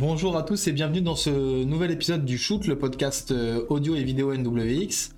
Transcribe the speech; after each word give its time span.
Bonjour 0.00 0.34
à 0.38 0.42
tous 0.42 0.66
et 0.66 0.72
bienvenue 0.72 1.02
dans 1.02 1.14
ce 1.14 1.62
nouvel 1.62 1.90
épisode 1.90 2.24
du 2.24 2.38
Shoot, 2.38 2.66
le 2.66 2.78
podcast 2.78 3.32
euh, 3.32 3.66
audio 3.68 3.94
et 3.94 4.02
vidéo 4.02 4.34
NWX. 4.34 5.10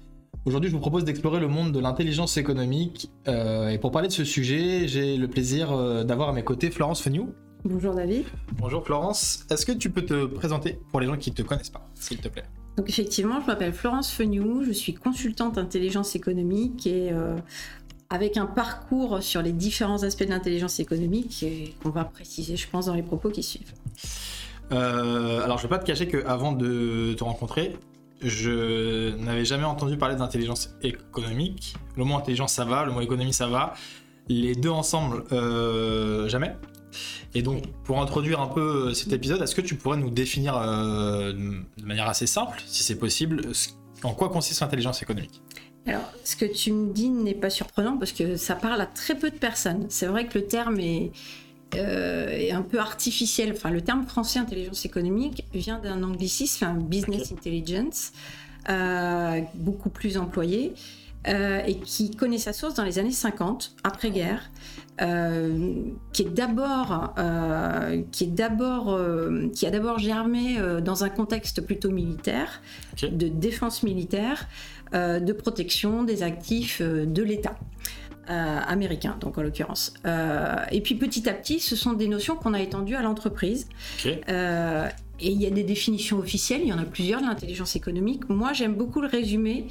Aujourd'hui, 0.44 0.70
je 0.70 0.74
vous 0.74 0.80
propose 0.80 1.04
d'explorer 1.04 1.38
le 1.38 1.46
monde 1.46 1.70
de 1.70 1.78
l'intelligence 1.78 2.36
économique. 2.36 3.08
Euh, 3.28 3.68
et 3.68 3.78
pour 3.78 3.92
parler 3.92 4.08
de 4.08 4.12
ce 4.12 4.24
sujet, 4.24 4.88
j'ai 4.88 5.16
le 5.16 5.28
plaisir 5.28 5.70
euh, 5.70 6.02
d'avoir 6.02 6.30
à 6.30 6.32
mes 6.32 6.42
côtés 6.42 6.72
Florence 6.72 7.00
Feniou. 7.00 7.32
Bonjour 7.64 7.94
David. 7.94 8.24
Bonjour 8.58 8.84
Florence. 8.84 9.46
Est-ce 9.52 9.64
que 9.64 9.70
tu 9.70 9.88
peux 9.88 10.04
te 10.04 10.26
présenter 10.26 10.80
pour 10.90 10.98
les 10.98 11.06
gens 11.06 11.16
qui 11.16 11.30
ne 11.30 11.36
te 11.36 11.42
connaissent 11.42 11.70
pas, 11.70 11.88
s'il 11.94 12.18
te 12.18 12.26
plaît? 12.26 12.46
Donc 12.76 12.88
effectivement, 12.88 13.40
je 13.40 13.46
m'appelle 13.46 13.72
Florence 13.72 14.10
Feniou, 14.10 14.64
je 14.64 14.72
suis 14.72 14.94
consultante 14.94 15.58
intelligence 15.58 16.16
économique 16.16 16.88
et 16.88 17.12
avec 18.10 18.36
un 18.36 18.46
parcours 18.46 19.22
sur 19.22 19.42
les 19.42 19.52
différents 19.52 20.02
aspects 20.02 20.24
de 20.24 20.30
l'intelligence 20.30 20.80
économique 20.80 21.46
qu'on 21.84 21.90
va 21.90 22.04
préciser, 22.04 22.56
je 22.56 22.68
pense, 22.68 22.86
dans 22.86 22.94
les 22.94 23.04
propos 23.04 23.30
qui 23.30 23.44
suivent. 23.44 23.74
Euh, 24.70 25.42
alors, 25.42 25.58
je 25.58 25.62
vais 25.62 25.68
pas 25.68 25.78
te 25.78 25.86
cacher 25.86 26.08
qu'avant 26.08 26.52
de 26.52 27.14
te 27.14 27.24
rencontrer, 27.24 27.76
je 28.22 29.16
n'avais 29.16 29.44
jamais 29.44 29.64
entendu 29.64 29.96
parler 29.96 30.16
d'intelligence 30.16 30.74
économique. 30.82 31.74
Le 31.96 32.04
mot 32.04 32.16
intelligence, 32.16 32.52
ça 32.52 32.64
va, 32.64 32.84
le 32.84 32.92
mot 32.92 33.00
économie, 33.00 33.32
ça 33.32 33.48
va. 33.48 33.74
Les 34.28 34.54
deux 34.54 34.70
ensemble, 34.70 35.24
euh, 35.32 36.28
jamais. 36.28 36.54
Et 37.34 37.42
donc, 37.42 37.64
pour 37.84 38.00
introduire 38.00 38.40
un 38.40 38.46
peu 38.46 38.94
cet 38.94 39.12
épisode, 39.12 39.42
est-ce 39.42 39.54
que 39.54 39.60
tu 39.60 39.74
pourrais 39.74 39.96
nous 39.96 40.10
définir 40.10 40.56
euh, 40.56 41.32
de 41.32 41.84
manière 41.84 42.08
assez 42.08 42.26
simple, 42.26 42.62
si 42.66 42.82
c'est 42.82 42.98
possible, 42.98 43.42
en 44.02 44.12
quoi 44.12 44.28
consiste 44.28 44.60
l'intelligence 44.60 45.02
économique? 45.02 45.42
Alors, 45.86 46.02
ce 46.22 46.36
que 46.36 46.44
tu 46.44 46.70
me 46.72 46.92
dis 46.92 47.08
n'est 47.08 47.34
pas 47.34 47.50
surprenant 47.50 47.96
parce 47.96 48.12
que 48.12 48.36
ça 48.36 48.54
parle 48.54 48.80
à 48.80 48.86
très 48.86 49.16
peu 49.16 49.30
de 49.30 49.36
personnes. 49.36 49.86
C'est 49.88 50.06
vrai 50.06 50.26
que 50.26 50.38
le 50.38 50.46
terme 50.46 50.78
est, 50.78 51.10
euh, 51.74 52.52
un 52.52 52.62
peu 52.62 52.78
artificiel. 52.78 53.52
Enfin, 53.52 53.70
le 53.70 53.80
terme 53.80 54.06
français 54.06 54.38
intelligence 54.38 54.84
économique 54.84 55.44
vient 55.54 55.78
d'un 55.78 56.02
anglicisme, 56.02 56.78
business 56.80 57.32
intelligence, 57.32 58.12
euh, 58.68 59.40
beaucoup 59.54 59.90
plus 59.90 60.16
employé. 60.16 60.74
Euh, 61.28 61.62
et 61.68 61.76
qui 61.76 62.10
connaît 62.10 62.36
sa 62.36 62.52
source 62.52 62.74
dans 62.74 62.82
les 62.82 62.98
années 62.98 63.12
50, 63.12 63.76
après-guerre, 63.84 64.50
qui 64.98 66.22
est 66.22 66.30
d'abord, 66.30 67.14
qui 68.10 68.24
est 68.24 68.26
d'abord, 68.26 69.00
qui 69.54 69.66
a 69.66 69.70
d'abord 69.70 70.00
germé 70.00 70.58
dans 70.82 71.04
un 71.04 71.08
contexte 71.08 71.60
plutôt 71.60 71.90
militaire, 71.90 72.60
de 73.02 73.28
défense 73.28 73.84
militaire, 73.84 74.48
euh, 74.94 75.20
de 75.20 75.32
protection 75.32 76.04
des 76.04 76.22
actifs 76.22 76.82
euh, 76.82 77.06
de 77.06 77.22
l'État. 77.22 77.56
Euh, 78.32 78.60
américain, 78.66 79.16
donc 79.20 79.36
en 79.36 79.42
l'occurrence. 79.42 79.92
et 80.70 80.80
puis 80.80 80.94
petit 80.94 81.28
à 81.28 81.34
petit, 81.34 81.60
ce 81.60 81.76
sont 81.76 81.92
des 81.92 82.08
notions 82.08 82.34
qu'on 82.34 82.54
a 82.54 82.60
étendues 82.60 82.94
à 82.94 83.02
l'entreprise. 83.02 83.68
et 84.06 85.30
il 85.30 85.40
y 85.40 85.46
a 85.46 85.50
des 85.50 85.64
définitions 85.64 86.18
officielles, 86.18 86.62
il 86.62 86.68
y 86.68 86.72
en 86.72 86.78
a 86.78 86.84
plusieurs 86.84 87.20
de 87.20 87.26
l'intelligence 87.26 87.76
économique. 87.76 88.28
Moi, 88.30 88.54
j'aime 88.54 88.74
beaucoup 88.74 89.02
le 89.02 89.08
résumer 89.08 89.66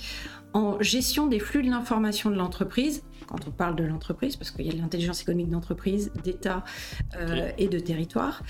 en 0.54 0.80
gestion 0.80 1.26
des 1.26 1.40
flux 1.40 1.64
de 1.64 1.70
l'information 1.70 2.30
de 2.30 2.36
l'entreprise, 2.36 3.04
quand 3.26 3.48
on 3.48 3.52
parle 3.52 3.76
de 3.76 3.84
l'entreprise, 3.84 4.36
parce 4.36 4.52
qu'il 4.52 4.68
y 4.68 4.70
a 4.70 4.74
l'intelligence 4.74 5.22
économique 5.22 5.50
d'entreprise, 5.50 6.12
d'État 6.24 6.64
et 7.58 7.68
de 7.68 7.80
territoire. 7.80 8.44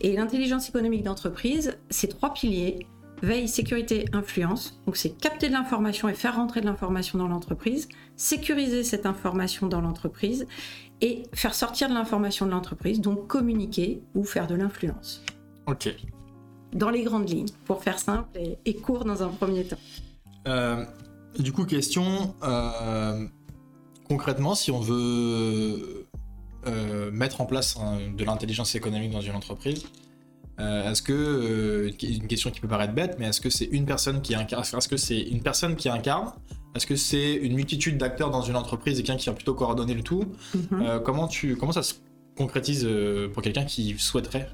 Et 0.00 0.16
l'intelligence 0.16 0.68
économique 0.68 1.02
d'entreprise, 1.02 1.76
c'est 1.90 2.08
trois 2.08 2.32
piliers 2.32 2.86
veille, 3.22 3.48
sécurité, 3.48 4.06
influence. 4.12 4.80
Donc 4.86 4.96
c'est 4.96 5.10
capter 5.10 5.48
de 5.48 5.52
l'information 5.52 6.08
et 6.08 6.14
faire 6.14 6.36
rentrer 6.36 6.60
de 6.60 6.66
l'information 6.66 7.18
dans 7.18 7.28
l'entreprise, 7.28 7.88
sécuriser 8.16 8.84
cette 8.84 9.06
information 9.06 9.66
dans 9.66 9.80
l'entreprise 9.80 10.46
et 11.00 11.22
faire 11.32 11.54
sortir 11.54 11.88
de 11.88 11.94
l'information 11.94 12.46
de 12.46 12.50
l'entreprise, 12.50 13.00
donc 13.00 13.26
communiquer 13.26 14.02
ou 14.14 14.24
faire 14.24 14.46
de 14.46 14.54
l'influence. 14.54 15.22
Ok. 15.66 15.94
Dans 16.72 16.90
les 16.90 17.02
grandes 17.02 17.28
lignes, 17.28 17.48
pour 17.64 17.82
faire 17.82 17.98
simple 17.98 18.38
et, 18.64 18.74
court 18.74 19.04
dans 19.04 19.22
un 19.22 19.28
premier 19.28 19.64
temps. 19.64 19.78
Euh, 20.46 20.84
du 21.38 21.52
coup, 21.52 21.64
question, 21.64 22.34
euh, 22.42 23.26
concrètement, 24.08 24.54
si 24.54 24.70
on 24.70 24.80
veut 24.80 26.06
euh, 26.66 27.10
mettre 27.10 27.40
en 27.40 27.46
place 27.46 27.78
de 28.16 28.24
l'intelligence 28.24 28.74
économique 28.74 29.12
dans 29.12 29.20
une 29.20 29.34
entreprise, 29.34 29.84
euh, 30.60 30.90
est-ce 30.90 31.02
que 31.02 31.12
euh, 31.12 31.92
une 32.02 32.26
question 32.26 32.50
qui 32.50 32.60
peut 32.60 32.68
paraître 32.68 32.92
bête, 32.92 33.16
mais 33.18 33.26
est-ce 33.26 33.40
que 33.40 33.50
c'est 33.50 33.66
une 33.66 33.86
personne 33.86 34.20
qui 34.22 34.34
incarne 34.34 34.62
Est-ce 34.62 34.88
que 34.88 34.96
c'est 34.96 35.20
une 35.20 35.40
personne 35.40 35.76
qui 35.76 35.88
incarne? 35.88 36.32
Est-ce 36.74 36.86
que 36.86 36.96
c'est 36.96 37.34
une 37.34 37.54
multitude 37.54 37.96
d'acteurs 37.96 38.30
dans 38.30 38.42
une 38.42 38.56
entreprise 38.56 38.98
et 38.98 39.02
quelqu'un 39.02 39.18
qui 39.18 39.28
va 39.28 39.34
plutôt 39.34 39.54
coordonner 39.54 39.94
le 39.94 40.02
tout? 40.02 40.24
Mhm. 40.54 40.82
euh, 40.82 40.98
Comment 40.98 41.28
tu 41.28 41.56
comment 41.56 41.72
ça 41.72 41.82
se 41.82 41.94
concrétise 42.36 42.88
pour 43.32 43.42
quelqu'un 43.42 43.64
qui 43.64 43.96
souhaiterait 43.98 44.48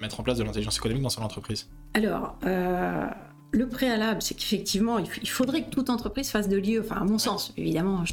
mettre 0.00 0.20
en 0.20 0.22
place 0.22 0.38
de 0.38 0.44
l'intelligence 0.44 0.76
économique 0.76 1.02
dans 1.02 1.10
son 1.10 1.22
entreprise? 1.22 1.68
Alors. 1.94 2.38
Le 3.50 3.66
préalable, 3.66 4.20
c'est 4.20 4.34
qu'effectivement, 4.34 4.98
il 4.98 5.28
faudrait 5.28 5.62
que 5.62 5.70
toute 5.70 5.88
entreprise 5.88 6.28
fasse 6.28 6.50
de 6.50 6.58
l'IE. 6.58 6.78
Enfin, 6.80 6.96
à 6.96 7.04
mon 7.04 7.16
sens, 7.16 7.54
évidemment, 7.56 8.04
je, 8.04 8.12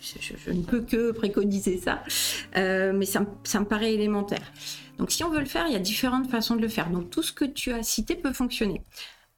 je, 0.00 0.50
ne 0.50 0.62
peux 0.62 0.80
que 0.80 1.10
préconiser 1.12 1.76
ça, 1.76 2.02
mais 2.56 3.04
ça, 3.04 3.26
ça 3.44 3.60
me 3.60 3.66
paraît 3.66 3.92
élémentaire. 3.92 4.50
Donc 4.98 5.10
si 5.12 5.24
on 5.24 5.30
veut 5.30 5.40
le 5.40 5.46
faire, 5.46 5.66
il 5.66 5.72
y 5.72 5.76
a 5.76 5.80
différentes 5.80 6.30
façons 6.30 6.56
de 6.56 6.60
le 6.60 6.68
faire. 6.68 6.90
Donc 6.90 7.10
tout 7.10 7.22
ce 7.22 7.32
que 7.32 7.44
tu 7.44 7.72
as 7.72 7.82
cité 7.82 8.14
peut 8.14 8.32
fonctionner. 8.32 8.82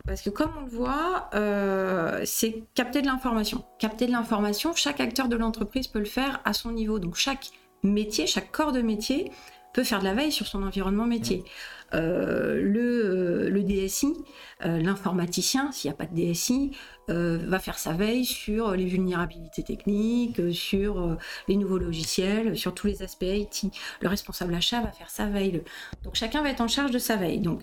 Parce 0.07 0.23
que 0.23 0.31
comme 0.31 0.53
on 0.57 0.63
le 0.63 0.71
voit, 0.71 1.29
euh, 1.35 2.23
c'est 2.25 2.65
capter 2.75 3.03
de 3.03 3.07
l'information. 3.07 3.65
Capter 3.79 4.07
de 4.07 4.13
l'information, 4.13 4.75
chaque 4.75 5.01
acteur 5.01 5.29
de 5.29 5.37
l'entreprise 5.37 5.89
peut 5.89 5.99
le 5.99 6.07
faire 6.07 6.41
à 6.45 6.53
son 6.53 6.73
niveau. 6.73 6.99
Donc 6.99 7.17
chaque 7.17 7.51
métier, 7.83 8.27
chaque 8.27 8.51
corps 8.51 8.73
de 8.73 8.81
métier 8.81 9.31
peut 9.73 9.85
faire 9.85 10.01
de 10.01 10.05
la 10.05 10.15
veille 10.15 10.33
sur 10.33 10.47
son 10.47 10.63
environnement 10.63 11.07
métier. 11.07 11.45
Euh, 11.45 11.80
le, 11.93 11.99
euh, 11.99 13.51
le, 13.51 13.63
DSI, 13.63 14.15
l'informaticien, 14.63 15.73
s'il 15.73 15.91
n'y 15.91 15.95
a 15.95 15.97
pas 15.97 16.07
de 16.07 16.15
DSI, 16.15 16.73
va 17.09 17.59
faire 17.59 17.79
sa 17.79 17.93
veille 17.93 18.25
sur 18.25 18.73
les 18.73 18.85
vulnérabilités 18.85 19.63
techniques, 19.65 20.41
sur 20.53 21.17
les 21.49 21.57
nouveaux 21.57 21.79
logiciels, 21.79 22.57
sur 22.57 22.73
tous 22.73 22.87
les 22.87 23.03
aspects 23.03 23.25
IT. 23.25 23.67
Le 24.01 24.09
responsable 24.09 24.55
achat 24.55 24.81
va 24.81 24.93
faire 24.93 25.11
sa 25.11 25.27
veille. 25.27 25.63
Donc 26.05 26.15
chacun 26.15 26.43
va 26.43 26.51
être 26.51 26.61
en 26.61 26.69
charge 26.69 26.93
de 26.93 26.99
sa 26.99 27.17
veille. 27.17 27.41
Donc 27.41 27.63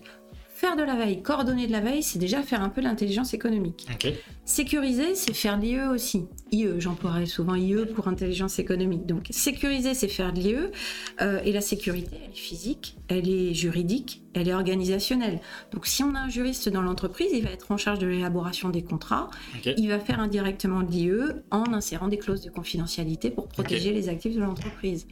Faire 0.58 0.74
de 0.74 0.82
la 0.82 0.96
veille, 0.96 1.22
coordonner 1.22 1.68
de 1.68 1.72
la 1.72 1.78
veille, 1.78 2.02
c'est 2.02 2.18
déjà 2.18 2.42
faire 2.42 2.62
un 2.62 2.68
peu 2.68 2.80
l'intelligence 2.80 3.32
économique. 3.32 3.86
Sécuriser, 4.48 5.14
c'est 5.14 5.34
faire 5.34 5.58
l'IE 5.58 5.78
aussi. 5.82 6.26
IE, 6.52 6.68
j'emploierai 6.78 7.26
souvent 7.26 7.54
IE 7.54 7.84
pour 7.94 8.08
intelligence 8.08 8.58
économique. 8.58 9.04
Donc 9.04 9.26
sécuriser, 9.28 9.92
c'est 9.92 10.08
faire 10.08 10.32
de 10.32 10.40
l'IE. 10.40 10.56
Euh, 11.20 11.42
et 11.44 11.52
la 11.52 11.60
sécurité, 11.60 12.16
elle 12.24 12.30
est 12.30 12.34
physique, 12.34 12.96
elle 13.08 13.28
est 13.28 13.52
juridique, 13.52 14.22
elle 14.32 14.48
est 14.48 14.54
organisationnelle. 14.54 15.40
Donc 15.70 15.86
si 15.86 16.02
on 16.02 16.14
a 16.14 16.20
un 16.20 16.28
juriste 16.30 16.70
dans 16.70 16.80
l'entreprise, 16.80 17.28
il 17.34 17.44
va 17.44 17.50
être 17.50 17.70
en 17.72 17.76
charge 17.76 17.98
de 17.98 18.06
l'élaboration 18.06 18.70
des 18.70 18.82
contrats. 18.82 19.28
Il 19.76 19.88
va 19.88 19.98
faire 19.98 20.18
indirectement 20.18 20.82
de 20.82 20.90
l'IE 20.90 21.12
en 21.50 21.70
insérant 21.74 22.08
des 22.08 22.16
clauses 22.16 22.40
de 22.40 22.48
confidentialité 22.50 23.30
pour 23.30 23.48
protéger 23.48 23.92
les 23.92 24.08
actifs 24.08 24.34
de 24.34 24.40
l'entreprise. 24.40 25.06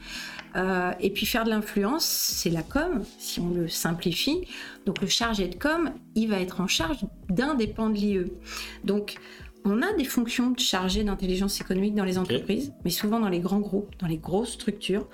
Euh, 0.55 0.91
et 0.99 1.11
puis 1.11 1.27
faire 1.27 1.43
de 1.43 1.51
l'influence, 1.51 2.05
c'est 2.05 2.49
la 2.49 2.63
com, 2.63 3.03
si 3.19 3.39
on 3.39 3.49
le 3.49 3.67
simplifie. 3.67 4.47
Donc 4.87 5.01
le 5.01 5.07
chargé 5.07 5.47
de 5.47 5.55
com, 5.55 5.91
il 6.15 6.29
va 6.29 6.39
être 6.39 6.61
en 6.61 6.67
charge 6.67 7.05
d'un 7.29 7.53
des 7.53 7.67
pans 7.67 7.89
de 7.89 7.95
l'IE. 7.95 8.31
Donc 8.83 9.17
on 9.67 9.81
a 9.81 9.93
des 9.93 10.05
fonctions 10.05 10.51
de 10.51 10.59
chargé 10.59 11.03
d'intelligence 11.03 11.59
économique 11.59 11.93
dans 11.93 12.05
les 12.05 12.17
entreprises, 12.17 12.73
mais 12.83 12.89
souvent 12.89 13.19
dans 13.19 13.29
les 13.29 13.39
grands 13.39 13.59
groupes, 13.59 13.93
dans 13.99 14.07
les 14.07 14.17
grosses 14.17 14.53
structures. 14.53 15.07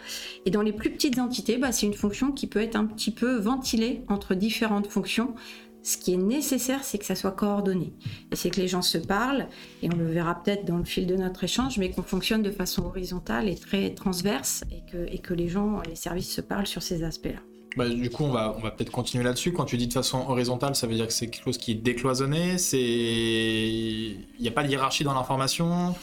Et 0.46 0.52
dans 0.52 0.62
les 0.62 0.74
plus 0.74 0.92
petites 0.92 1.20
entités, 1.20 1.58
bah, 1.58 1.72
c'est 1.72 1.86
une 1.86 1.94
fonction 1.94 2.32
qui 2.32 2.48
peut 2.48 2.62
être 2.62 2.76
un 2.76 2.86
petit 2.86 3.12
peu 3.12 3.38
ventilée 3.38 4.04
entre 4.08 4.36
différentes 4.36 4.88
fonctions. 4.88 5.36
Ce 5.82 5.98
qui 5.98 6.14
est 6.14 6.18
nécessaire, 6.18 6.84
c'est 6.84 6.98
que 6.98 7.06
ça 7.06 7.16
soit 7.16 7.32
coordonné. 7.32 7.94
Et 8.32 8.36
c'est 8.36 8.50
que 8.50 8.62
les 8.62 8.70
gens 8.70 8.82
se 8.82 8.98
parlent, 8.98 9.48
et 9.82 9.90
on 9.94 9.98
le 9.98 10.06
verra 10.06 10.42
peut-être 10.42 10.66
dans 10.66 10.78
le 10.78 10.86
fil 10.86 11.08
de 11.08 11.16
notre 11.16 11.44
échange, 11.44 11.78
mais 11.78 11.92
qu'on 11.92 12.04
fonctionne 12.04 12.42
de 12.42 12.52
façon 12.52 12.86
horizontale 12.86 13.50
et 13.50 13.56
très 13.56 13.94
transverse, 13.94 14.64
et 14.72 14.90
que, 14.90 15.12
et 15.12 15.18
que 15.18 15.34
les 15.34 15.50
gens, 15.50 15.82
les 15.88 15.96
services 15.96 16.32
se 16.32 16.42
parlent 16.42 16.68
sur 16.68 16.82
ces 16.82 17.04
aspects-là. 17.04 17.42
Bah, 17.76 17.90
du 17.90 18.10
coup, 18.10 18.24
on 18.24 18.32
va, 18.32 18.56
on 18.58 18.62
va 18.62 18.72
peut-être 18.72 18.92
continuer 18.92 19.24
là-dessus. 19.24 19.52
Quand 19.52 19.66
tu 19.66 19.78
dis 19.78 19.88
de 19.88 19.94
façon 19.94 20.26
horizontale, 20.28 20.76
ça 20.76 20.88
veut 20.88 20.96
dire 20.96 21.08
que 21.08 21.14
c'est 21.14 21.28
quelque 21.28 21.44
chose 21.44 21.58
qui 21.58 21.72
est 21.72 21.76
décloisonné 21.76 22.58
c'est... 22.58 22.80
Il 22.80 24.28
n'y 24.40 24.48
a 24.48 24.52
pas 24.52 24.64
de 24.64 24.70
hiérarchie 24.70 25.04
dans 25.04 25.14
l'information? 25.14 25.96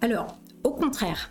Alors, 0.00 0.36
au 0.64 0.70
contraire. 0.70 1.30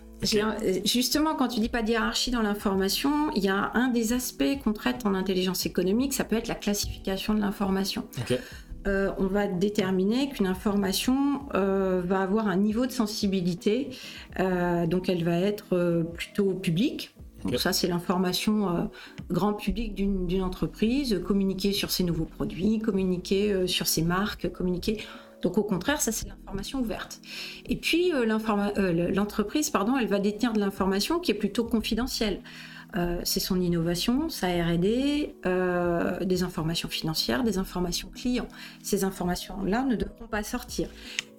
Justement, 0.85 1.35
quand 1.35 1.47
tu 1.47 1.59
dis 1.59 1.69
pas 1.69 1.81
de 1.81 1.89
hiérarchie 1.89 2.31
dans 2.31 2.41
l'information, 2.41 3.31
il 3.35 3.43
y 3.43 3.49
a 3.49 3.71
un 3.73 3.87
des 3.87 4.13
aspects 4.13 4.59
qu'on 4.63 4.73
traite 4.73 5.05
en 5.05 5.15
intelligence 5.15 5.65
économique, 5.65 6.13
ça 6.13 6.23
peut 6.23 6.35
être 6.35 6.47
la 6.47 6.55
classification 6.55 7.33
de 7.33 7.39
l'information. 7.39 8.05
Euh, 8.87 9.11
on 9.19 9.27
va 9.27 9.47
déterminer 9.47 10.29
qu'une 10.29 10.47
information 10.47 11.41
euh, 11.53 12.01
va 12.03 12.21
avoir 12.21 12.47
un 12.47 12.55
niveau 12.55 12.85
de 12.85 12.91
sensibilité, 12.91 13.89
euh, 14.39 14.87
donc 14.87 15.07
elle 15.07 15.23
va 15.23 15.39
être 15.39 16.03
plutôt 16.13 16.53
publique, 16.53 17.13
donc 17.43 17.59
ça, 17.59 17.73
c'est 17.73 17.87
l'information 17.87 18.69
euh, 18.69 18.83
grand 19.29 19.53
public 19.53 19.95
d'une 19.95 20.43
entreprise, 20.43 21.21
communiquer 21.25 21.73
sur 21.73 21.91
ses 21.91 22.03
nouveaux 22.03 22.25
produits, 22.25 22.79
communiquer 22.79 23.51
euh, 23.51 23.67
sur 23.67 23.87
ses 23.87 24.01
marques, 24.01 24.51
communiquer. 24.51 25.03
Donc 25.41 25.57
au 25.57 25.63
contraire, 25.63 26.01
ça 26.01 26.11
c'est 26.11 26.27
l'information 26.27 26.81
ouverte. 26.81 27.19
Et 27.65 27.75
puis 27.75 28.13
euh, 28.13 28.25
l'entreprise, 29.11 29.69
pardon, 29.69 29.97
elle 29.97 30.07
va 30.07 30.19
détenir 30.19 30.53
de 30.53 30.59
l'information 30.59 31.19
qui 31.19 31.31
est 31.31 31.35
plutôt 31.35 31.63
confidentielle. 31.63 32.41
Euh, 32.97 33.21
c'est 33.23 33.39
son 33.39 33.61
innovation, 33.61 34.29
sa 34.29 34.47
R&D, 34.47 35.35
euh, 35.45 36.19
des 36.25 36.43
informations 36.43 36.89
financières, 36.89 37.43
des 37.43 37.57
informations 37.57 38.09
clients. 38.09 38.47
Ces 38.83 39.03
informations-là 39.03 39.83
ne 39.83 39.95
devront 39.95 40.27
pas 40.27 40.43
sortir. 40.43 40.89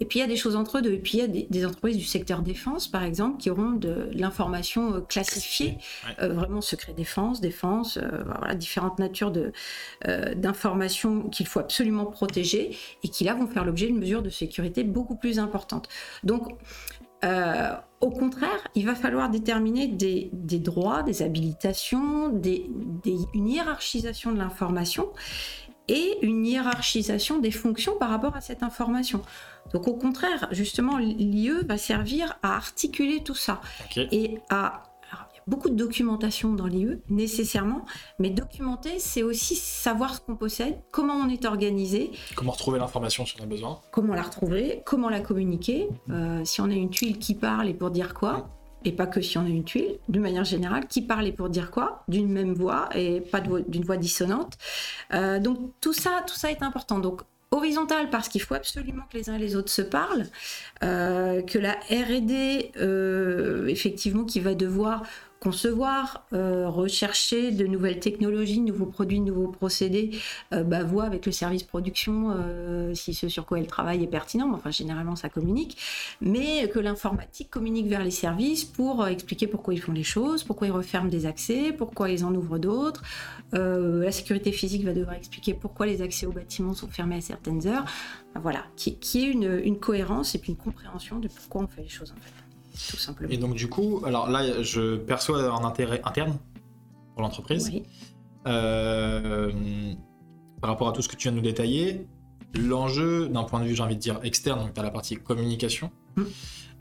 Et 0.01 0.07
puis 0.07 0.19
il 0.19 0.23
y 0.23 0.25
a 0.25 0.29
des 0.29 0.37
choses 0.37 0.57
entre 0.57 0.81
deux. 0.81 0.93
Et 0.93 0.99
puis 0.99 1.19
il 1.19 1.21
y 1.21 1.25
a 1.25 1.47
des, 1.49 1.67
entreprises 1.67 1.99
du 1.99 2.05
secteur 2.05 2.43
défense, 2.43 2.89
par 2.89 3.03
exemple, 3.03 3.39
qui 3.39 3.51
auront 3.51 3.73
de, 3.73 4.09
l'information 4.13 4.95
euh, 4.95 5.01
classifiée, 5.01 5.79
vraiment 6.19 6.61
secret 6.61 6.95
défense, 6.95 7.41
défense, 7.41 7.99
voilà, 8.25 8.55
différentes 8.55 8.99
natures 8.99 9.33
d'informations 10.37 11.29
qu'il 11.29 11.47
faut 11.47 11.61
absolument 11.61 12.07
protéger 12.07 12.77
et 13.03 13.09
qui 13.09 13.25
là 13.25 13.35
vont 13.35 13.47
faire 13.47 13.65
l'objet 13.65 13.87
d'une 13.87 13.99
mesure 13.99 14.23
de 14.23 14.31
sécurité 14.31 14.85
beaucoup 14.85 15.17
plus 15.17 15.39
importante. 15.39 15.89
Donc 16.25 16.57
au 18.03 18.11
contraire, 18.11 18.69
il 18.75 18.85
va 18.85 18.97
falloir 18.97 19.31
déterminer 19.31 19.87
des, 19.87 20.31
droits, 20.59 21.05
des 21.05 21.23
habilitations, 21.23 22.33
une 22.35 23.49
hiérarchisation 23.49 24.33
de 24.33 24.39
l'information 24.39 25.09
et 25.89 26.19
une 26.23 26.45
hiérarchisation 26.45 27.39
des 27.39 27.53
fonctions 27.53 27.97
par 27.97 28.11
rapport 28.11 28.35
à 28.37 28.41
cette 28.41 28.65
information. 28.65 29.23
Donc 29.73 29.87
au 29.87 29.95
contraire, 29.95 30.49
justement, 30.51 30.99
l'IE 30.99 31.53
va 31.65 31.79
servir 31.79 32.39
à 32.43 32.57
articuler 32.57 33.23
tout 33.23 33.37
ça 33.37 33.61
et 33.97 34.39
à 34.51 34.83
beaucoup 35.47 35.71
de 35.71 35.75
documentation 35.75 36.53
dans 36.55 36.67
l'IE, 36.67 36.99
nécessairement, 37.09 37.85
mais 38.19 38.31
documenter, 38.31 38.99
c'est 38.99 39.23
aussi 39.23 39.57
savoir 39.57 40.15
ce 40.15 40.21
qu'on 40.21 40.37
possède, 40.37 40.79
comment 40.91 41.15
on 41.15 41.29
est 41.29 41.45
organisé. 41.45 42.11
Comment 42.35 42.53
retrouver 42.53 42.79
l'information 42.79 43.27
si 43.27 43.35
on 43.41 43.43
a 43.43 43.47
besoin. 43.47 43.81
Comment 43.91 44.15
la 44.15 44.23
retrouver, 44.23 44.83
comment 44.85 45.09
la 45.09 45.21
communiquer. 45.21 45.89
Euh, 46.11 46.45
si 46.45 46.61
on 46.61 46.71
a 46.71 46.75
une 46.75 46.91
tuile 46.91 47.19
qui 47.19 47.35
parle 47.35 47.69
et 47.69 47.75
pour 47.75 47.91
dire 47.91 48.15
quoi, 48.15 48.49
et 48.85 48.93
pas 48.93 49.07
que 49.07 49.21
si 49.21 49.39
on 49.39 49.45
a 49.45 49.49
une 49.49 49.65
tuile, 49.65 49.99
de 50.09 50.19
manière 50.19 50.45
générale, 50.45 50.87
qui 50.89 51.03
parle 51.03 51.27
et 51.27 51.33
pour 51.33 51.49
dire 51.49 51.71
quoi, 51.71 52.05
d'une 52.09 52.31
même 52.31 52.55
voix 52.55 52.89
et 52.95 53.21
pas 53.21 53.41
d'une 53.41 53.85
voix 53.85 53.97
dissonante. 53.97 54.55
Euh, 55.15 55.39
donc 55.39 55.59
tout 55.81 55.93
ça, 55.93 56.23
tout 56.27 56.35
ça 56.35 56.51
est 56.51 56.63
important. 56.63 56.99
Donc 56.99 57.23
horizontale 57.53 58.09
parce 58.11 58.29
qu'il 58.29 58.41
faut 58.41 58.55
absolument 58.55 59.03
que 59.11 59.19
les 59.19 59.29
uns 59.29 59.35
et 59.35 59.39
les 59.39 59.57
autres 59.57 59.71
se 59.71 59.83
parlent, 59.83 60.27
euh, 60.83 61.43
que 61.43 61.59
la 61.59 61.73
R&D, 61.91 62.73
effectivement, 63.69 64.25
qui 64.25 64.41
va 64.41 64.55
devoir 64.55 65.03
concevoir, 65.43 66.25
euh, 66.33 66.69
rechercher 66.69 67.51
de 67.51 67.67
nouvelles 67.67 67.99
technologies, 67.99 68.61
nouveaux 68.61 68.87
produits, 68.87 69.19
nouveaux 69.19 69.49
procédés, 69.49 70.11
euh, 70.53 70.63
bah, 70.63 70.85
voit 70.85 71.03
avec 71.03 71.27
le 71.27 71.33
service 71.33 71.65
production 71.65 72.31
euh, 72.31 72.95
si 72.95 73.13
ce 73.13 73.29
sur 73.29 73.45
quoi 73.45 73.59
elle 73.59 73.67
travaille 73.67 74.05
est 74.05 74.07
pertinent. 74.07 74.53
Enfin, 74.55 74.71
généralement, 74.71 75.17
ça 75.17 75.29
communique. 75.29 75.77
Mais 76.21 76.69
que 76.69 76.79
l'informatique 76.79 77.51
communique 77.51 77.89
vers 77.89 78.05
les 78.05 78.13
services 78.13 78.65
pour 78.65 79.05
expliquer 79.09 79.49
pourquoi 79.49 79.75
ils 79.75 79.81
font 79.81 79.91
les 79.91 80.05
choses, 80.05 80.45
pourquoi 80.45 80.69
ils 80.69 80.73
referment 80.73 81.11
des 81.11 81.27
accès, 81.27 81.73
pourquoi 81.73 82.11
ils 82.11 82.25
en 82.25 82.33
ouvrent 82.35 82.59
d'autres. 82.59 83.03
la 83.53 84.13
sécurité 84.13 84.53
physique 84.53 84.85
va 84.85 84.93
devoir 84.93 85.17
expliquer 85.17 85.55
pourquoi 85.55 85.87
les 85.87 86.03
accès 86.03 86.25
aux 86.25 86.33
bâtiments 86.33 86.75
sont 86.75 86.89
fermés 86.89 87.17
à 87.17 87.21
certaines 87.21 87.67
heures. 87.67 87.85
voilà, 88.37 88.65
qui, 88.77 88.97
qui 88.97 89.25
est 89.25 89.31
une, 89.31 89.61
une 89.65 89.79
cohérence 89.81 90.37
et 90.37 90.39
puis 90.39 90.53
une 90.53 90.59
compréhension 90.59 91.19
de 91.19 91.27
pourquoi 91.27 91.63
on 91.63 91.67
fait 91.67 91.83
les 91.83 91.89
choses 91.89 92.13
en 92.13 92.21
fait. 92.21 92.42
Et 93.29 93.37
donc 93.37 93.55
du 93.55 93.69
coup, 93.69 94.03
alors 94.05 94.29
là, 94.29 94.63
je 94.63 94.97
perçois 94.97 95.53
un 95.53 95.65
intérêt 95.65 96.01
interne 96.05 96.39
pour 97.15 97.23
l'entreprise. 97.23 97.71
Euh, 98.47 99.95
par 100.61 100.71
rapport 100.71 100.89
à 100.89 100.93
tout 100.93 101.03
ce 101.03 101.09
que 101.09 101.17
tu 101.17 101.25
viens 101.25 101.33
de 101.33 101.37
nous 101.37 101.43
détailler, 101.43 102.07
l'enjeu 102.55 103.29
d'un 103.29 103.45
point 103.45 103.61
de 103.61 103.67
vue, 103.67 103.75
j'ai 103.75 103.83
envie 103.83 103.97
de 103.97 104.01
dire, 104.01 104.21
externe, 104.23 104.61
donc 104.61 104.75
tu 104.75 104.81
as 104.81 104.83
la 104.83 104.91
partie 104.91 105.17
communication, 105.17 105.91
mm. 106.17 106.23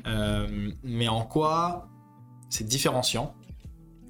euh, 0.07 0.71
mais 0.83 1.07
en 1.07 1.23
quoi 1.23 1.87
c'est 2.49 2.67
différenciant 2.67 3.33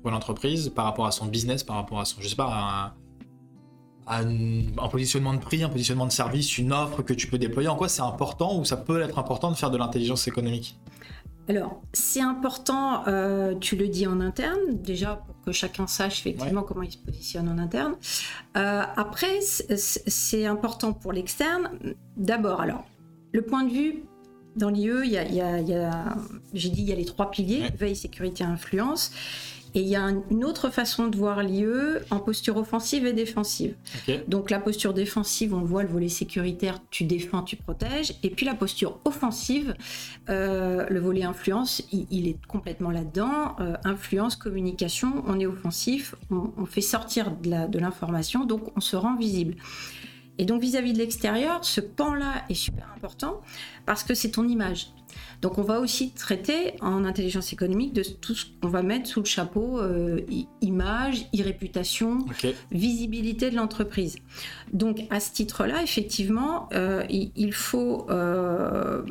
pour 0.01 0.11
l'entreprise 0.11 0.69
par 0.69 0.85
rapport 0.85 1.05
à 1.05 1.11
son 1.11 1.27
business, 1.27 1.63
par 1.63 1.75
rapport 1.75 1.99
à 1.99 2.05
son, 2.05 2.21
je 2.21 2.27
sais 2.27 2.35
pas, 2.35 2.93
un, 4.07 4.25
un, 4.77 4.87
positionnement 4.89 5.33
de 5.33 5.39
prix, 5.39 5.63
un 5.63 5.69
positionnement 5.69 6.07
de 6.07 6.11
service, 6.11 6.57
une 6.57 6.73
offre 6.73 7.01
que 7.03 7.13
tu 7.13 7.27
peux 7.27 7.37
déployer, 7.37 7.69
en 7.69 7.75
quoi 7.75 7.87
c'est 7.87 8.01
important 8.01 8.57
ou 8.57 8.65
ça 8.65 8.77
peut 8.77 9.01
être 9.01 9.19
important 9.19 9.51
de 9.51 9.55
faire 9.55 9.71
de 9.71 9.77
l'intelligence 9.77 10.27
économique? 10.27 10.79
Alors, 11.49 11.81
c'est 11.91 12.21
important, 12.21 13.05
euh, 13.07 13.55
tu 13.59 13.75
le 13.75 13.87
dis 13.87 14.07
en 14.07 14.21
interne, 14.21 14.59
déjà 14.69 15.15
pour 15.25 15.35
que 15.41 15.51
chacun 15.51 15.87
sache 15.87 16.19
effectivement 16.19 16.61
comment 16.61 16.83
il 16.83 16.91
se 16.91 16.97
positionne 16.97 17.49
en 17.49 17.57
interne. 17.57 17.95
Euh, 18.57 18.83
après, 18.95 19.39
c'est 19.41 20.45
important 20.45 20.93
pour 20.93 21.13
l'externe. 21.13 21.71
D'abord, 22.15 22.61
alors, 22.61 22.85
le 23.33 23.41
point 23.41 23.63
de 23.63 23.71
vue, 23.71 24.03
dans 24.55 24.69
l'IE, 24.69 24.91
il 25.03 25.11
y 25.11 25.17
a, 25.17 26.15
j'ai 26.53 26.69
dit, 26.69 26.81
il 26.81 26.89
y 26.89 26.91
a 26.91 26.95
les 26.95 27.05
trois 27.05 27.31
piliers, 27.31 27.69
veille, 27.77 27.95
sécurité, 27.95 28.43
influence. 28.43 29.11
Et 29.73 29.81
il 29.81 29.87
y 29.87 29.95
a 29.95 30.09
une 30.29 30.43
autre 30.43 30.69
façon 30.69 31.07
de 31.07 31.17
voir 31.17 31.43
l'IE 31.43 31.65
en 32.09 32.19
posture 32.19 32.57
offensive 32.57 33.05
et 33.05 33.13
défensive. 33.13 33.75
Donc 34.27 34.49
la 34.49 34.59
posture 34.59 34.93
défensive, 34.93 35.53
on 35.53 35.61
voit 35.61 35.83
le 35.83 35.89
volet 35.89 36.09
sécuritaire, 36.09 36.79
tu 36.89 37.05
défends, 37.05 37.43
tu 37.43 37.55
protèges. 37.55 38.15
Et 38.23 38.29
puis 38.29 38.45
la 38.45 38.53
posture 38.53 38.99
offensive, 39.05 39.73
euh, 40.29 40.85
le 40.89 40.99
volet 40.99 41.23
influence, 41.23 41.83
il, 41.91 42.27
est 42.27 42.37
complètement 42.47 42.91
là-dedans. 42.91 43.55
Euh, 43.59 43.75
influence, 43.83 44.35
communication, 44.35 45.23
on 45.27 45.39
est 45.39 45.45
offensif, 45.45 46.15
on, 46.29 46.65
fait 46.65 46.81
sortir 46.81 47.31
de 47.31 47.79
l'information, 47.79 48.45
donc 48.45 48.71
on 48.75 48.81
se 48.81 48.95
rend 48.95 49.15
visible. 49.15 49.55
Et 50.37 50.45
donc 50.45 50.61
vis-à-vis 50.61 50.91
-vis 50.91 50.93
de 50.93 50.97
l'extérieur, 50.99 51.63
ce 51.63 51.81
pan-là 51.81 52.43
est 52.49 52.55
super 52.55 52.87
important 52.95 53.41
parce 53.85 54.03
que 54.03 54.13
c'est 54.13 54.31
ton 54.31 54.47
image. 54.47 54.87
Donc 55.41 55.57
on 55.57 55.63
va 55.63 55.79
aussi 55.79 56.11
traiter 56.11 56.75
en 56.81 57.03
intelligence 57.03 57.51
économique 57.51 57.93
de 57.93 58.03
tout 58.03 58.35
ce 58.35 58.45
qu'on 58.61 58.67
va 58.67 58.83
mettre 58.83 59.07
sous 59.07 59.21
le 59.21 59.25
chapeau 59.25 59.79
euh, 59.79 60.21
image, 60.61 61.25
e-réputation, 61.35 62.25
visibilité 62.71 63.49
de 63.49 63.55
l'entreprise. 63.55 64.17
Donc 64.71 65.01
à 65.09 65.19
ce 65.19 65.31
titre-là, 65.31 65.81
effectivement, 65.81 66.69
euh, 66.73 67.03
il, 67.09 67.53
faut... 67.53 68.07
Euh, 68.09 69.01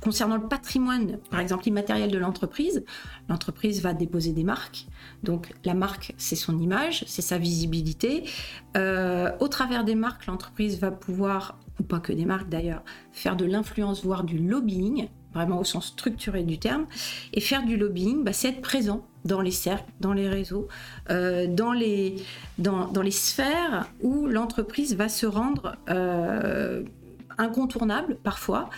concernant 0.00 0.36
le 0.36 0.46
patrimoine, 0.46 1.18
par 1.30 1.40
exemple 1.40 1.66
immatériel 1.66 2.10
de 2.10 2.18
l'entreprise, 2.18 2.84
l'entreprise 3.28 3.80
va 3.80 3.94
déposer 3.94 4.32
des 4.32 4.44
marques. 4.44 4.86
Donc 5.22 5.54
la 5.64 5.72
marque, 5.72 6.14
c'est 6.18 6.36
son 6.36 6.58
image, 6.58 7.04
c'est 7.08 7.22
sa 7.22 7.38
visibilité. 7.38 8.24
au 8.76 9.48
travers 9.48 9.82
des 9.82 9.94
marques, 9.94 10.26
l'entreprise 10.26 10.78
va 10.78 10.90
pouvoir, 10.90 11.58
ou 11.80 11.84
pas 11.84 12.00
que 12.00 12.12
des 12.12 12.26
marques 12.26 12.50
d'ailleurs, 12.50 12.84
faire 13.12 13.34
de 13.34 13.46
l'influence, 13.46 14.04
voire 14.04 14.24
du 14.24 14.36
lobbying 14.36 15.08
vraiment 15.34 15.60
au 15.60 15.64
sens 15.64 15.88
structuré 15.88 16.42
du 16.42 16.58
terme. 16.58 16.86
Et 17.32 17.40
faire 17.40 17.64
du 17.64 17.76
lobbying, 17.76 18.24
bah, 18.24 18.32
c'est 18.32 18.48
être 18.48 18.62
présent 18.62 19.04
dans 19.24 19.40
les 19.40 19.50
cercles, 19.50 19.90
dans 20.00 20.12
les 20.12 20.28
réseaux, 20.28 20.68
euh, 21.10 21.46
dans, 21.46 21.72
les, 21.72 22.16
dans, 22.58 22.88
dans, 22.88 23.02
les 23.02 23.10
sphères 23.10 23.88
où 24.02 24.26
l'entreprise 24.26 24.96
va 24.96 25.08
se 25.08 25.26
rendre 25.26 25.76
euh, 25.88 26.82
incontournable 27.38 28.16
parfois 28.22 28.70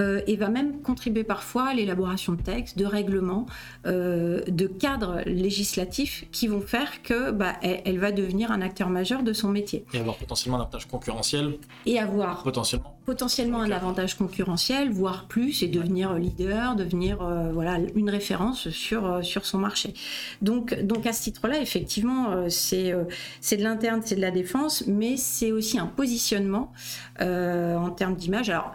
euh, 0.00 0.20
et 0.26 0.36
va 0.36 0.48
même 0.48 0.80
contribuer 0.80 1.24
parfois 1.24 1.68
à 1.68 1.74
l'élaboration 1.74 2.34
de 2.34 2.42
textes, 2.42 2.78
de 2.78 2.84
règlements, 2.84 3.46
euh, 3.86 4.42
de 4.46 4.66
cadres 4.66 5.20
législatifs 5.26 6.26
qui 6.32 6.48
vont 6.48 6.60
faire 6.60 7.02
que 7.02 7.30
bah, 7.30 7.54
elle, 7.62 7.98
va 7.98 8.12
devenir 8.12 8.50
un 8.50 8.60
acteur 8.60 8.88
majeur 8.88 9.22
de 9.22 9.32
son 9.32 9.48
métier. 9.48 9.84
Et 9.92 9.98
avoir 9.98 10.16
potentiellement 10.16 10.58
un 10.58 10.62
avantage 10.62 10.86
concurrentiel. 10.86 11.58
Et 11.86 11.98
avoir 11.98 12.42
potentiellement, 12.42 12.96
potentiellement 13.04 13.60
un 13.60 13.70
avantage 13.70 14.16
concurrentiel, 14.16 14.90
voire 14.90 15.26
plus, 15.26 15.62
et 15.62 15.68
devenir 15.68 16.14
leader, 16.14 16.74
devenir 16.76 17.22
euh, 17.22 17.50
voilà 17.52 17.78
une 17.94 18.10
référence 18.10 18.70
sur 18.70 19.24
sur 19.24 19.46
son 19.46 19.58
marché. 19.58 19.94
Donc 20.42 20.74
donc 20.82 21.06
à 21.06 21.12
ce 21.12 21.22
titre-là, 21.24 21.60
effectivement, 21.60 22.48
c'est 22.48 22.94
c'est 23.40 23.56
de 23.56 23.62
l'interne, 23.62 24.00
c'est 24.04 24.16
de 24.16 24.20
la 24.20 24.30
défense, 24.30 24.84
mais 24.86 25.16
c'est 25.16 25.52
aussi 25.52 25.78
un 25.78 25.86
positionnement 25.86 26.72
en 27.20 27.90
termes 27.90 28.16
d'image. 28.16 28.50
Alors, 28.50 28.74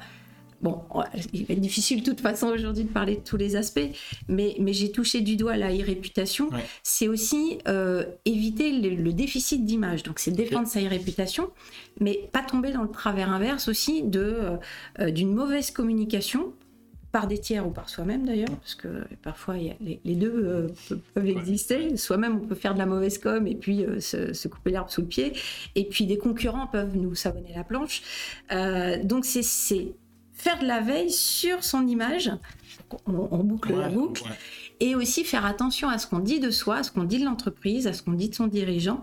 bon, 0.61 0.81
il 1.33 1.45
va 1.45 1.53
être 1.53 1.61
difficile 1.61 2.01
de 2.01 2.05
toute 2.05 2.21
façon 2.21 2.47
aujourd'hui 2.47 2.83
de 2.83 2.89
parler 2.89 3.15
de 3.15 3.21
tous 3.21 3.37
les 3.37 3.55
aspects, 3.55 3.79
mais, 4.27 4.55
mais 4.59 4.73
j'ai 4.73 4.91
touché 4.91 5.21
du 5.21 5.35
doigt 5.35 5.57
la 5.57 5.71
e-réputation. 5.71 6.49
C'est 6.83 7.07
aussi 7.07 7.59
euh, 7.67 8.05
éviter 8.25 8.71
le, 8.71 9.13
déficit 9.13 9.65
d'image. 9.65 10.03
Donc, 10.03 10.19
c'est 10.19 10.31
défendre 10.31 10.67
sa 10.67 10.81
e-réputation, 10.81 11.49
mais 11.99 12.29
pas 12.31 12.43
tomber 12.43 12.71
dans 12.71 12.83
le 12.83 12.91
travers 12.91 13.31
inverse 13.31 13.67
aussi 13.67 14.03
de 14.03 14.19
euh, 14.19 14.57
euh, 14.99 15.11
d'une 15.11 15.33
mauvaise 15.33 15.71
communication 15.71 16.53
par 17.11 17.25
des 17.25 17.39
tiers 17.39 17.65
ou 17.65 17.71
par 17.71 17.89
soi-même 17.89 18.23
d'ailleurs, 18.23 18.55
parce 18.61 18.75
que 18.75 18.87
parfois 19.23 19.55
les, 19.55 20.15
deux 20.15 20.67
peuvent 21.15 21.25
exister. 21.25 21.97
Soi-même, 21.97 22.35
on 22.35 22.45
peut 22.45 22.53
faire 22.53 22.75
de 22.75 22.79
la 22.79 22.85
mauvaise 22.85 23.17
com 23.17 23.47
et 23.47 23.55
puis 23.55 23.83
se, 23.99 24.31
se, 24.33 24.47
couper 24.47 24.69
l'herbe 24.69 24.89
sous 24.89 25.01
le 25.01 25.07
pied, 25.07 25.33
et 25.73 25.85
puis 25.85 26.05
des 26.05 26.19
concurrents 26.19 26.67
peuvent 26.67 26.95
nous 26.95 27.15
savonner 27.15 27.51
la 27.55 27.63
planche. 27.63 28.03
donc 29.03 29.25
c'est 29.25 29.41
faire 30.39 30.59
de 30.59 30.65
la 30.65 30.79
veille 30.79 31.11
sur 31.11 31.63
son 31.63 31.85
image, 31.87 32.31
on, 33.05 33.39
boucle 33.39 33.75
la 33.75 33.89
boucle, 33.89 34.23
et 34.79 34.95
aussi 34.95 35.23
faire 35.23 35.45
attention 35.45 35.89
à 35.89 35.97
ce 35.97 36.07
qu'on 36.07 36.19
dit 36.19 36.39
de 36.39 36.49
soi, 36.49 36.77
à 36.77 36.83
ce 36.83 36.91
qu'on 36.91 37.03
dit 37.03 37.19
de 37.19 37.25
l'entreprise, 37.25 37.87
à 37.87 37.93
ce 37.93 38.01
qu'on 38.01 38.13
dit 38.13 38.29
de 38.29 38.35
son 38.35 38.47
dirigeant, 38.47 39.01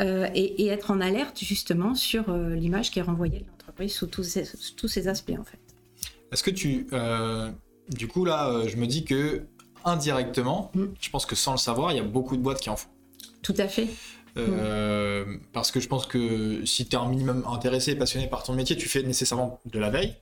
euh, 0.00 0.28
et, 0.34 0.66
être 0.66 0.90
en 0.90 1.00
alerte 1.00 1.38
justement 1.40 1.94
sur 1.94 2.30
euh, 2.30 2.54
l'image 2.54 2.90
qui 2.90 2.98
est 2.98 3.02
renvoyée 3.02 3.40
de 3.40 3.46
l'entreprise 3.46 3.92
sous 3.92 4.06
tous 4.06 4.24
ces 4.88 5.08
aspects 5.08 5.36
en 5.38 5.44
fait. 5.44 5.58
Est-ce 6.32 6.42
que 6.42 6.50
tu... 6.50 6.86
Euh, 6.92 7.50
du 7.90 8.08
coup 8.08 8.24
là, 8.24 8.66
je 8.66 8.76
me 8.76 8.86
dis 8.86 9.04
que 9.04 9.42
indirectement, 9.84 10.70
mm. 10.74 10.84
je 11.00 11.10
pense 11.10 11.26
que 11.26 11.36
sans 11.36 11.52
le 11.52 11.58
savoir, 11.58 11.92
il 11.92 11.96
y 11.96 12.00
a 12.00 12.04
beaucoup 12.04 12.36
de 12.36 12.42
boîtes 12.42 12.60
qui 12.60 12.70
en 12.70 12.76
font. 12.76 12.88
Tout 13.42 13.54
à 13.58 13.68
fait. 13.68 13.88
Euh, 14.36 15.24
parce 15.52 15.70
que 15.70 15.80
je 15.80 15.88
pense 15.88 16.06
que 16.06 16.64
si 16.64 16.86
tu 16.86 16.96
es 16.96 16.98
un 16.98 17.08
minimum 17.08 17.44
intéressé 17.50 17.92
et 17.92 17.96
passionné 17.96 18.28
par 18.28 18.42
ton 18.42 18.52
métier, 18.52 18.76
tu 18.76 18.88
fais 18.88 19.02
nécessairement 19.02 19.60
de 19.66 19.78
la 19.78 19.90
veille. 19.90 20.14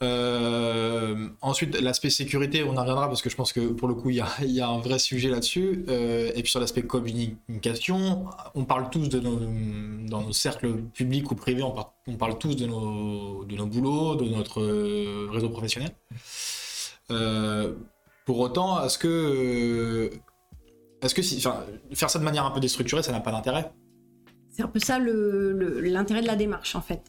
Euh, 0.00 1.28
ensuite, 1.40 1.80
l'aspect 1.80 2.10
sécurité, 2.10 2.62
on 2.62 2.76
en 2.76 2.80
reviendra 2.80 3.08
parce 3.08 3.20
que 3.20 3.30
je 3.30 3.36
pense 3.36 3.52
que 3.52 3.60
pour 3.60 3.88
le 3.88 3.94
coup, 3.94 4.10
il 4.10 4.16
y, 4.16 4.60
a, 4.60 4.68
un 4.68 4.78
vrai 4.78 4.98
sujet 4.98 5.28
là-dessus. 5.28 5.84
Euh, 5.88 6.30
et 6.34 6.42
puis 6.42 6.50
sur 6.50 6.60
l'aspect 6.60 6.82
communication, 6.82 8.26
on 8.54 8.64
parle 8.64 8.90
tous 8.90 9.08
dans 9.08 10.22
nos 10.22 10.32
cercles 10.32 10.76
publics 10.94 11.30
ou 11.30 11.34
privés, 11.34 11.62
on, 11.62 12.16
parle 12.16 12.38
tous 12.38 12.54
de 12.54 12.66
nos, 12.66 13.44
de 13.44 13.56
nos 13.56 13.66
boulots, 13.66 14.14
de 14.14 14.24
notre 14.28 14.62
réseau 15.32 15.48
professionnel. 15.48 15.90
pour 18.24 18.38
autant, 18.38 18.84
est-ce 18.84 18.98
que 18.98 20.10
est-ce 21.00 21.14
que 21.14 21.22
faire 21.94 22.10
ça 22.10 22.18
de 22.18 22.24
manière 22.24 22.44
un 22.44 22.50
peu 22.50 22.60
déstructurée, 22.60 23.02
ça 23.02 23.12
n'a 23.12 23.20
pas 23.20 23.30
d'intérêt? 23.30 23.72
C'est 24.50 24.62
un 24.62 24.68
peu 24.68 24.80
ça 24.80 24.98
l'intérêt 24.98 26.22
de 26.22 26.26
la 26.26 26.34
démarche, 26.34 26.74
en 26.74 26.80
fait. 26.80 27.02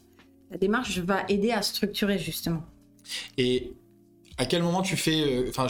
La 0.50 0.58
démarche 0.58 0.98
va 0.98 1.24
aider 1.28 1.52
à 1.52 1.62
structurer, 1.62 2.18
justement. 2.18 2.62
Et 3.38 3.72
à 4.36 4.46
quel 4.46 4.62
moment 4.62 4.82
tu 4.82 4.96
fais. 4.96 5.22
Euh, 5.22 5.48
enfin, 5.48 5.66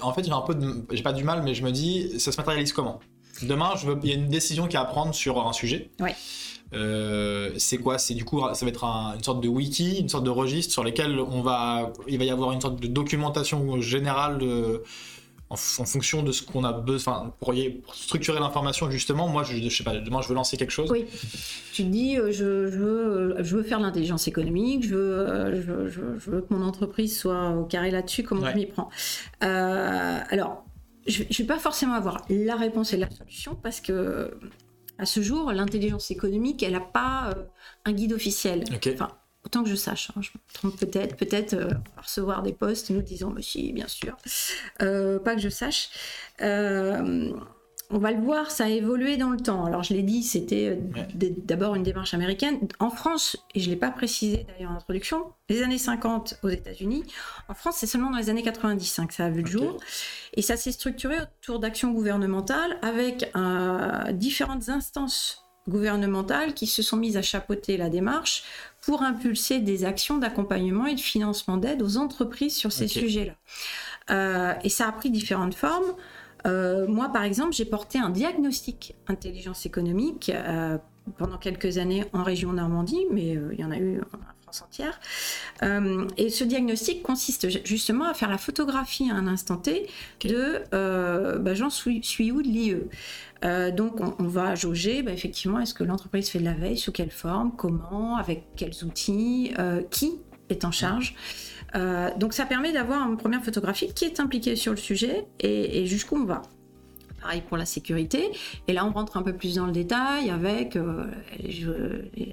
en 0.00 0.12
fait, 0.12 0.24
j'ai 0.24 0.32
un 0.32 0.40
peu 0.40 0.56
J'ai 0.90 1.02
pas 1.02 1.12
du 1.12 1.24
mal, 1.24 1.42
mais 1.42 1.54
je 1.54 1.64
me 1.64 1.70
dis, 1.70 2.18
ça 2.18 2.32
se 2.32 2.36
matérialise 2.36 2.72
comment? 2.72 3.00
Demain, 3.42 3.72
je 3.76 3.86
veux, 3.86 3.98
il 4.02 4.08
y 4.08 4.12
a 4.12 4.14
une 4.14 4.28
décision 4.28 4.68
qui 4.68 4.76
a 4.76 4.82
à 4.82 4.84
prendre 4.84 5.14
sur 5.14 5.46
un 5.46 5.52
sujet. 5.52 5.90
Ouais. 6.00 6.14
Euh, 6.74 7.50
c'est 7.58 7.78
quoi? 7.78 7.98
C'est 7.98 8.14
du 8.14 8.24
coup, 8.24 8.40
ça 8.54 8.64
va 8.64 8.70
être 8.70 8.84
une 8.84 9.22
sorte 9.22 9.42
de 9.42 9.48
wiki, 9.48 9.98
une 9.98 10.08
sorte 10.08 10.24
de 10.24 10.30
registre 10.30 10.72
sur 10.72 10.84
lesquels 10.84 11.18
on 11.18 11.42
va, 11.42 11.92
il 12.08 12.18
va 12.18 12.24
y 12.24 12.30
avoir 12.30 12.52
une 12.52 12.60
sorte 12.60 12.80
de 12.80 12.86
documentation 12.86 13.80
générale 13.80 14.38
de, 14.38 14.82
en, 15.52 15.56
fonction 15.56 16.22
de 16.22 16.32
ce 16.32 16.42
qu'on 16.42 16.64
a 16.64 16.72
besoin, 16.72 17.34
pour, 17.40 17.54
pour 17.84 17.94
structurer 17.94 18.40
l'information 18.40 18.90
justement, 18.90 19.28
moi 19.28 19.42
je, 19.42 19.56
je, 19.56 19.68
sais 19.68 19.84
pas, 19.84 19.98
demain 19.98 20.22
je 20.22 20.28
veux 20.28 20.34
lancer 20.34 20.56
quelque 20.56 20.70
chose. 20.70 20.90
Oui, 20.90 21.04
tu 21.72 21.84
dis 21.84 22.16
euh, 22.16 22.32
je, 22.32 22.70
je, 22.70 22.78
veux, 22.78 23.36
je 23.38 23.56
veux 23.56 23.62
faire 23.62 23.80
l'intelligence 23.80 24.26
économique, 24.28 24.84
je 24.84 24.94
veux, 24.94 25.18
euh, 25.18 25.88
je, 25.90 26.30
veux 26.30 26.40
que 26.40 26.54
mon 26.54 26.64
entreprise 26.64 27.18
soit 27.18 27.50
au 27.50 27.64
carré 27.64 27.90
là-dessus, 27.90 28.22
comment 28.22 28.50
je 28.50 28.56
m'y 28.56 28.66
prends? 28.66 28.88
Euh, 29.42 30.18
Alors, 30.30 30.64
je 31.06 31.22
ne 31.22 31.36
vais 31.36 31.44
pas 31.44 31.58
forcément 31.58 31.94
avoir 31.94 32.24
la 32.30 32.56
réponse 32.56 32.94
et 32.94 32.96
la 32.96 33.10
solution 33.10 33.54
parce 33.54 33.80
que 33.80 34.38
à 34.98 35.04
ce 35.06 35.20
jour, 35.20 35.52
l'intelligence 35.52 36.10
économique, 36.10 36.62
elle 36.62 36.72
n'a 36.72 36.80
pas 36.80 37.34
un 37.84 37.92
guide 37.92 38.12
officiel. 38.12 38.64
Enfin, 38.94 39.10
Autant 39.44 39.64
que 39.64 39.68
je 39.68 39.74
sache, 39.74 40.10
hein, 40.16 40.20
je 40.20 40.30
me 40.30 40.52
trompe 40.52 40.78
peut-être, 40.78 41.16
peut-être 41.16 41.54
euh, 41.54 41.70
recevoir 41.96 42.42
des 42.42 42.52
postes 42.52 42.90
nous 42.90 43.02
disant, 43.02 43.30
mais 43.34 43.42
si, 43.42 43.72
bien 43.72 43.88
sûr, 43.88 44.16
euh, 44.82 45.18
pas 45.18 45.34
que 45.34 45.40
je 45.40 45.48
sache. 45.48 45.90
Euh, 46.42 47.32
on 47.90 47.98
va 47.98 48.12
le 48.12 48.22
voir, 48.22 48.50
ça 48.50 48.64
a 48.64 48.68
évolué 48.68 49.16
dans 49.16 49.30
le 49.30 49.38
temps. 49.38 49.66
Alors 49.66 49.82
je 49.82 49.92
l'ai 49.92 50.02
dit, 50.02 50.22
c'était 50.22 50.78
d'abord 51.44 51.74
une 51.74 51.82
démarche 51.82 52.14
américaine. 52.14 52.56
En 52.78 52.88
France, 52.88 53.36
et 53.54 53.60
je 53.60 53.66
ne 53.66 53.74
l'ai 53.74 53.78
pas 53.78 53.90
précisé 53.90 54.46
d'ailleurs 54.48 54.70
en 54.70 54.76
introduction, 54.76 55.26
les 55.50 55.62
années 55.62 55.76
50 55.76 56.38
aux 56.42 56.48
États-Unis. 56.48 57.04
En 57.48 57.54
France, 57.54 57.76
c'est 57.78 57.86
seulement 57.86 58.10
dans 58.10 58.16
les 58.16 58.30
années 58.30 58.42
90 58.42 59.00
que 59.06 59.12
ça 59.12 59.26
a 59.26 59.28
vu 59.28 59.42
le 59.42 59.50
jour. 59.50 59.78
Et 60.32 60.40
ça 60.40 60.56
s'est 60.56 60.72
structuré 60.72 61.16
autour 61.20 61.58
d'actions 61.58 61.90
gouvernementales 61.90 62.78
avec 62.80 63.30
différentes 64.12 64.70
instances 64.70 65.44
gouvernementales 65.68 66.54
qui 66.54 66.66
se 66.66 66.82
sont 66.82 66.96
mises 66.96 67.16
à 67.16 67.22
chapeauter 67.22 67.76
la 67.76 67.88
démarche 67.88 68.44
pour 68.82 69.02
impulser 69.02 69.60
des 69.60 69.84
actions 69.84 70.18
d'accompagnement 70.18 70.86
et 70.86 70.94
de 70.94 71.00
financement 71.00 71.56
d'aide 71.56 71.82
aux 71.82 71.96
entreprises 71.96 72.54
sur 72.54 72.72
ces 72.72 72.88
sujets-là. 72.88 73.34
Euh, 74.10 74.54
et 74.64 74.68
ça 74.68 74.88
a 74.88 74.92
pris 74.92 75.10
différentes 75.10 75.54
formes. 75.54 75.94
Euh, 76.46 76.86
moi, 76.88 77.08
par 77.08 77.22
exemple, 77.22 77.52
j'ai 77.52 77.64
porté 77.64 77.98
un 77.98 78.10
diagnostic 78.10 78.96
intelligence 79.06 79.64
économique 79.64 80.30
euh, 80.34 80.76
pendant 81.16 81.38
quelques 81.38 81.78
années 81.78 82.04
en 82.12 82.24
région 82.24 82.52
Normandie, 82.52 83.06
mais 83.10 83.38
il 83.52 83.60
y 83.60 83.64
en 83.64 83.70
a 83.70 83.78
eu 83.78 84.00
entière. 84.60 85.00
Euh, 85.62 86.06
et 86.18 86.28
ce 86.28 86.44
diagnostic 86.44 87.02
consiste 87.02 87.48
justement 87.66 88.04
à 88.04 88.12
faire 88.12 88.28
la 88.28 88.36
photographie 88.36 89.10
à 89.10 89.14
un 89.14 89.26
instant 89.26 89.56
T 89.56 89.88
de 90.20 90.62
bah, 91.38 91.54
j'en 91.54 91.70
suis, 91.70 92.32
où 92.32 92.42
de 92.42 92.48
l'IE. 92.48 92.76
Euh, 93.44 93.70
donc 93.70 94.00
on, 94.00 94.24
va 94.24 94.54
jauger 94.54 95.02
bah, 95.02 95.12
effectivement 95.12 95.58
est-ce 95.58 95.74
que 95.74 95.84
l'entreprise 95.84 96.28
fait 96.28 96.38
de 96.38 96.44
la 96.44 96.54
veille, 96.54 96.78
sous 96.78 96.92
quelle 96.92 97.10
forme, 97.10 97.52
comment, 97.56 98.16
avec 98.16 98.46
quels 98.56 98.84
outils, 98.84 99.52
qui 99.90 100.20
est 100.48 100.64
en 100.64 100.70
charge. 100.70 101.14
donc 102.18 102.34
ça 102.34 102.44
permet 102.46 102.72
d'avoir 102.72 103.08
une 103.08 103.16
première 103.16 103.42
photographie 103.42 103.92
qui 103.94 104.04
est 104.04 104.20
impliquée 104.20 104.54
sur 104.54 104.72
le 104.72 104.78
sujet 104.78 105.26
et, 105.40 105.80
et 105.80 105.86
jusqu'où 105.86 106.16
on 106.16 106.24
va. 106.24 106.42
Pareil 107.22 107.42
pour 107.42 107.56
la 107.56 107.64
sécurité. 107.64 108.30
Et 108.66 108.72
là, 108.72 108.84
on 108.84 108.90
rentre 108.90 109.16
un 109.16 109.22
peu 109.22 109.32
plus 109.32 109.54
dans 109.54 109.66
le 109.66 109.72
détail 109.72 110.30
avec 110.30 110.76
euh, 110.76 111.04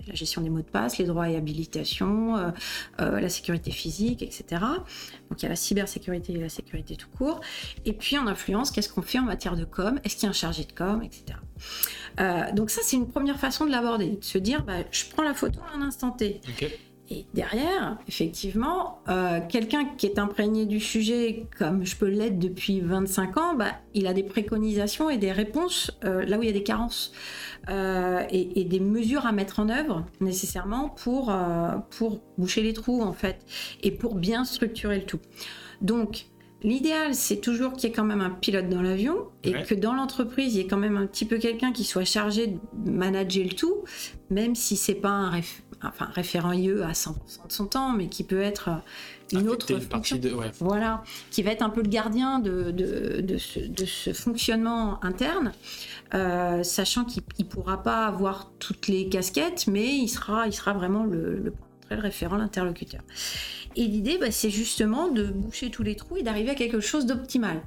la 0.08 0.14
gestion 0.16 0.42
des 0.42 0.50
mots 0.50 0.62
de 0.62 0.64
passe, 0.64 0.98
les 0.98 1.06
droits 1.06 1.30
et 1.30 1.36
habilitations, 1.36 2.38
euh, 2.38 2.50
euh, 3.00 3.20
la 3.20 3.30
sécurité 3.30 3.72
physique, 3.72 4.24
etc. 4.24 4.64
Donc 5.30 5.42
il 5.42 5.44
y 5.44 5.46
a 5.46 5.50
la 5.50 5.56
cybersécurité 5.56 6.34
et 6.34 6.40
la 6.40 6.50
sécurité 6.50 6.96
tout 6.96 7.10
court. 7.16 7.40
Et 7.86 7.94
puis 7.94 8.18
en 8.18 8.26
influence, 8.26 8.72
qu'est-ce 8.72 8.90
qu'on 8.90 9.04
fait 9.04 9.20
en 9.20 9.24
matière 9.24 9.56
de 9.56 9.66
com? 9.66 10.00
Est-ce 10.04 10.16
qu'il 10.16 10.24
y 10.24 10.28
a 10.28 10.30
un 10.30 10.34
chargé 10.34 10.64
de 10.64 10.72
com, 10.72 11.04
etc. 11.04 11.38
donc 12.54 12.70
ça, 12.70 12.82
c'est 12.84 12.96
une 12.96 13.08
première 13.08 13.40
façon 13.40 13.66
de 13.66 13.72
l'aborder, 13.72 14.10
de 14.10 14.24
se 14.24 14.38
dire, 14.38 14.64
bah, 14.64 14.78
je 14.92 15.06
prends 15.14 15.24
la 15.24 15.34
photo 15.34 15.60
à 15.72 15.78
un 15.78 15.82
instant 15.82 16.12
T. 16.12 16.42
Et 17.12 17.26
derrière, 17.34 17.98
effectivement, 18.08 19.00
euh, 19.10 19.40
quelqu'un 19.48 19.86
qui 19.98 20.06
est 20.06 20.20
imprégné 20.20 20.68
du 20.68 20.80
sujet, 20.80 21.48
comme 21.58 21.84
je 21.84 21.96
peux 21.96 22.08
l'être 22.08 22.38
depuis 22.38 22.82
25 22.82 23.38
ans, 23.38 23.56
bah, 23.56 23.72
il 23.96 24.06
a 24.06 24.14
des 24.14 24.24
préconisations 24.24 25.10
et 25.10 25.18
des 25.18 25.32
réponses 25.32 25.92
euh, 26.04 26.24
là 26.26 26.38
où 26.38 26.44
il 26.44 26.48
y 26.48 26.50
a 26.50 26.54
des 26.54 26.64
carences 26.64 27.12
euh, 27.70 28.24
et, 28.30 28.64
des 28.64 28.80
mesures 28.80 29.26
à 29.26 29.32
mettre 29.32 29.60
en 29.60 29.70
œuvre 29.70 30.06
nécessairement 30.22 30.90
pour, 30.90 31.36
pour 31.90 32.22
boucher 32.38 32.62
les 32.62 32.74
trous 32.74 33.02
en 33.02 33.14
fait 33.14 33.44
et 33.82 33.92
pour 33.92 34.14
bien 34.14 34.46
structurer 34.46 35.00
le 35.00 35.06
tout. 35.06 35.20
Donc, 35.82 36.28
L'idéal, 36.62 37.16
c'est 37.16 37.38
toujours 37.38 37.72
qu'il 37.72 37.90
y 37.90 37.92
ait 37.94 37.96
quand 37.96 38.04
même 38.04 38.20
un 38.20 38.32
pilote 38.32 38.68
dans 38.68 38.82
l'avion 38.82 39.30
et 39.46 39.54
que 39.54 39.74
dans 39.74 39.94
l'entreprise, 39.94 40.56
il 40.56 40.58
y 40.58 40.60
ait 40.62 40.68
quand 40.68 40.78
même 40.78 40.98
un 40.98 41.06
petit 41.06 41.24
peu 41.24 41.38
quelqu'un 41.38 41.72
qui 41.72 41.86
soit 41.86 42.04
chargé 42.04 42.48
de 42.48 42.92
manager 42.92 43.46
le 43.46 43.54
tout, 43.54 43.86
même 44.30 44.56
si 44.56 44.76
c'est 44.76 44.96
pas 44.96 45.10
un, 45.10 45.40
enfin, 45.84 46.10
référent 46.14 46.52
IE 46.52 46.82
à 46.82 46.92
100% 46.92 47.48
de 47.48 47.52
son 47.52 47.66
temps, 47.66 47.92
mais 47.92 48.08
qui 48.08 48.24
peut 48.24 48.42
être 48.42 48.70
une 49.32 49.48
autre 49.48 49.74
partie 49.88 50.20
de, 50.20 50.34
voilà, 50.60 51.04
qui 51.32 51.44
va 51.44 51.52
être 51.52 51.62
un 51.62 51.70
peu 51.70 51.82
le 51.82 51.90
gardien 51.90 52.40
de, 52.40 52.72
de, 52.72 53.22
de, 53.22 53.38
ce, 53.38 54.14
fonctionnement 54.14 55.04
interne, 55.04 55.52
euh, 56.14 56.64
sachant 56.64 57.06
qu'il 57.06 57.24
ne 57.40 57.44
pourra 57.44 57.84
pas 57.84 58.08
avoir 58.08 58.50
toutes 58.60 58.88
les 58.88 59.08
casquettes, 59.10 59.68
mais 59.68 59.98
il 59.98 60.08
sera, 60.08 60.48
il 60.48 60.54
sera 60.54 60.74
vraiment 60.74 61.04
le, 61.04 61.38
le, 61.38 61.54
le 61.92 62.02
référent, 62.02 62.38
l'interlocuteur. 62.38 63.02
Et 63.76 63.86
l'idée, 63.86 64.18
bah, 64.18 64.32
c'est 64.32 64.50
justement 64.50 65.10
de 65.10 65.24
boucher 65.26 65.70
tous 65.70 65.84
les 65.84 65.96
trous 65.96 66.18
et 66.18 66.24
d'arriver 66.24 66.52
à 66.52 66.56
quelque 66.56 66.80
chose 66.80 67.06
d'optimal. 67.06 67.62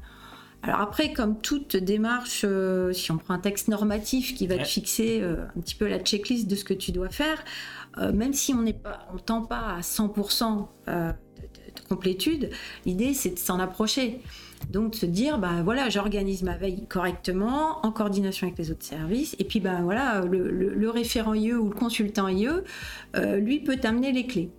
Alors 0.65 0.81
après, 0.81 1.13
comme 1.13 1.41
toute 1.41 1.77
démarche, 1.77 2.43
euh, 2.45 2.93
si 2.93 3.11
on 3.11 3.19
prend 3.19 3.35
un 3.35 3.41
texte 3.41 3.67
normatif 3.67 4.35
qui 4.35 4.47
va 4.47 4.59
te 4.59 4.65
fixer 4.65 5.21
euh, 5.21 5.45
un 5.57 5.61
petit 5.61 5.75
peu 5.75 5.89
la 5.89 5.99
checklist 5.99 6.47
de 6.47 6.55
ce 6.55 6.63
que 6.63 6.75
tu 6.75 6.93
dois 6.93 7.09
faire, 7.09 7.43
euh, 7.99 8.13
même 8.13 8.33
si 8.33 8.55
on 8.55 8.63
n'est 8.63 8.73
pas, 8.73 9.07
on 9.15 9.19
tend 9.19 9.43
pas 9.43 9.77
à 9.77 9.81
100% 9.81 10.67
de, 10.87 11.13
complétude, 11.89 12.51
l'idée 12.87 13.15
c'est 13.15 13.31
de 13.31 13.39
s'en 13.39 13.59
approcher. 13.59 14.21
Donc 14.71 14.93
de 14.93 14.97
se 14.97 15.07
dire, 15.07 15.39
bah 15.39 15.63
voilà, 15.65 15.89
j'organise 15.89 16.45
ma 16.45 16.57
veille 16.57 16.87
correctement, 16.87 17.85
en 17.85 17.91
coordination 17.91 18.47
avec 18.47 18.59
les 18.59 18.71
autres 18.71 18.85
services, 18.85 19.35
et 19.41 19.45
puis 19.45 19.59
bah 19.59 19.81
voilà, 19.83 20.21
le, 20.21 20.89
référent 20.89 21.35
IE 21.35 21.55
ou 21.55 21.69
le 21.71 21.75
consultant 21.75 22.29
IE, 22.29 22.49
lui 23.15 23.61
peut 23.61 23.77
t'amener 23.77 24.13
les 24.13 24.27
clés. 24.27 24.51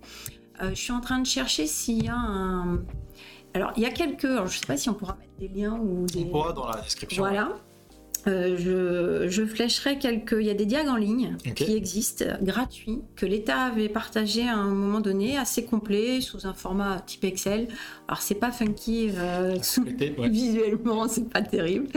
Euh, 0.62 0.70
je 0.70 0.74
suis 0.74 0.92
en 0.92 1.00
train 1.00 1.18
de 1.18 1.26
chercher 1.26 1.66
s'il 1.66 2.04
y 2.04 2.08
a 2.08 2.16
un. 2.16 2.82
Alors, 3.54 3.72
il 3.76 3.82
y 3.82 3.86
a 3.86 3.90
quelques. 3.90 4.22
je 4.22 4.42
ne 4.42 4.46
sais 4.46 4.66
pas 4.66 4.76
si 4.76 4.88
on 4.88 4.94
pourra 4.94 5.16
mettre 5.16 5.32
des 5.38 5.48
liens 5.48 5.78
ou 5.78 6.06
des. 6.06 6.24
On 6.24 6.30
pourra 6.30 6.52
dans 6.52 6.68
la 6.68 6.80
description. 6.80 7.22
Voilà. 7.22 7.56
Euh, 8.26 8.56
je, 8.56 9.28
je, 9.28 9.44
flécherai 9.44 9.98
quelques. 9.98 10.36
Il 10.38 10.46
y 10.46 10.50
a 10.50 10.54
des 10.54 10.66
diags 10.66 10.88
en 10.88 10.96
ligne 10.96 11.36
qui 11.54 11.76
existent, 11.76 12.24
gratuits, 12.42 13.00
que 13.16 13.26
l'État 13.26 13.62
avait 13.62 13.88
partagé 13.88 14.48
à 14.48 14.56
un 14.56 14.68
moment 14.70 15.00
donné, 15.00 15.36
assez 15.36 15.64
complet, 15.64 16.20
sous 16.20 16.46
un 16.46 16.54
format 16.54 17.00
type 17.00 17.24
Excel. 17.24 17.68
Alors, 18.08 18.22
c'est 18.22 18.34
pas 18.34 18.50
funky 18.50 19.10
euh, 19.16 19.56
visuellement, 20.30 21.08
c'est 21.08 21.28
pas 21.28 21.42
terrible. 21.42 21.88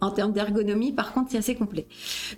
En 0.00 0.10
termes 0.10 0.32
d'ergonomie, 0.32 0.92
par 0.92 1.12
contre, 1.12 1.30
c'est 1.30 1.38
assez 1.38 1.54
complet. 1.54 1.86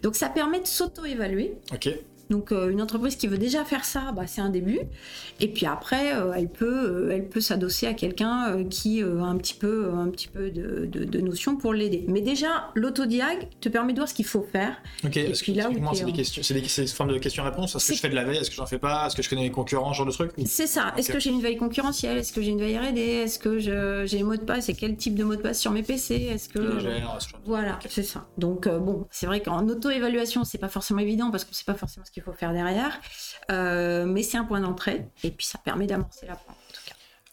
Donc, 0.02 0.14
ça 0.14 0.28
permet 0.28 0.60
de 0.60 0.66
s'auto-évaluer. 0.66 1.54
Ok 1.72 1.88
Donc 2.32 2.50
une 2.50 2.80
entreprise 2.80 3.16
qui 3.16 3.26
veut 3.26 3.36
déjà 3.36 3.62
faire 3.62 3.84
ça, 3.84 4.10
bah, 4.16 4.26
c'est 4.26 4.40
un 4.40 4.48
début. 4.48 4.80
Et 5.38 5.48
puis 5.48 5.66
après, 5.66 6.12
elle 6.34 6.48
peut, 6.48 7.10
elle 7.12 7.28
peut 7.28 7.42
s'adosser 7.42 7.86
à 7.86 7.92
quelqu'un 7.92 8.64
qui 8.70 9.02
a 9.02 9.06
un 9.06 9.36
petit 9.36 9.52
peu, 9.52 9.90
un 9.94 10.08
petit 10.08 10.28
peu 10.28 10.50
de, 10.50 10.86
de, 10.86 11.20
notions 11.20 11.56
pour 11.56 11.74
l'aider. 11.74 12.06
Mais 12.08 12.22
déjà, 12.22 12.70
l'autodiag 12.74 13.48
te 13.60 13.68
permet 13.68 13.92
de 13.92 13.98
voir 13.98 14.08
ce 14.08 14.14
qu'il 14.14 14.24
faut 14.24 14.46
faire. 14.50 14.76
Ok. 15.04 15.18
Et 15.18 15.32
puis 15.32 15.52
là, 15.52 15.68
c'est 15.92 16.06
des 16.06 16.12
questions, 16.12 16.42
c'est 16.42 16.54
des, 16.54 16.86
formes 16.86 17.12
de 17.12 17.18
questions-réponses. 17.18 17.76
Est-ce 17.76 17.88
que 17.88 17.94
je 17.96 18.00
fais 18.00 18.08
de 18.08 18.14
la 18.14 18.24
veille? 18.24 18.38
Est-ce 18.38 18.48
que 18.48 18.56
j'en 18.56 18.66
fais 18.66 18.78
pas? 18.78 19.06
Est-ce 19.06 19.16
que 19.16 19.22
je 19.22 19.28
connais 19.28 19.42
les 19.42 19.50
concurrents, 19.50 19.92
genre 19.92 20.06
de 20.06 20.12
truc? 20.12 20.32
C'est 20.46 20.66
ça. 20.66 20.94
Est-ce 20.96 21.12
que 21.12 21.20
j'ai 21.20 21.30
une 21.30 21.42
veille 21.42 21.58
concurrentielle? 21.58 22.16
Est-ce 22.16 22.32
que 22.32 22.40
j'ai 22.40 22.50
une 22.50 22.60
veille 22.60 22.78
R&D 22.78 22.98
Est-ce 22.98 23.38
que 23.38 23.58
j'ai 23.58 24.16
les 24.16 24.24
mots 24.24 24.36
de 24.36 24.40
passe? 24.40 24.70
Et 24.70 24.74
quel 24.74 24.96
type 24.96 25.14
de 25.14 25.24
mot 25.24 25.36
de 25.36 25.42
passe 25.42 25.60
sur 25.60 25.70
mes 25.70 25.82
PC 25.82 26.14
Est-ce 26.14 26.48
que 26.48 26.60
voilà, 27.44 27.78
c'est 27.88 28.02
ça. 28.02 28.26
Donc 28.38 28.68
bon, 28.68 29.06
c'est 29.10 29.26
vrai 29.26 29.42
qu'en 29.42 29.68
auto-évaluation, 29.68 30.44
c'est 30.44 30.58
pas 30.58 30.68
forcément 30.68 31.00
évident 31.00 31.30
parce 31.30 31.44
qu'on 31.44 31.52
sait 31.52 31.64
pas 31.64 31.74
forcément 31.74 32.06
ce 32.06 32.10
qu'il 32.10 32.21
faut 32.22 32.32
faire 32.32 32.52
derrière, 32.52 33.00
euh, 33.50 34.04
mais 34.06 34.22
c'est 34.22 34.36
un 34.36 34.44
point 34.44 34.60
d'entrée 34.60 35.06
et 35.22 35.30
puis 35.30 35.46
ça 35.46 35.58
permet 35.58 35.86
d'amorcer 35.86 36.26
la 36.26 36.36
pente. 36.36 36.56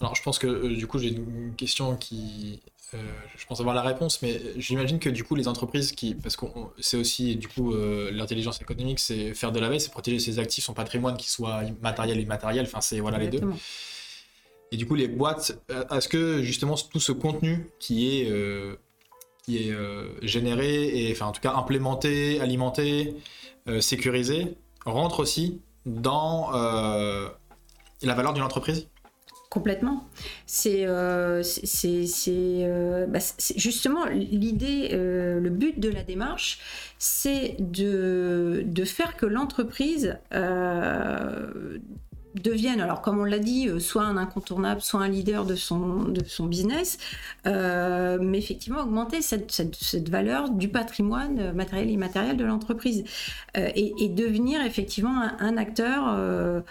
Alors 0.02 0.16
je 0.16 0.24
pense 0.24 0.40
que 0.40 0.48
euh, 0.48 0.76
du 0.76 0.88
coup 0.88 0.98
j'ai 0.98 1.10
une 1.10 1.54
question 1.58 1.96
qui, 1.98 2.62
euh, 2.94 2.98
je 3.38 3.46
pense 3.46 3.60
avoir 3.60 3.76
la 3.76 3.82
réponse, 3.82 4.22
mais 4.22 4.40
j'imagine 4.56 5.00
que 5.00 5.10
du 5.10 5.24
coup 5.24 5.36
les 5.36 5.48
entreprises 5.48 5.92
qui, 5.92 6.16
parce 6.16 6.38
que 6.38 6.46
c'est 6.80 6.98
aussi 6.98 7.36
du 7.36 7.48
coup 7.48 7.74
l'intelligence 8.12 8.62
économique, 8.62 9.00
c'est 9.00 9.34
faire 9.34 9.52
de 9.52 9.60
la 9.60 9.70
veille, 9.70 9.82
c'est 9.82 9.92
protéger 9.92 10.20
ses 10.20 10.40
actifs, 10.40 10.64
son 10.64 10.74
patrimoine, 10.74 11.18
qui 11.18 11.30
soit 11.30 11.62
matériel 11.82 12.18
et 12.18 12.22
immatériel, 12.22 12.66
enfin 12.66 12.82
c'est 12.82 13.00
voilà 13.00 13.18
les 13.18 13.28
deux. 13.28 13.42
Et 14.72 14.78
du 14.78 14.86
coup 14.86 14.96
les 14.96 15.08
boîtes, 15.08 15.60
est-ce 15.92 16.08
que 16.08 16.44
justement 16.44 16.76
tout 16.76 17.00
ce 17.00 17.12
contenu 17.12 17.70
qui 17.80 18.08
est 18.08 18.32
qui 19.44 19.58
est 19.58 19.76
généré 20.22 21.08
et 21.08 21.12
enfin 21.12 21.26
en 21.26 21.32
tout 21.34 21.42
cas 21.42 21.54
implémenté, 21.56 22.40
alimenté, 22.40 23.16
sécurisé, 23.82 24.56
rentre 24.92 25.20
aussi 25.20 25.62
dans 25.86 26.54
euh, 26.54 27.30
la 28.02 28.14
valeur 28.14 28.34
d'une 28.34 28.44
entreprise? 28.44 28.88
Complètement. 29.50 30.08
C'est 30.46 30.86
euh, 30.86 31.42
euh, 32.28 33.08
bah, 33.08 33.20
justement 33.56 34.06
l'idée, 34.06 34.90
le 34.92 35.50
but 35.50 35.80
de 35.80 35.90
la 35.90 36.04
démarche, 36.04 36.60
c'est 37.00 37.56
de, 37.60 38.64
de, 38.64 38.84
faire 38.84 39.18
que 39.18 39.26
l'entreprise 39.26 40.20
devienne, 42.36 42.82
alors 42.82 43.02
comme 43.02 43.20
on 43.20 43.24
l'a 43.24 43.40
dit, 43.40 43.70
soit 43.80 44.04
un 44.04 44.18
incontournable, 44.18 44.82
soit 44.82 45.02
un 45.02 45.08
leader 45.08 45.46
de 45.46 45.56
son, 45.56 46.04
de 46.04 46.24
son 46.26 46.46
business, 46.46 46.98
mais 47.46 48.38
effectivement 48.38 48.82
augmenter 48.82 49.22
cette, 49.22 49.52
cette, 49.52 50.10
valeur 50.10 50.50
du 50.50 50.70
patrimoine 50.70 51.52
matériel 51.54 51.90
et 51.90 51.94
immatériel 51.94 52.38
de 52.38 52.46
l'entreprise 52.46 53.04
et, 53.56 54.10
devenir 54.10 54.62
effectivement 54.62 55.22
un 55.40 55.58
acteur 55.58 56.64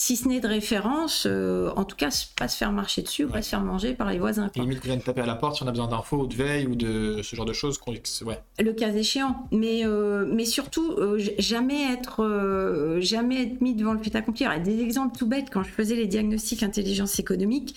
si 0.00 0.16
ce 0.16 0.26
n'est 0.26 0.40
de 0.40 0.48
référence, 0.48 1.26
euh, 1.26 1.70
en 1.76 1.84
tout 1.84 1.94
cas, 1.94 2.08
pas 2.34 2.48
se 2.48 2.56
faire 2.56 2.72
marcher 2.72 3.02
dessus, 3.02 3.26
pas 3.26 3.42
se 3.42 3.50
faire 3.50 3.60
manger 3.60 3.92
par 3.92 4.10
les 4.10 4.18
voisins. 4.18 4.48
Quoi. 4.48 4.62
Limite 4.62 4.80
qu'on 4.80 4.88
vienne 4.88 5.02
taper 5.02 5.20
à 5.20 5.26
la 5.26 5.34
porte 5.34 5.56
si 5.56 5.62
on 5.62 5.66
a 5.66 5.72
besoin 5.72 5.88
d'infos 5.88 6.20
ou 6.22 6.26
de 6.26 6.34
veille 6.34 6.66
ou 6.66 6.74
de 6.74 7.20
ce 7.22 7.36
genre 7.36 7.44
de 7.44 7.52
choses. 7.52 7.78
Ouais. 8.24 8.40
Le 8.58 8.72
cas 8.72 8.94
échéant. 8.94 9.46
Mais, 9.52 9.84
euh, 9.84 10.24
mais 10.26 10.46
surtout, 10.46 10.92
euh, 10.92 11.20
jamais, 11.38 11.92
être, 11.92 12.98
jamais 13.00 13.42
être 13.42 13.60
mis 13.60 13.74
devant 13.74 13.92
le 13.92 14.02
fait 14.02 14.16
accompli. 14.16 14.46
Il 14.46 14.48
y 14.48 14.50
a 14.50 14.58
des 14.58 14.80
exemples 14.80 15.18
tout 15.18 15.26
bêtes 15.26 15.48
quand 15.52 15.64
je 15.64 15.70
faisais 15.70 15.96
les 15.96 16.06
diagnostics 16.06 16.62
intelligence 16.62 17.18
économique. 17.18 17.76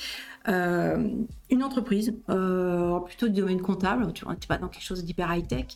Euh, 0.50 1.10
une 1.50 1.64
entreprise, 1.64 2.16
euh, 2.30 3.00
plutôt 3.02 3.28
du 3.28 3.40
domaine 3.42 3.62
comptable, 3.62 4.12
tu 4.14 4.26
vois, 4.26 4.36
pas 4.48 4.58
dans 4.58 4.68
quelque 4.68 4.84
chose 4.84 5.06
d'hyper 5.06 5.34
high-tech. 5.34 5.68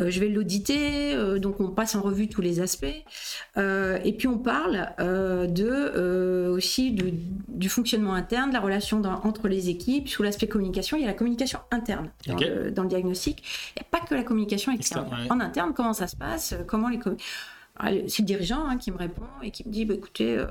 Euh, 0.00 0.10
je 0.10 0.18
vais 0.18 0.28
l'auditer, 0.28 1.16
donc 1.38 1.60
on 1.60 1.68
passe 1.68 1.94
en 1.94 2.02
revue 2.02 2.28
tous 2.28 2.40
les 2.40 2.60
aspects. 2.60 2.86
et 3.56 4.16
puis 4.18 4.26
on 4.26 4.38
parle 4.38 4.88
de, 4.98 6.48
aussi 6.48 6.92
du 7.48 7.68
fonctionnement 7.68 8.14
interne, 8.14 8.50
de 8.50 8.54
la 8.54 8.60
relation 8.60 9.00
entre 9.24 9.48
les 9.48 9.68
équipes. 9.68 10.08
Sous 10.08 10.22
l'aspect 10.22 10.48
communication, 10.48 10.96
il 10.96 11.02
y 11.02 11.04
a 11.04 11.08
la 11.08 11.14
communication 11.14 11.60
interne 11.70 12.10
dans, 12.26 12.82
le, 12.82 12.88
diagnostic. 12.88 13.42
Il 13.76 13.80
n'y 13.80 13.86
a 13.86 13.98
pas 13.98 14.04
que 14.04 14.14
la 14.14 14.24
communication 14.24 14.72
externe. 14.72 15.06
En 15.30 15.40
interne, 15.40 15.72
comment 15.72 15.92
ça 15.92 16.08
se 16.08 16.16
passe? 16.16 16.54
Comment 16.66 16.88
les 16.88 16.98
ah, 17.78 17.88
c'est 18.06 18.20
le 18.20 18.26
dirigeant 18.26 18.66
hein, 18.68 18.76
qui 18.76 18.90
me 18.90 18.98
répond 18.98 19.24
et 19.42 19.50
qui 19.50 19.66
me 19.66 19.72
dit 19.72 19.86
bah, 19.86 19.94
écoutez, 19.94 20.44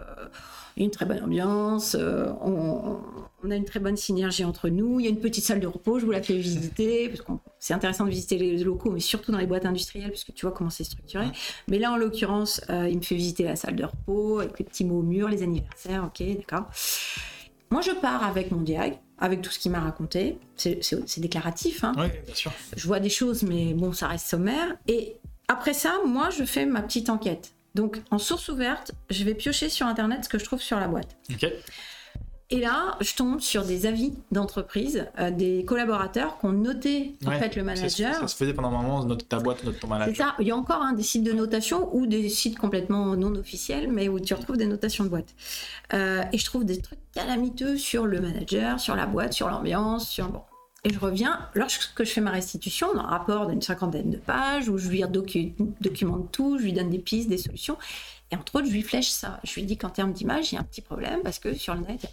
une 0.84 0.92
très 0.92 1.06
bonne 1.06 1.24
ambiance, 1.24 1.96
on, 1.96 2.98
on 3.44 3.52
a 3.52 3.56
une 3.56 3.66
très 3.66 3.80
bonne 3.80 3.98
synergie 3.98 4.44
entre 4.44 4.70
nous. 4.70 5.00
Il 5.00 5.06
y 5.06 5.08
a 5.08 5.12
une 5.12 5.20
petite 5.20 5.44
salle 5.44 5.60
de 5.60 5.68
repos, 5.68 6.00
je 6.00 6.06
vous 6.06 6.12
la 6.12 6.22
fais 6.22 6.38
visiter, 6.38 7.10
parce 7.10 7.22
que 7.22 7.32
c'est 7.60 7.74
intéressant 7.74 8.06
de 8.06 8.10
visiter 8.10 8.38
les 8.38 8.58
locaux, 8.64 8.92
mais 8.92 9.00
surtout 9.00 9.32
dans 9.32 9.38
les 9.38 9.48
boîtes 9.48 9.66
industrielles, 9.66 10.10
parce 10.10 10.24
que 10.24 10.32
tu 10.32 10.46
vois 10.46 10.54
comment 10.54 10.70
c'est 10.70 10.84
structuré. 10.84 11.26
Mais 11.68 11.80
là, 11.80 11.92
en 11.92 11.98
l'occurrence, 11.98 12.62
euh, 12.70 12.88
il 12.90 12.98
me 12.98 13.02
fait 13.02 13.16
visiter 13.16 13.44
la 13.44 13.56
salle 13.56 13.76
de 13.76 13.84
repos, 13.84 14.40
avec 14.40 14.60
les 14.60 14.66
petits 14.66 14.86
mots 14.86 15.00
au 15.00 15.04
mur, 15.04 15.30
les 15.30 15.44
anniversaires, 15.44 16.04
ok, 16.06 16.26
d'accord. 16.38 16.70
Moi, 17.72 17.82
je 17.82 17.92
pars 17.92 18.24
avec 18.24 18.52
mon 18.52 18.62
diag, 18.62 18.98
avec 19.18 19.42
tout 19.42 19.50
ce 19.50 19.58
qu'il 19.58 19.72
m'a 19.72 19.80
raconté. 19.80 20.38
C'est 20.58 21.20
déclaratif. 21.20 21.84
Hein. 21.84 21.94
Oui, 21.98 22.08
bien 22.26 22.36
sûr. 22.36 22.52
Je 22.76 22.86
vois 22.86 23.00
des 23.00 23.10
choses, 23.10 23.44
mais 23.44 23.74
bon, 23.74 23.94
ça 23.94 24.08
reste 24.08 24.28
sommaire. 24.28 24.76
Et 24.90 25.16
après 25.48 25.74
ça, 25.74 25.94
moi, 26.06 26.30
je 26.32 26.44
fais 26.44 26.66
ma 26.66 26.82
petite 26.82 27.10
enquête. 27.10 27.54
Donc, 27.76 28.02
en 28.12 28.18
source 28.18 28.50
ouverte, 28.50 28.92
je 29.10 29.24
vais 29.24 29.34
piocher 29.34 29.70
sur 29.70 29.88
Internet 29.88 30.26
ce 30.26 30.30
que 30.30 30.40
je 30.40 30.46
trouve 30.46 30.62
sur 30.62 30.80
la 30.80 30.88
boîte. 30.88 31.18
Et 32.54 32.60
là, 32.60 32.98
je 33.00 33.16
tombe 33.16 33.40
sur 33.40 33.64
des 33.64 33.86
avis 33.86 34.14
d'entreprise, 34.32 35.08
euh, 35.20 35.32
des 35.32 35.64
collaborateurs 35.64 36.38
qui 36.38 36.48
ont 36.48 36.52
noté 36.52 37.16
en 37.26 37.32
fait 37.32 37.56
le 37.56 37.64
manager. 37.64 38.14
Ça, 38.14 38.28
se 38.28 38.36
faisait 38.36 38.54
pendant 38.54 38.68
un 38.68 38.82
moment, 38.82 39.06
note 39.06 39.30
ta 39.30 39.40
boîte, 39.40 39.64
note 39.64 39.80
ton 39.80 39.88
manager. 39.88 40.14
C'est 40.14 40.22
ça. 40.22 40.36
Il 40.40 40.48
y 40.48 40.52
a 40.52 40.56
encore 40.58 40.82
hein, 40.82 40.92
des 40.92 41.02
sites 41.02 41.24
de 41.24 41.32
notation 41.32 41.96
ou 41.96 42.08
des 42.08 42.28
sites 42.28 42.60
complètement 42.60 43.16
non 43.16 43.34
officiels, 43.36 43.90
mais 43.90 44.10
où 44.10 44.20
tu 44.20 44.34
retrouves 44.34 44.58
des 44.58 44.68
notations 44.68 45.06
de 45.06 45.10
boîte. 45.10 45.34
Euh, 45.94 46.24
et 46.34 46.38
je 46.38 46.44
trouve 46.44 46.66
des 46.66 46.82
trucs 46.82 47.00
calamiteux 47.14 47.78
sur 47.78 48.06
le 48.06 48.20
manager, 48.20 48.82
sur 48.82 48.98
la 48.98 49.06
boîte, 49.06 49.32
sur 49.32 49.48
l'ambiance, 49.50 50.10
sur 50.10 50.28
bon. 50.28 50.42
Et 50.84 50.92
je 50.92 51.00
reviens, 51.00 51.48
lorsque 51.54 52.04
je 52.04 52.12
fais 52.12 52.22
ma 52.22 52.32
restitution, 52.32 52.92
dans 52.94 53.02
un 53.02 53.08
rapport 53.08 53.46
d'une 53.46 53.62
cinquantaine 53.62 54.10
de 54.10 54.18
pages, 54.18 54.68
où 54.68 54.80
je 54.80 54.90
lui 54.90 55.04
documente 55.80 56.32
tout, 56.32 56.58
je 56.58 56.64
lui 56.64 56.74
donne 56.74 56.90
des 56.90 56.98
pistes, 56.98 57.30
des 57.30 57.38
solutions, 57.38 57.78
et 58.32 58.36
entre 58.36 58.56
autres, 58.56 58.68
je 58.68 58.72
lui 58.72 58.82
flèche 58.82 59.10
ça. 59.10 59.40
Je 59.44 59.54
lui 59.56 59.64
dis 59.64 59.78
qu'en 59.78 59.90
termes 59.90 60.14
d'image, 60.14 60.52
il 60.52 60.56
y 60.56 60.58
a 60.58 60.62
un 60.62 60.64
petit 60.64 60.82
problème 60.82 61.22
parce 61.22 61.38
que 61.38 61.54
sur 61.54 61.76
le 61.76 61.82
net, 61.82 62.12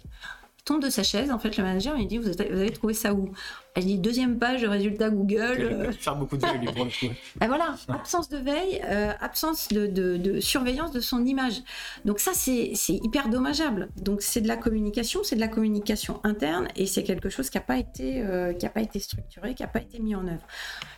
tombe 0.69 0.81
de 0.81 0.89
sa 0.89 1.03
chaise. 1.03 1.31
En 1.31 1.39
fait, 1.39 1.57
le 1.57 1.63
manager, 1.63 1.97
il 1.97 2.07
dit 2.07 2.17
Vous 2.17 2.29
avez 2.29 2.69
trouvé 2.69 2.93
ça 2.93 3.13
où? 3.13 3.31
Elle 3.75 3.85
dit 3.85 3.97
Deuxième 3.97 4.37
page 4.37 4.61
de 4.61 4.67
résultats 4.67 5.09
Google. 5.09 5.57
Euh... 5.59 5.91
Faire 5.91 6.15
beaucoup 6.15 6.37
de 6.37 6.45
veille, 6.45 6.65
pour 6.65 6.85
le 6.85 6.91
coup. 6.91 7.13
Ben 7.37 7.47
voilà, 7.47 7.75
absence 7.89 8.29
de 8.29 8.37
veille, 8.37 8.81
euh, 8.85 9.11
absence 9.19 9.69
de, 9.69 9.87
de, 9.87 10.39
surveillance 10.39 10.91
de 10.91 10.99
son 10.99 11.25
image. 11.25 11.61
Donc, 12.05 12.19
ça, 12.19 12.31
c'est 12.33 12.73
hyper 12.87 13.29
dommageable. 13.29 13.89
Donc, 14.01 14.21
c'est 14.21 14.41
de 14.41 14.47
la 14.47 14.57
communication, 14.57 15.21
c'est 15.23 15.35
de 15.35 15.41
la 15.41 15.47
communication 15.47 16.19
interne 16.23 16.67
et 16.75 16.85
c'est 16.85 17.03
quelque 17.03 17.29
chose 17.29 17.49
qui 17.49 17.57
n'a 17.57 17.63
pas, 17.63 17.77
été, 17.77 18.21
euh, 18.21 18.53
qui 18.53 18.67
pas 18.69 18.81
été 18.81 18.99
structuré, 18.99 19.55
qui 19.55 19.63
n'a 19.63 19.69
pas 19.69 19.81
été 19.81 19.99
mis 19.99 20.15
en 20.15 20.27
œuvre. 20.27 20.45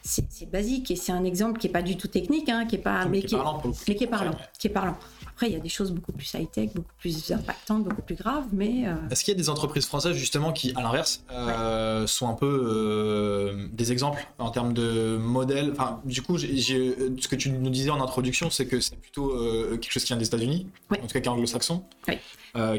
C'est 0.03 0.49
basique 0.51 0.91
et 0.91 0.95
c'est 0.95 1.11
un 1.11 1.23
exemple 1.23 1.59
qui 1.59 1.67
n'est 1.67 1.73
pas 1.73 1.81
du 1.81 1.95
tout 1.95 2.07
technique, 2.07 2.49
hein, 2.49 2.65
qui 2.65 2.75
est 2.75 2.79
pas, 2.79 3.05
mais, 3.05 3.21
qui, 3.21 3.35
est 3.35 3.37
parlant, 3.37 3.61
mais 3.87 3.95
qui 3.95 4.03
est 4.03 4.07
parlant. 4.07 4.35
Qui 4.59 4.67
est 4.67 4.71
parlant. 4.71 4.97
Après, 5.41 5.49
il 5.49 5.53
y 5.55 5.59
a 5.59 5.59
des 5.59 5.69
choses 5.69 5.91
beaucoup 5.91 6.11
plus 6.11 6.31
high-tech, 6.35 6.69
beaucoup 6.75 6.93
plus 6.99 7.31
impactantes, 7.31 7.83
beaucoup 7.83 8.03
plus 8.03 8.13
graves, 8.13 8.45
mais... 8.51 8.83
Euh, 8.85 8.93
Est-ce 9.09 9.23
qu'il 9.23 9.33
y 9.33 9.35
a 9.35 9.39
des 9.39 9.49
entreprises 9.49 9.87
françaises, 9.87 10.15
justement, 10.15 10.53
qui, 10.53 10.71
à 10.75 10.83
l'inverse, 10.83 11.23
euh, 11.31 12.05
sont 12.05 12.29
un 12.29 12.35
peu 12.35 12.45
euh, 12.45 13.67
des 13.73 13.91
exemples 13.91 14.23
en 14.37 14.51
termes 14.51 14.73
de 14.73 15.17
modèles? 15.17 15.71
Enfin, 15.71 15.99
du 16.05 16.21
coup, 16.21 16.37
ce 16.37 17.27
que 17.27 17.35
tu 17.35 17.49
nous 17.49 17.71
disais 17.71 17.89
en 17.89 18.03
introduction, 18.03 18.51
c'est 18.51 18.67
que 18.67 18.79
c'est 18.79 18.97
plutôt 18.97 19.35
quelque 19.79 19.91
chose 19.91 20.03
qui 20.03 20.09
vient 20.09 20.17
des 20.17 20.27
États-Unis, 20.27 20.67
en 20.91 20.97
tout 20.97 21.07
cas 21.07 21.19
qui 21.19 21.27
est 21.27 21.31
anglo-saxon, 21.31 21.85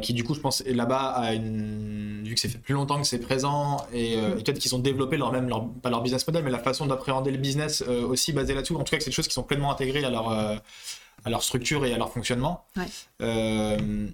qui, 0.00 0.14
du 0.14 0.22
coup, 0.22 0.34
je 0.34 0.40
pense, 0.40 0.62
là-bas, 0.64 1.34
une... 1.34 2.22
vu 2.22 2.36
que 2.36 2.40
c'est 2.40 2.48
fait 2.48 2.58
plus 2.58 2.74
longtemps 2.74 3.00
que 3.00 3.08
c'est 3.08 3.18
présent, 3.18 3.84
et, 3.92 4.16
mm. 4.16 4.34
peut-être 4.34 4.60
qu'ils 4.60 4.76
ont 4.76 4.78
développé 4.78 5.16
leur 5.16 5.32
même, 5.32 5.48
leur, 5.48 5.68
pas 5.68 5.90
leur 5.90 6.00
business 6.00 6.24
model, 6.28 6.44
mais 6.44 6.52
la 6.52 6.60
façon 6.60 6.86
d'appréhender 6.86 7.32
le 7.32 7.38
business 7.38 7.82
aussi 7.82 8.32
basée 8.32 8.54
là-dessus. 8.54 8.76
En 8.76 8.84
tout 8.84 8.94
cas, 8.94 9.00
c'est 9.00 9.10
des 9.10 9.16
choses 9.16 9.26
qui 9.26 9.34
sont 9.34 9.42
pleinement 9.42 9.72
intégrées 9.72 10.04
à 10.04 10.10
leur 10.10 10.60
à 11.24 11.30
leur 11.30 11.42
structure 11.42 11.84
et 11.84 11.92
à 11.92 11.98
leur 11.98 12.12
fonctionnement. 12.12 12.64
Euh, 13.20 14.08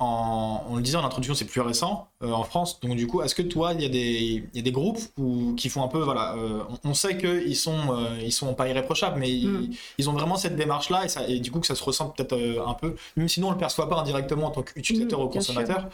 en, 0.00 0.64
on 0.68 0.76
le 0.76 0.82
disait 0.82 0.96
en 0.96 1.04
introduction, 1.04 1.34
c'est 1.34 1.44
plus 1.44 1.60
récent 1.60 2.08
euh, 2.22 2.32
en 2.32 2.42
France. 2.42 2.80
Donc 2.80 2.96
du 2.96 3.06
coup, 3.06 3.22
est-ce 3.22 3.34
que 3.34 3.42
toi, 3.42 3.72
il 3.74 3.80
y, 3.80 3.84
a 3.84 3.88
des, 3.88 4.44
y 4.52 4.58
a 4.58 4.62
des 4.62 4.72
groupes 4.72 4.98
où, 5.16 5.54
qui 5.54 5.68
font 5.68 5.84
un 5.84 5.88
peu, 5.88 6.00
voilà, 6.00 6.34
euh, 6.34 6.64
on, 6.82 6.94
sait 6.94 7.16
qu'ils 7.16 7.56
sont, 7.56 7.96
ils 8.20 8.32
sont 8.32 8.54
pas 8.54 8.68
irréprochables, 8.68 9.18
mais 9.20 9.28
mm. 9.28 9.70
ils, 9.98 10.10
ont 10.10 10.12
vraiment 10.12 10.36
cette 10.36 10.56
démarche-là 10.56 11.04
et, 11.04 11.08
ça, 11.08 11.26
et 11.28 11.38
du 11.38 11.50
coup 11.52 11.60
que 11.60 11.66
ça 11.66 11.76
se 11.76 11.84
ressent 11.84 12.08
peut-être 12.08 12.36
un 12.66 12.74
peu, 12.74 12.96
même 13.16 13.28
sinon 13.28 13.48
on 13.48 13.52
le 13.52 13.58
perçoit 13.58 13.88
pas 13.88 13.96
indirectement 13.96 14.48
en 14.48 14.50
tant 14.50 14.62
qu'utilisateur 14.62 15.20
mm, 15.20 15.24
ou 15.24 15.28
consommateur, 15.28 15.88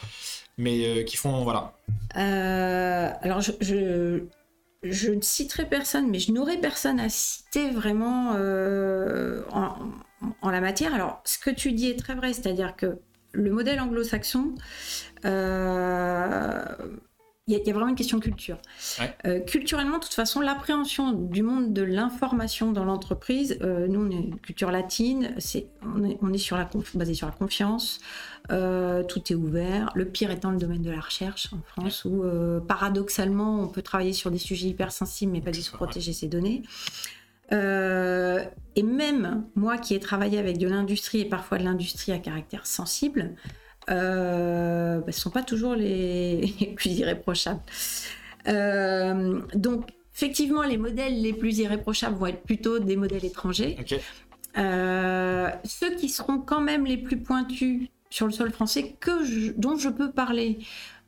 mais 0.57 1.05
qui 1.05 1.17
font, 1.17 1.45
voilà. 1.45 1.75
alors 2.15 3.41
je 3.43 4.23
je 4.83 5.11
ne 5.11 5.21
citerai 5.21 5.67
personne, 5.67 6.09
mais 6.09 6.19
je 6.19 6.33
n'aurai 6.33 6.57
personne 6.57 7.01
à 7.01 7.11
citer 7.11 7.69
vraiment 7.69 8.35
en, 10.43 10.51
la 10.51 10.61
matière. 10.61 10.95
Alors, 10.95 11.21
ce 11.25 11.39
que 11.39 11.51
tu 11.51 11.73
dis 11.73 11.89
est 11.89 11.99
très 11.99 12.15
vrai, 12.15 12.33
c'est-à-dire 12.33 12.77
que 12.77 12.99
le 13.33 13.51
modèle 13.51 13.81
anglo-saxon, 13.81 14.55
euh, 15.25 16.65
il 17.47 17.59
y, 17.59 17.71
a 17.71 17.73
vraiment 17.73 17.89
une 17.89 17.97
question 17.97 18.19
de 18.19 18.23
culture. 18.23 18.59
Euh, 19.25 19.41
culturellement, 19.41 19.99
de 19.99 20.05
toute 20.05 20.15
façon, 20.15 20.41
l'appréhension 20.41 21.11
du 21.11 21.43
monde 21.43 21.73
de 21.73 21.83
l'information 21.83 22.71
dans 22.71 22.85
l'entreprise, 22.85 23.59
euh, 23.63 23.89
nous, 23.89 24.07
on 24.07 24.11
est 24.11 24.15
une 24.15 24.39
culture 24.39 24.71
latine, 24.71 25.35
c'est, 25.39 25.67
on, 25.83 26.33
est, 26.33 26.39
sur 26.39 26.57
la 26.57 26.69
basé 26.95 27.15
sur 27.15 27.27
la 27.27 27.33
confiance, 27.33 27.99
tout 28.49 29.33
est 29.33 29.35
ouvert. 29.35 29.91
Le 29.97 30.05
pire 30.05 30.31
étant 30.31 30.53
le 30.53 30.59
domaine 30.59 30.83
de 30.83 30.93
la 30.93 31.01
recherche 31.01 31.53
en 31.53 31.61
France, 31.67 32.05
où 32.05 32.23
paradoxalement, 32.69 33.63
on 33.63 33.67
peut 33.67 33.83
travailler 33.83 34.13
sur 34.13 34.31
des 34.31 34.39
sujets 34.39 34.69
hypersensibles, 34.69 35.33
mais 35.33 35.41
pas 35.41 35.51
du 35.51 35.63
tout 35.63 35.73
protéger 35.73 36.13
ses 36.13 36.29
données. 36.29 36.63
Et 37.53 38.83
même 38.83 39.45
moi 39.57 39.79
qui 39.79 39.95
ai 39.95 40.01
travaillé 40.01 40.39
avec 40.39 40.59
de 40.59 40.69
l'industrie 40.69 41.21
et 41.21 41.25
parfois 41.25 41.59
de 41.59 41.65
l'industrie 41.65 42.13
à 42.13 42.19
caractère 42.19 42.67
sensible, 42.67 43.35
euh, 43.91 44.99
bah, 44.99 45.07
ne 45.07 45.13
sont 45.13 45.31
pas 45.31 45.43
toujours 45.43 45.75
les, 45.77 46.75
plus 46.77 46.91
irréprochables. 46.91 47.61
Euh, 48.49 49.41
donc, 49.55 49.91
effectivement, 50.15 50.63
les 50.63 50.79
modèles 50.79 51.21
les 51.21 51.33
plus 51.33 51.59
irréprochables 51.59 52.17
vont 52.17 52.27
être 52.27 52.43
plutôt 52.43 52.79
des 52.79 52.97
modèles 52.97 53.25
étrangers. 53.25 53.77
Euh, 54.59 55.49
ceux 55.65 55.95
qui 55.95 56.09
seront 56.09 56.39
quand 56.39 56.61
même 56.61 56.85
les 56.85 56.97
plus 56.97 57.19
pointus 57.19 57.89
sur 58.11 58.27
le 58.27 58.33
sol 58.33 58.51
français 58.51 58.97
que 58.99 59.53
dont 59.57 59.77
je 59.77 59.89
peux 59.89 60.11
parler 60.11 60.59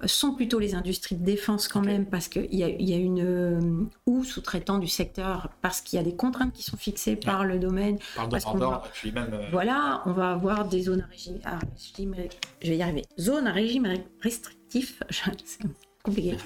sont 0.06 0.34
plutôt 0.34 0.58
les 0.58 0.74
industries 0.74 1.16
de 1.16 1.24
défense 1.24 1.68
quand 1.68 1.80
même, 1.80 2.06
parce 2.06 2.28
qu'il 2.28 2.52
y, 2.52 2.58
y, 2.58 2.94
a 2.94 2.96
une 2.96 3.20
euh, 3.20 3.84
ou 4.06 4.24
sous-traitant 4.24 4.78
du 4.78 4.88
secteur, 4.88 5.50
parce 5.60 5.80
qu'il 5.80 5.96
y 5.96 6.00
a 6.00 6.04
des 6.04 6.14
contraintes 6.14 6.52
qui 6.52 6.62
sont 6.62 6.76
fixées 6.76 7.16
par 7.16 7.44
le 7.44 7.58
domaine. 7.58 7.98
Par 8.16 8.28
parce 8.28 8.44
même. 8.54 9.30
Euh, 9.32 9.48
voilà, 9.50 10.02
on 10.06 10.12
va 10.12 10.32
avoir 10.32 10.66
des 10.66 10.82
zones 10.82 11.02
à 11.02 11.06
régime. 11.06 11.40
Ah, 11.44 11.58
je 12.62 12.68
vais 12.68 12.76
y 12.76 12.82
arriver. 12.82 13.04
Zones 13.18 13.46
à 13.46 13.52
régime 13.52 13.86
restrictif. 14.20 15.02
C'est 15.44 15.62
compliqué. 16.02 16.36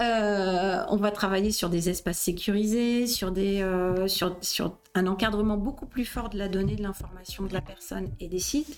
Euh, 0.00 0.84
on 0.88 0.96
va 0.96 1.10
travailler 1.10 1.50
sur 1.50 1.68
des 1.68 1.88
espaces 1.88 2.18
sécurisés, 2.18 3.06
sur, 3.06 3.32
des, 3.32 3.64
sur, 4.06 4.36
sur 4.40 4.78
un 4.94 5.06
encadrement 5.06 5.56
beaucoup 5.56 5.86
plus 5.86 6.04
fort 6.04 6.28
de 6.30 6.38
la 6.38 6.48
donnée, 6.48 6.76
de 6.76 6.82
l'information 6.82 7.44
de 7.44 7.52
la 7.52 7.60
personne 7.60 8.10
et 8.20 8.28
des 8.28 8.38
sites. 8.38 8.76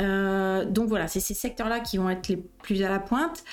Euh, 0.00 0.64
donc 0.64 0.88
voilà, 0.88 1.08
c'est 1.08 1.20
ces 1.20 1.34
secteurs-là 1.34 1.80
qui 1.80 1.98
vont 1.98 2.10
être 2.10 2.28
les 2.28 2.36
plus 2.36 2.82
à 2.82 2.88
la 2.88 2.98
pointe. 2.98 3.44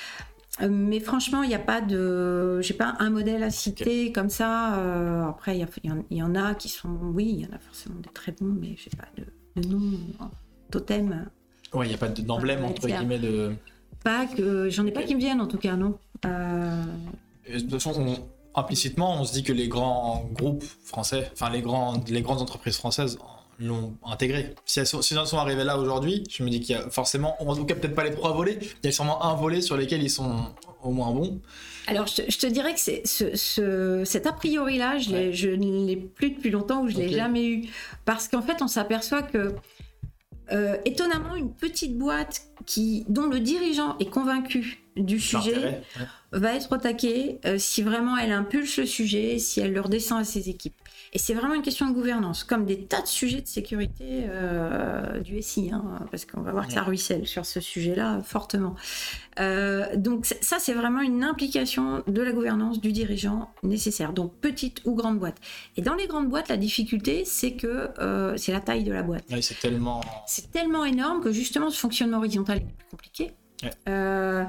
Euh, 0.61 0.69
mais 0.69 0.99
franchement, 0.99 1.43
il 1.43 1.49
n'y 1.49 1.55
a 1.55 1.59
pas 1.59 1.81
de, 1.81 2.61
j'ai 2.61 2.73
pas 2.73 2.95
un 2.99 3.09
modèle 3.09 3.43
à 3.43 3.49
citer 3.49 4.11
comme 4.11 4.29
ça. 4.29 4.77
Euh, 4.77 5.27
après, 5.27 5.57
il 5.57 5.91
y, 6.11 6.23
en 6.23 6.35
a 6.35 6.55
qui 6.55 6.69
sont, 6.69 6.97
oui, 7.13 7.35
il 7.37 7.45
y 7.45 7.45
en 7.45 7.55
a 7.55 7.59
forcément 7.59 7.99
des 7.99 8.09
très 8.13 8.31
bons, 8.31 8.55
mais 8.59 8.75
j'ai 8.77 8.91
pas 8.91 9.07
de, 9.17 9.61
de, 9.61 9.67
nom 9.67 9.97
totem. 10.71 11.29
Ouais, 11.73 11.85
il 11.85 11.89
n'y 11.89 11.95
a 11.95 11.97
pas 11.97 12.07
d'emblème 12.07 12.63
entre 12.63 12.87
guillemets 12.87 13.19
de. 13.19 13.53
Pas 14.03 14.27
que, 14.27 14.69
j'en 14.69 14.85
ai 14.85 14.91
pas 14.91 15.03
qui 15.03 15.15
me 15.15 15.19
viennent 15.19 15.41
en 15.41 15.47
tout 15.47 15.57
cas, 15.57 15.75
non. 15.75 15.97
de 16.23 17.59
toute 17.59 17.71
façon, 17.71 18.15
implicitement, 18.53 19.19
on 19.19 19.25
se 19.25 19.33
dit 19.33 19.43
que 19.43 19.51
les 19.51 19.67
grands 19.67 20.29
groupes 20.31 20.63
français, 20.63 21.29
enfin 21.33 21.49
les, 21.49 21.61
grands, 21.61 22.01
les 22.07 22.21
grandes 22.21 22.41
entreprises 22.41 22.77
françaises 22.77 23.17
l'ont 23.59 23.95
intégré. 24.05 24.53
Si 24.65 24.79
elles, 24.79 24.87
sont, 24.87 25.01
sont 25.01 25.37
arrivées 25.37 25.63
là 25.63 25.77
aujourd'hui, 25.77 26.23
je 26.29 26.43
me 26.43 26.49
dis 26.49 26.59
qu'il 26.59 26.75
y 26.75 26.79
a 26.79 26.89
forcément, 26.89 27.35
en 27.41 27.55
tout 27.55 27.65
cas 27.65 27.75
peut-être 27.75 27.95
pas 27.95 28.03
les 28.03 28.11
trois 28.11 28.33
volets, 28.33 28.59
il 28.61 28.85
y 28.85 28.89
a 28.89 28.91
sûrement 28.91 29.23
un 29.23 29.35
volet 29.35 29.61
sur 29.61 29.77
lesquels 29.77 30.03
ils 30.03 30.09
sont 30.09 30.53
au 30.83 30.91
moins 30.91 31.11
bons. 31.11 31.41
Alors 31.87 32.07
je 32.07 32.37
te, 32.37 32.47
dirais 32.47 32.73
que 32.73 32.79
c'est 32.79 33.05
ce, 33.05 34.03
cet 34.05 34.25
a 34.25 34.33
priori-là, 34.33 34.97
je, 34.97 35.31
je 35.31 35.49
ne 35.49 35.85
l'ai 35.85 35.97
plus 35.97 36.31
depuis 36.31 36.49
longtemps 36.49 36.81
ou 36.81 36.87
je 36.87 36.97
ne 36.97 37.01
l'ai 37.01 37.09
jamais 37.13 37.45
eu. 37.47 37.69
Parce 38.05 38.27
qu'en 38.27 38.41
fait, 38.41 38.61
on 38.61 38.67
s'aperçoit 38.67 39.21
que, 39.21 39.53
euh, 40.51 40.77
étonnamment, 40.85 41.35
une 41.35 41.53
petite 41.53 41.97
boîte 41.97 42.43
qui, 42.65 43.05
dont 43.07 43.27
le 43.27 43.39
dirigeant 43.39 43.97
est 43.99 44.09
convaincu 44.09 44.83
du 44.95 45.19
sujet 45.19 45.81
va 46.31 46.55
être 46.55 46.73
attaquée 46.73 47.39
euh, 47.45 47.57
si 47.57 47.81
vraiment 47.81 48.17
elle 48.17 48.31
impulse 48.31 48.77
le 48.77 48.85
sujet, 48.85 49.39
si 49.39 49.59
elle 49.59 49.73
le 49.73 49.81
redescend 49.81 50.21
à 50.21 50.23
ses 50.23 50.49
équipes. 50.49 50.75
Et 51.15 51.17
c'est 51.17 51.33
vraiment 51.33 51.53
une 51.53 51.61
question 51.61 51.87
de 51.87 51.93
gouvernance, 51.93 52.43
comme 52.43 52.65
des 52.65 52.77
tas 52.77 53.01
de 53.01 53.07
sujets 53.07 53.39
de 53.39 53.47
sécurité 53.47 54.25
euh, 54.27 55.21
du 55.21 55.41
SI, 55.41 55.71
hein, 55.71 55.81
parce 56.11 56.25
qu'on 56.25 56.41
va 56.41 56.51
voir 56.51 56.67
que 56.67 56.73
ça 56.73 56.83
ruisselle 56.83 57.25
sur 57.25 57.45
ce 57.45 57.61
sujet-là 57.61 58.19
fortement. 58.21 58.75
Euh, 59.39 59.95
donc 59.95 60.25
ça, 60.25 60.57
c'est 60.59 60.73
vraiment 60.73 60.99
une 60.99 61.23
implication 61.23 62.03
de 62.05 62.21
la 62.21 62.33
gouvernance 62.33 62.81
du 62.81 62.91
dirigeant 62.91 63.49
nécessaire, 63.63 64.11
donc 64.11 64.33
petite 64.41 64.81
ou 64.83 64.93
grande 64.93 65.17
boîte. 65.17 65.37
Et 65.77 65.81
dans 65.81 65.95
les 65.95 66.07
grandes 66.07 66.27
boîtes, 66.27 66.49
la 66.49 66.57
difficulté, 66.57 67.23
c'est 67.23 67.53
que 67.53 67.91
euh, 67.99 68.35
c'est 68.35 68.51
la 68.51 68.59
taille 68.59 68.83
de 68.83 68.91
la 68.91 69.01
boîte. 69.01 69.23
c'est 69.39 69.57
tellement... 69.61 70.01
C'est 70.27 70.51
tellement 70.51 70.83
énorme 70.83 71.21
que 71.21 71.31
justement 71.31 71.69
ce 71.69 71.79
fonctionnement 71.79 72.17
horizontal 72.17 72.57
est 72.57 72.97
plus 72.97 73.09
Euh, 73.87 74.43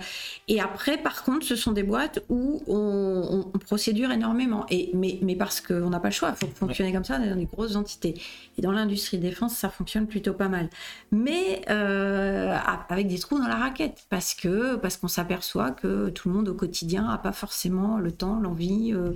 et 0.49 0.61
après, 0.61 0.99
par 0.99 1.25
contre, 1.25 1.45
ce 1.47 1.57
sont 1.57 1.73
des 1.73 1.83
boîtes 1.83 2.23
où 2.29 2.63
on, 2.67 3.45
procédure 3.59 4.11
énormément. 4.13 4.65
Et, 4.71 4.91
mais, 4.95 5.19
mais 5.23 5.35
parce 5.35 5.61
qu'on 5.61 5.91
n'a 5.91 5.99
pas 5.99 6.09
le 6.09 6.15
choix, 6.15 6.31
il 6.31 6.47
faut 6.47 6.53
fonctionner 6.55 6.93
comme 6.93 7.05
ça 7.05 7.19
dans 7.19 7.37
des 7.37 7.47
grosses 7.47 7.77
entités. 7.77 8.15
Et 8.59 8.63
dans 8.63 8.73
l'industrie 8.73 9.19
défense, 9.19 9.55
ça 9.55 9.69
fonctionne 9.69 10.07
plutôt 10.07 10.35
pas 10.35 10.49
mal. 10.49 10.69
Mais 11.11 11.63
euh, 11.69 12.57
avec 12.89 13.09
des 13.09 13.19
trous 13.19 13.39
dans 13.39 13.49
la 13.49 13.57
raquette, 13.57 14.07
parce 14.09 14.35
que 14.35 14.77
parce 14.77 14.97
qu'on 14.97 15.09
s'aperçoit 15.09 15.71
que 15.71 16.11
tout 16.11 16.29
le 16.29 16.35
monde 16.35 16.49
au 16.49 16.55
quotidien 16.55 17.09
n'a 17.09 17.19
pas 17.19 17.33
forcément 17.33 17.99
le 17.99 18.13
temps, 18.13 18.39
l'envie. 18.41 18.93
Euh, 18.93 19.13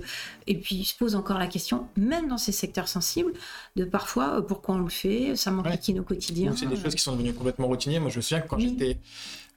et 0.47 0.57
puis, 0.57 0.75
il 0.75 0.85
se 0.85 0.95
pose 0.95 1.15
encore 1.15 1.39
la 1.39 1.47
question, 1.47 1.87
même 1.95 2.27
dans 2.27 2.37
ces 2.37 2.51
secteurs 2.51 2.87
sensibles, 2.87 3.33
de 3.75 3.85
parfois 3.85 4.45
pourquoi 4.45 4.75
on 4.75 4.79
le 4.79 4.89
fait, 4.89 5.35
ça 5.35 5.51
manque 5.51 5.65
ouais. 5.65 5.99
au 5.99 6.03
quotidien. 6.03 6.53
C'est 6.55 6.65
des 6.65 6.75
choses 6.75 6.95
qui 6.95 7.01
sont 7.01 7.13
devenues 7.13 7.33
complètement 7.33 7.67
routinières. 7.67 8.01
Moi, 8.01 8.09
je 8.09 8.17
me 8.17 8.21
souviens 8.21 8.41
que 8.41 8.47
quand 8.47 8.59
j'étais 8.59 8.97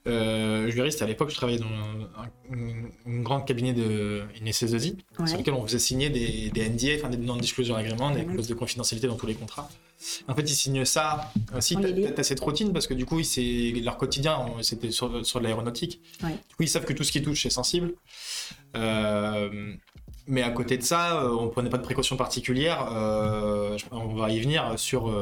euh, 0.07 0.71
juriste, 0.71 1.01
à 1.03 1.07
l'époque, 1.07 1.31
je 1.31 1.37
travaillais 1.37 1.59
dans 1.59 1.67
un, 1.67 3.23
grand 3.23 3.41
cabinet 3.41 3.73
de 3.73 4.23
une 4.41 4.47
SS2I, 4.47 4.97
sur 5.27 5.39
lequel 5.39 5.55
on 5.55 5.67
faisait 5.67 5.79
signer 5.79 6.11
des, 6.11 6.51
des 6.51 6.69
NDA, 6.69 6.97
enfin 6.99 7.09
des 7.09 7.17
non-disclosure 7.17 7.77
agreements, 7.77 8.11
des 8.11 8.25
clauses 8.25 8.49
de 8.49 8.55
confidentialité 8.55 9.07
dans 9.07 9.17
tous 9.17 9.27
les 9.27 9.35
contrats. 9.35 9.69
En 10.29 10.35
fait, 10.35 10.43
ils 10.43 10.55
signent 10.55 10.85
ça 10.85 11.33
aussi, 11.57 11.77
peut-être 11.77 12.19
à 12.19 12.23
cette 12.23 12.41
routine, 12.41 12.73
parce 12.73 12.87
que 12.87 12.95
du 12.95 13.07
coup, 13.07 13.21
leur 13.83 13.97
quotidien, 13.97 14.47
c'était 14.63 14.91
sur, 14.91 15.25
sur 15.25 15.41
de 15.41 15.45
l'aéronautique. 15.45 16.01
Du 16.21 16.57
coup, 16.57 16.63
ils 16.63 16.69
savent 16.69 16.85
que 16.85 16.93
tout 16.93 17.05
ce 17.05 17.13
qui 17.13 17.23
touche 17.23 17.47
est 17.47 17.51
sensible. 17.51 17.95
Euh, 18.77 19.75
mais 20.27 20.43
à 20.43 20.51
côté 20.51 20.79
de 20.79 20.83
ça, 20.83 21.23
euh, 21.23 21.37
on 21.39 21.49
prenait 21.49 21.71
pas 21.71 21.79
de 21.79 21.83
précautions 21.83 22.17
particulières. 22.17 22.89
Euh, 22.93 23.77
on 23.91 24.15
va 24.15 24.31
y 24.31 24.41
venir 24.41 24.79
sur 24.79 25.13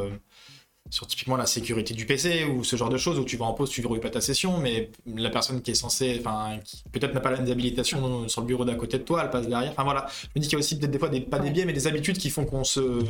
sur 0.93 1.07
typiquement 1.07 1.39
la 1.39 1.47
sécurité 1.47 1.95
du 1.95 2.05
PC 2.05 2.45
ou 2.45 2.65
ce 2.65 2.77
genre 2.77 2.91
de 2.91 2.99
choses 2.99 3.19
où 3.19 3.25
tu 3.25 3.39
vas 3.39 3.47
en 3.47 3.55
pause, 3.55 3.71
tu 3.71 3.81
verrouilles 3.81 3.99
pas 3.99 4.11
ta 4.11 4.21
session, 4.21 4.59
mais 4.59 4.91
la 5.07 5.31
personne 5.31 5.63
qui 5.63 5.71
est 5.71 5.75
censée, 5.75 6.21
enfin, 6.21 6.59
qui 6.63 6.85
peut-être 6.93 7.15
n'a 7.15 7.21
pas 7.21 7.31
la 7.31 7.39
habilitation 7.39 8.29
sur 8.29 8.43
le 8.43 8.47
bureau 8.47 8.67
d'à 8.67 8.75
côté 8.75 8.99
de 8.99 9.03
toi, 9.03 9.23
elle 9.25 9.31
passe 9.31 9.49
derrière. 9.49 9.73
Enfin 9.73 9.85
voilà, 9.85 10.07
je 10.11 10.29
me 10.37 10.43
dis 10.43 10.49
qu'il 10.49 10.53
y 10.53 10.57
a 10.57 10.59
aussi 10.59 10.79
peut-être 10.79 10.91
des 10.91 10.99
fois 10.99 11.09
des, 11.09 11.23
pas 11.23 11.39
des 11.39 11.49
biais, 11.49 11.65
mais 11.65 11.73
des 11.73 11.87
habitudes 11.87 12.19
qui 12.19 12.29
font 12.29 12.45
qu'on 12.45 12.63
se, 12.63 13.01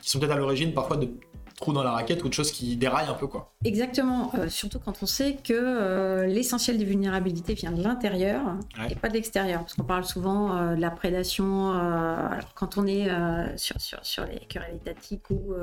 qui 0.00 0.08
sont 0.08 0.18
peut-être 0.18 0.32
à 0.32 0.36
l'origine 0.36 0.72
parfois 0.72 0.96
de 0.96 1.10
trou 1.58 1.72
dans 1.72 1.82
la 1.82 1.90
raquette 1.90 2.22
ou 2.24 2.28
de 2.28 2.34
choses 2.34 2.52
qui 2.52 2.76
déraillent 2.76 3.08
un 3.08 3.14
peu 3.14 3.26
quoi. 3.26 3.52
Exactement, 3.64 4.30
euh, 4.34 4.48
surtout 4.48 4.78
quand 4.78 5.02
on 5.02 5.06
sait 5.06 5.36
que 5.42 5.52
euh, 5.52 6.26
l'essentiel 6.26 6.78
des 6.78 6.84
vulnérabilités 6.84 7.54
vient 7.54 7.72
de 7.72 7.82
l'intérieur 7.82 8.56
et 8.88 8.94
pas 8.94 9.08
de 9.08 9.14
l'extérieur, 9.14 9.60
parce 9.62 9.74
qu'on 9.74 9.82
parle 9.82 10.04
souvent 10.04 10.56
euh, 10.56 10.76
de 10.76 10.80
la 10.80 10.92
prédation. 10.92 11.72
alors 11.72 12.54
quand 12.54 12.78
on 12.78 12.86
est 12.86 13.08
sur, 13.56 13.80
sur, 13.80 13.98
sur, 14.04 14.24
les 14.26 14.38
querelles 14.48 14.76
étatiques 14.76 15.30
ou, 15.30 15.54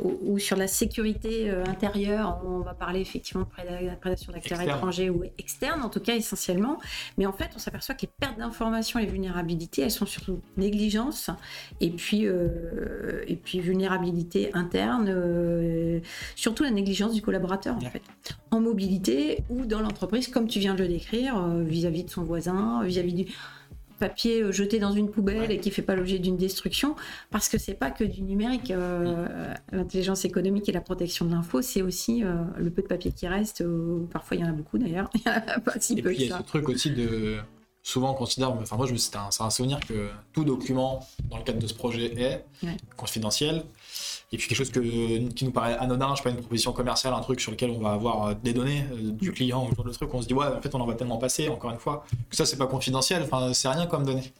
ou, 0.00 0.38
sur 0.38 0.56
la 0.56 0.66
sécurité 0.66 1.50
intérieure, 1.50 2.40
on 2.44 2.60
va 2.60 2.72
parler 2.72 3.00
effectivement 3.00 3.44
de 3.44 3.86
la 3.86 3.96
prédation 3.96 4.32
d'acteurs 4.32 4.60
étrangers 4.60 5.10
ou 5.10 5.24
externes, 5.38 5.82
en 5.82 5.90
tout 5.90 6.00
cas 6.00 6.14
essentiellement. 6.14 6.78
Mais 7.18 7.26
en 7.26 7.32
fait, 7.32 7.50
on 7.54 7.58
s'aperçoit 7.58 7.94
que 7.94 8.02
les 8.02 8.10
pertes 8.18 8.38
d'informations 8.38 8.98
et 8.98 9.04
les 9.04 9.10
vulnérabilités, 9.10 9.82
elles 9.82 9.90
sont 9.90 10.06
surtout 10.06 10.40
négligence 10.56 11.30
et 11.80 11.90
puis, 11.90 12.24
et 12.24 13.36
puis 13.36 13.60
vulnérabilité 13.60 14.50
interne 14.54 15.09
euh, 15.10 16.00
surtout 16.36 16.62
la 16.62 16.70
négligence 16.70 17.12
du 17.14 17.22
collaborateur 17.22 17.76
en 17.76 17.80
fait, 17.80 18.02
en 18.50 18.60
mobilité 18.60 19.42
ou 19.48 19.66
dans 19.66 19.80
l'entreprise, 19.80 20.28
comme 20.28 20.48
tu 20.48 20.58
viens 20.58 20.74
de 20.74 20.82
le 20.82 20.88
décrire, 20.88 21.36
euh, 21.36 21.62
vis-à-vis 21.62 22.04
de 22.04 22.10
son 22.10 22.22
voisin, 22.22 22.82
vis-à-vis 22.84 23.12
du 23.12 23.26
papier 23.98 24.42
euh, 24.42 24.52
jeté 24.52 24.78
dans 24.78 24.92
une 24.92 25.10
poubelle 25.10 25.50
et 25.50 25.58
qui 25.58 25.70
fait 25.70 25.82
pas 25.82 25.94
l'objet 25.94 26.18
d'une 26.18 26.36
destruction, 26.36 26.96
parce 27.30 27.48
que 27.48 27.58
c'est 27.58 27.74
pas 27.74 27.90
que 27.90 28.04
du 28.04 28.22
numérique. 28.22 28.72
L'intelligence 29.72 30.24
économique 30.24 30.68
et 30.68 30.72
la 30.72 30.80
protection 30.80 31.26
de 31.26 31.32
l'info, 31.32 31.62
c'est 31.62 31.82
aussi 31.82 32.22
le 32.22 32.70
peu 32.70 32.82
de 32.82 32.86
papier 32.86 33.12
qui 33.12 33.28
reste. 33.28 33.64
parfois, 34.10 34.36
il 34.36 34.40
y 34.40 34.44
en 34.44 34.48
a 34.48 34.52
beaucoup 34.52 34.78
d'ailleurs. 34.78 35.10
pas 35.64 35.74
si 35.78 35.98
et 35.98 36.02
puis, 36.02 36.16
il 36.16 36.26
y 36.26 36.32
a 36.32 36.38
ce 36.38 36.42
truc 36.42 36.68
aussi 36.68 36.90
de 36.90 37.38
souvent 37.82 38.12
on 38.12 38.14
considère, 38.14 38.52
enfin 38.52 38.76
moi 38.76 38.86
c'est 38.96 39.16
un, 39.16 39.28
un, 39.40 39.50
souvenir 39.50 39.80
que 39.80 40.10
tout 40.32 40.44
document 40.44 41.06
dans 41.30 41.38
le 41.38 41.44
cadre 41.44 41.58
de 41.58 41.66
ce 41.66 41.74
projet 41.74 42.12
est 42.20 42.44
confidentiel. 42.96 43.64
Et 44.32 44.36
puis 44.36 44.46
quelque 44.46 44.58
chose 44.58 44.70
que, 44.70 44.78
qui 45.30 45.44
nous 45.44 45.50
paraît 45.50 45.76
anodin, 45.78 46.10
je 46.12 46.18
sais 46.18 46.22
pas, 46.22 46.30
une 46.30 46.36
proposition 46.36 46.72
commerciale, 46.72 47.14
un 47.14 47.20
truc 47.20 47.40
sur 47.40 47.50
lequel 47.50 47.70
on 47.70 47.80
va 47.80 47.90
avoir 47.90 48.26
euh, 48.28 48.34
des 48.40 48.52
données 48.52 48.84
euh, 48.92 49.10
du 49.10 49.32
client 49.32 49.66
ou 49.66 49.74
genre 49.74 49.84
de 49.84 49.90
truc, 49.90 50.12
on 50.14 50.22
se 50.22 50.28
dit 50.28 50.34
ouais, 50.34 50.46
en 50.46 50.60
fait 50.60 50.72
on 50.74 50.80
en 50.80 50.86
va 50.86 50.94
tellement 50.94 51.18
passer, 51.18 51.48
encore 51.48 51.72
une 51.72 51.78
fois, 51.78 52.04
que 52.28 52.36
ça 52.36 52.46
c'est 52.46 52.56
pas 52.56 52.68
confidentiel, 52.68 53.22
enfin 53.24 53.52
c'est 53.52 53.68
rien 53.68 53.86
comme 53.86 54.04
données. 54.04 54.32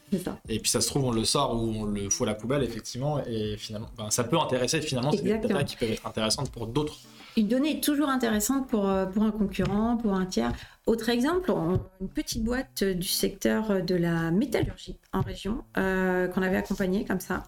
Et 0.47 0.59
puis 0.59 0.71
ça 0.71 0.79
se 0.79 0.87
trouve 0.87 1.03
on 1.03 1.11
le 1.11 1.25
sort 1.25 1.55
ou 1.55 1.73
on 1.81 1.85
le 1.85 2.09
fout 2.09 2.25
à 2.25 2.31
la 2.31 2.35
poubelle 2.35 2.63
effectivement, 2.63 3.19
et 3.25 3.57
finalement 3.57 3.89
ben, 3.97 4.09
ça 4.11 4.23
peut 4.23 4.39
intéresser 4.39 4.81
finalement, 4.81 5.11
c'est 5.11 5.23
des 5.23 5.37
données 5.37 5.65
qui 5.65 5.75
peuvent 5.75 5.91
être 5.91 6.07
intéressantes 6.07 6.51
pour 6.51 6.67
d'autres. 6.67 6.95
Une 7.37 7.47
donnée 7.47 7.77
est 7.77 7.83
toujours 7.83 8.09
intéressante 8.09 8.67
pour, 8.67 8.87
euh, 8.89 9.05
pour 9.05 9.23
un 9.23 9.31
concurrent, 9.31 9.97
pour 9.97 10.13
un 10.13 10.25
tiers. 10.25 10.51
Autre 10.87 11.09
exemple, 11.09 11.53
une 12.01 12.09
petite 12.09 12.43
boîte 12.43 12.83
du 12.83 13.07
secteur 13.07 13.83
de 13.83 13.93
la 13.93 14.31
métallurgie 14.31 14.97
en 15.13 15.21
région, 15.21 15.63
qu'on 15.75 16.41
avait 16.41 16.57
accompagné 16.57 17.05
comme 17.05 17.19
ça, 17.19 17.43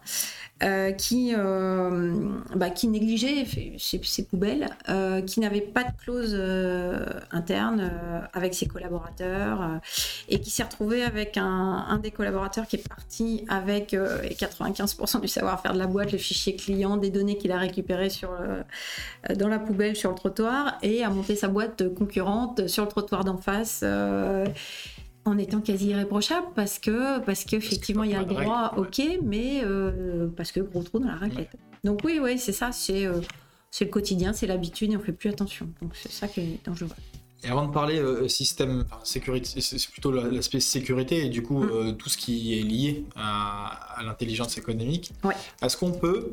qui, 0.96 1.34
bah, 2.54 2.70
qui 2.70 2.86
négligeait 2.86 3.44
ses, 3.76 4.24
poubelles, 4.26 4.68
qui 5.26 5.40
n'avait 5.40 5.62
pas 5.62 5.82
de 5.82 5.90
clause 5.98 6.34
interne 7.32 7.90
avec 8.32 8.54
ses 8.54 8.68
collaborateurs 8.68 9.80
et 10.28 10.40
qui 10.40 10.50
s'est 10.50 10.62
retrouvé 10.62 11.02
avec 11.02 11.36
un, 11.36 11.98
des 12.00 12.12
collaborateurs 12.12 12.68
qui 12.68 12.76
est 12.76 12.88
parti 12.88 13.44
avec 13.48 13.94
95% 13.94 15.20
du 15.20 15.28
savoir-faire 15.28 15.72
de 15.72 15.78
la 15.78 15.88
boîte, 15.88 16.12
le 16.12 16.18
fichier 16.18 16.54
client, 16.54 16.96
des 16.98 17.10
données 17.10 17.36
qu'il 17.36 17.50
a 17.50 17.58
récupérées 17.58 18.10
sur, 18.10 18.30
dans 19.34 19.48
la 19.48 19.58
poubelle 19.58 19.96
sur 19.96 20.10
le 20.10 20.16
trottoir 20.16 20.78
et 20.82 21.02
a 21.02 21.10
monté 21.10 21.34
sa 21.34 21.48
boîte 21.48 21.92
concurrente 21.94 22.68
sur 22.68 22.84
le 22.84 22.88
trottoir 22.88 23.23
d'en 23.24 23.36
face 23.36 23.80
euh, 23.82 24.46
en 25.24 25.38
étant 25.38 25.60
quasi 25.60 25.88
irréprochable 25.88 26.46
parce 26.54 26.78
que 26.78 27.18
parce 27.20 27.44
qu'effectivement 27.44 28.04
il 28.04 28.10
y 28.10 28.14
a 28.14 28.20
le 28.20 28.26
droit, 28.26 28.74
ok, 28.76 29.02
mais 29.22 29.62
euh, 29.64 30.28
parce 30.36 30.52
que 30.52 30.60
gros 30.60 30.82
trou 30.82 30.98
dans 30.98 31.08
la 31.08 31.16
raquette. 31.16 31.50
Donc 31.82 32.00
oui, 32.04 32.20
oui, 32.22 32.38
c'est 32.38 32.52
ça, 32.52 32.72
c'est 32.72 33.06
euh, 33.06 33.20
c'est 33.70 33.86
le 33.86 33.90
quotidien, 33.90 34.32
c'est 34.32 34.46
l'habitude 34.46 34.92
et 34.92 34.96
on 34.96 35.00
fait 35.00 35.12
plus 35.12 35.30
attention. 35.30 35.68
Donc 35.82 35.92
c'est 35.94 36.12
ça 36.12 36.28
qui 36.28 36.40
est 36.40 36.60
dangereux. 36.64 36.90
Et 37.42 37.48
avant 37.48 37.66
de 37.66 37.72
parler 37.72 38.00
système 38.26 38.86
sécurité, 39.02 39.60
c'est 39.60 39.90
plutôt 39.90 40.10
l'aspect 40.10 40.60
sécurité 40.60 41.26
et 41.26 41.28
du 41.28 41.42
coup 41.42 41.62
mm. 41.62 41.96
tout 41.98 42.08
ce 42.08 42.16
qui 42.16 42.58
est 42.58 42.62
lié 42.62 43.04
à, 43.16 44.00
l'intelligence 44.02 44.56
économique. 44.56 45.12
Ouais. 45.22 45.34
Est-ce 45.60 45.76
qu'on 45.76 45.92
peut, 45.92 46.32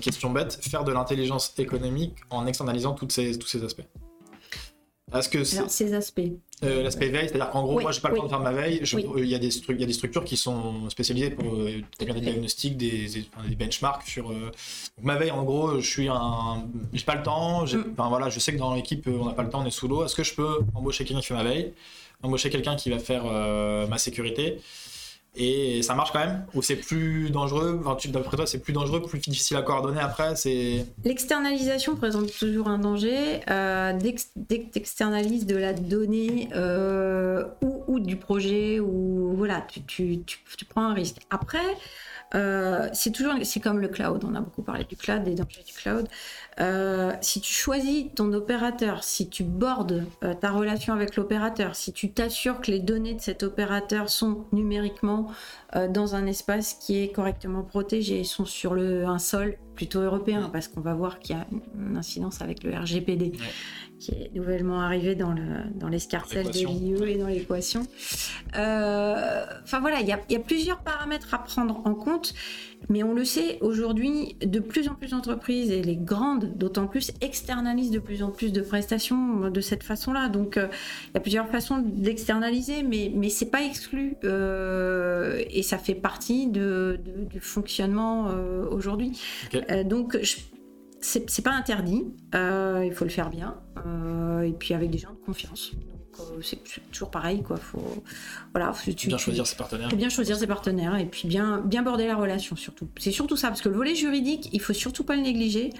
question 0.00 0.30
bête, 0.30 0.60
faire 0.62 0.84
de 0.84 0.92
l'intelligence 0.92 1.52
économique 1.58 2.18
en 2.30 2.46
externalisant 2.46 2.92
toutes 2.92 3.10
ces, 3.10 3.36
tous 3.36 3.48
ces 3.48 3.64
aspects? 3.64 3.82
Est-ce 5.18 5.28
que 5.28 5.44
ces 5.44 5.94
aspects 5.94 6.20
euh, 6.62 6.82
L'aspect 6.82 7.08
veille, 7.08 7.28
c'est-à-dire 7.28 7.50
qu'en 7.50 7.62
gros, 7.62 7.80
moi, 7.80 7.92
j'ai 7.92 8.00
pas 8.00 8.10
le 8.10 8.16
temps 8.16 8.24
de 8.24 8.28
faire 8.28 8.40
ma 8.40 8.52
veille. 8.52 8.80
Il 8.82 9.26
y, 9.26 9.34
a 9.34 9.38
des 9.38 9.48
il 9.68 9.80
y 9.80 9.84
a 9.84 9.86
des 9.86 9.92
structures 9.92 10.24
qui 10.24 10.36
sont 10.36 10.88
spécialisées 10.90 11.30
pour 11.30 11.54
euh, 11.54 11.82
des 11.98 12.06
diagnostics, 12.06 12.76
des, 12.76 13.08
des, 13.48 13.54
benchmarks 13.56 14.06
sur. 14.06 14.30
Euh, 14.30 14.50
ma 15.02 15.16
veille, 15.16 15.30
en 15.30 15.42
gros, 15.44 15.80
je 15.80 15.88
suis 15.88 16.08
un, 16.08 16.66
j'ai 16.92 17.04
pas 17.04 17.14
le 17.14 17.22
temps. 17.22 17.64
Mm. 17.64 17.92
Enfin 17.92 18.08
voilà, 18.08 18.28
je 18.28 18.38
sais 18.38 18.52
que 18.52 18.58
dans 18.58 18.74
l'équipe, 18.74 19.06
on 19.06 19.26
n'a 19.26 19.34
pas 19.34 19.42
le 19.42 19.50
temps, 19.50 19.62
on 19.62 19.66
est 19.66 19.70
sous 19.70 19.88
l'eau. 19.88 20.04
Est-ce 20.04 20.14
que 20.16 20.24
je 20.24 20.34
peux 20.34 20.60
embaucher 20.74 21.04
quelqu'un 21.04 21.20
qui 21.20 21.26
fait 21.26 21.34
ma 21.34 21.44
veille, 21.44 21.72
embaucher 22.22 22.50
quelqu'un 22.50 22.76
qui 22.76 22.90
va 22.90 22.98
faire 22.98 23.24
ma 23.88 23.98
sécurité? 23.98 24.58
Et 25.36 25.82
ça 25.82 25.94
marche 25.94 26.12
quand 26.12 26.20
même 26.20 26.46
Ou 26.54 26.62
c'est 26.62 26.76
plus 26.76 27.30
dangereux 27.30 27.82
D'après 28.08 28.36
toi, 28.36 28.46
c'est 28.46 28.60
plus 28.60 28.72
dangereux, 28.72 29.02
plus 29.02 29.18
difficile 29.18 29.56
à 29.56 29.62
coordonner 29.62 30.00
après 30.00 30.36
c'est... 30.36 30.86
L'externalisation 31.04 31.96
présente 31.96 32.32
toujours 32.38 32.68
un 32.68 32.78
danger. 32.78 33.40
Euh, 33.50 33.92
dès 33.98 34.14
que 34.14 34.70
tu 34.72 34.78
externalises 34.78 35.46
de 35.46 35.56
la 35.56 35.72
donnée 35.72 36.48
euh, 36.54 37.44
ou, 37.88 37.98
du 37.98 38.16
projet, 38.16 38.80
ou 38.80 39.34
voilà, 39.36 39.66
tu, 39.86 40.24
prends 40.68 40.86
un 40.86 40.94
risque. 40.94 41.16
Après, 41.30 41.58
euh, 42.34 42.88
c'est 42.92 43.10
toujours 43.12 43.34
c'est 43.42 43.60
comme 43.60 43.78
le 43.78 43.88
cloud. 43.88 44.24
On 44.24 44.34
a 44.34 44.40
beaucoup 44.40 44.62
parlé 44.62 44.84
du 44.84 44.96
cloud, 44.96 45.22
des 45.24 45.34
dangers 45.34 45.62
du 45.64 45.72
cloud. 45.72 46.08
Euh, 46.60 47.12
si 47.20 47.40
tu 47.40 47.52
choisis 47.52 48.06
ton 48.14 48.32
opérateur, 48.32 49.04
si 49.04 49.28
tu 49.28 49.44
bordes 49.44 50.04
euh, 50.22 50.34
ta 50.34 50.50
relation 50.50 50.94
avec 50.94 51.16
l'opérateur, 51.16 51.76
si 51.76 51.92
tu 51.92 52.12
t'assures 52.12 52.60
que 52.60 52.70
les 52.70 52.80
données 52.80 53.14
de 53.14 53.20
cet 53.20 53.42
opérateur 53.42 54.08
sont 54.08 54.44
numériquement 54.52 55.30
dans 55.90 56.14
un 56.14 56.26
espace 56.26 56.74
qui 56.74 57.02
est 57.02 57.08
correctement 57.08 57.64
protégé, 57.64 58.22
sont 58.22 58.44
sur 58.44 58.74
le, 58.74 59.06
un 59.06 59.18
sol 59.18 59.58
plutôt 59.74 59.98
européen, 59.98 60.48
parce 60.52 60.68
qu'on 60.68 60.80
va 60.80 60.94
voir 60.94 61.18
qu'il 61.18 61.34
y 61.34 61.38
a 61.40 61.48
une 61.74 61.96
incidence 61.96 62.40
avec 62.40 62.62
le 62.62 62.72
RGPD 62.78 63.32
qui 64.04 64.10
est 64.10 64.30
nouvellement 64.34 64.80
arrivé 64.80 65.14
dans, 65.14 65.32
le, 65.32 65.42
dans 65.76 65.88
l'escarcelle 65.88 66.48
de 66.48 66.52
l'IE 66.52 67.12
et 67.12 67.16
dans 67.16 67.28
l'équation. 67.28 67.86
Euh, 68.56 69.46
enfin 69.62 69.80
voilà, 69.80 70.00
il 70.00 70.06
y, 70.06 70.32
y 70.32 70.36
a, 70.36 70.40
plusieurs 70.40 70.80
paramètres 70.80 71.32
à 71.32 71.38
prendre 71.38 71.80
en 71.86 71.94
compte, 71.94 72.34
mais 72.90 73.02
on 73.02 73.14
le 73.14 73.24
sait 73.24 73.56
aujourd'hui, 73.62 74.36
de 74.44 74.58
plus 74.60 74.88
en 74.88 74.94
plus 74.94 75.12
d'entreprises, 75.12 75.70
et 75.70 75.82
les 75.82 75.96
grandes 75.96 76.58
d'autant 76.58 76.86
plus, 76.86 77.12
externalisent 77.22 77.92
de 77.92 77.98
plus 77.98 78.22
en 78.22 78.30
plus 78.30 78.52
de 78.52 78.60
prestations 78.60 79.48
de 79.48 79.60
cette 79.62 79.82
façon-là. 79.82 80.28
Donc 80.28 80.58
euh, 80.58 80.68
il 81.08 81.14
y 81.14 81.16
a 81.16 81.20
plusieurs 81.20 81.48
façons 81.48 81.78
d'externaliser, 81.78 82.82
mais, 82.82 83.10
mais 83.14 83.30
c'est 83.30 83.50
pas 83.50 83.62
exclu, 83.62 84.16
euh, 84.24 85.42
et 85.48 85.62
ça 85.62 85.78
fait 85.78 85.94
partie 85.94 86.48
de, 86.48 87.00
du 87.30 87.40
fonctionnement 87.40 88.28
aujourd'hui. 88.70 89.18
donc 89.86 90.18
je 90.22 90.36
c'est 91.04 91.42
pas 91.42 91.52
interdit, 91.52 92.04
euh, 92.34 92.82
il 92.84 92.92
faut 92.92 93.04
le 93.04 93.10
faire 93.10 93.30
bien, 93.30 93.56
euh, 93.86 94.42
et 94.42 94.52
puis 94.52 94.74
avec 94.74 94.90
des 94.90 94.98
gens 94.98 95.10
de 95.10 95.24
confiance. 95.24 95.72
Euh, 96.20 96.40
c'est 96.42 96.62
toujours 96.92 97.10
pareil, 97.10 97.42
quoi. 97.42 97.56
Faut, 97.56 98.02
voilà, 98.52 98.72
tu, 98.96 99.08
bien 99.08 99.18
choisir 99.18 99.46
ses 99.46 99.56
partenaires. 99.56 99.90
Faut 99.90 99.96
bien 99.96 100.08
choisir 100.08 100.36
ses 100.36 100.46
partenaires 100.46 100.96
et 100.96 101.06
puis 101.06 101.28
bien, 101.28 101.60
bien 101.60 101.82
border 101.82 102.06
la 102.06 102.16
relation 102.16 102.56
surtout. 102.56 102.88
C'est 102.98 103.10
surtout 103.10 103.36
ça, 103.36 103.48
parce 103.48 103.60
que 103.60 103.68
le 103.68 103.76
volet 103.76 103.94
juridique, 103.94 104.48
il 104.52 104.60
faut 104.60 104.72
surtout 104.72 105.04
pas 105.04 105.16
le 105.16 105.22
négliger. 105.22 105.70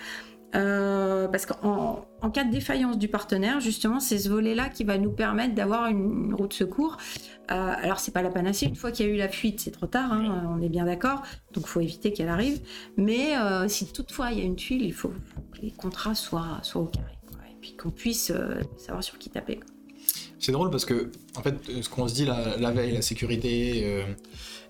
Euh, 0.54 1.26
parce 1.28 1.46
qu'en 1.46 2.06
en 2.24 2.30
cas 2.30 2.44
de 2.44 2.50
défaillance 2.50 2.96
du 2.96 3.08
partenaire, 3.08 3.60
justement, 3.60 4.00
c'est 4.00 4.18
ce 4.18 4.30
volet-là 4.30 4.70
qui 4.70 4.82
va 4.82 4.96
nous 4.96 5.10
permettre 5.10 5.54
d'avoir 5.54 5.86
une, 5.88 6.32
route 6.34 6.52
de 6.52 6.54
secours. 6.54 6.96
Euh, 7.50 7.72
alors, 7.76 8.00
c'est 8.00 8.12
pas 8.12 8.22
la 8.22 8.30
panacée. 8.30 8.64
Une 8.64 8.76
fois 8.76 8.92
qu'il 8.92 9.06
y 9.06 9.10
a 9.10 9.12
eu 9.12 9.16
la 9.16 9.28
fuite, 9.28 9.60
c'est 9.60 9.72
trop 9.72 9.86
tard, 9.86 10.10
hein, 10.12 10.48
on 10.56 10.62
est 10.62 10.70
bien 10.70 10.86
d'accord. 10.86 11.22
Donc, 11.52 11.64
il 11.66 11.68
faut 11.68 11.80
éviter 11.80 12.14
qu'elle 12.14 12.30
arrive. 12.30 12.60
Mais 12.96 13.36
euh, 13.36 13.68
si 13.68 13.92
toutefois 13.92 14.32
il 14.32 14.38
y 14.38 14.40
a 14.40 14.44
une 14.44 14.56
tuile, 14.56 14.84
il 14.84 14.94
faut, 14.94 15.12
que 15.52 15.60
les 15.60 15.70
contrats 15.70 16.14
soient, 16.14 16.62
au 16.74 16.86
carré. 16.86 17.12
et 17.50 17.56
puis 17.60 17.76
qu'on 17.76 17.90
puisse 17.90 18.30
euh, 18.30 18.60
savoir 18.78 19.04
sur 19.04 19.18
qui 19.18 19.28
taper. 19.28 19.60
C'est 20.38 20.52
drôle 20.52 20.70
parce 20.70 20.86
que, 20.86 21.10
en 21.36 21.42
fait, 21.42 21.56
ce 21.82 21.88
qu'on 21.90 22.08
se 22.08 22.14
dit, 22.14 22.24
la, 22.24 22.70
veille, 22.70 22.92
la 22.92 23.02
sécurité, 23.02 24.02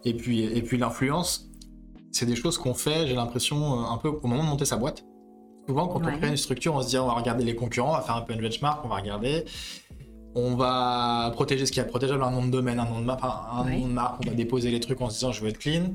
et 0.05 0.15
puis 0.15 0.79
l'influence, 0.79 1.51
c'est 2.11 2.27
des 2.27 2.37
choses 2.37 2.59
qu'on 2.59 2.75
fait, 2.75 3.07
j'ai 3.07 3.15
l'impression, 3.15 3.81
un 3.81 3.99
peu 3.99 4.09
au 4.09 4.27
moment 4.27 4.45
de 4.45 4.49
monter 4.49 4.65
sa 4.65 4.77
boîte. 4.77 5.05
Souvent, 5.67 5.89
quand 5.89 6.01
on 6.05 6.19
crée 6.19 6.29
une 6.29 6.37
structure, 6.37 6.75
on 6.75 6.83
se 6.83 6.89
dit 6.89 6.99
on 6.99 7.07
va 7.07 7.15
regarder 7.15 7.45
les 7.45 7.55
concurrents, 7.55 7.91
on 7.91 7.97
va 7.97 8.03
faire 8.03 8.17
un 8.17 8.23
peu 8.23 8.35
une 8.35 8.41
benchmark, 8.41 8.85
on 8.85 8.89
va 8.89 8.97
regarder. 8.97 9.45
On 10.37 10.57
va 10.57 11.31
protéger 11.33 11.65
ce 11.65 11.73
qui 11.73 11.79
est 11.79 11.85
protégeable, 11.85 12.23
un 12.25 12.31
nom 12.31 12.45
de 12.45 12.51
domaine, 12.51 12.81
un 12.81 12.87
nom 12.87 13.01
de, 13.01 13.09
un 13.09 13.65
nom 13.65 13.87
de 13.87 13.93
marque, 13.93 14.21
on 14.25 14.31
va 14.31 14.35
déposer 14.35 14.71
les 14.71 14.81
trucs 14.81 15.01
en 15.01 15.09
se 15.09 15.15
disant 15.15 15.33
je 15.33 15.41
veux 15.41 15.49
être 15.49 15.59
clean. 15.59 15.95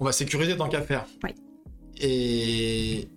On 0.00 0.04
va 0.04 0.12
sécuriser 0.12 0.56
tant 0.56 0.68
qu'à 0.68 0.82
faire. 0.82 1.06
Et 2.00 3.08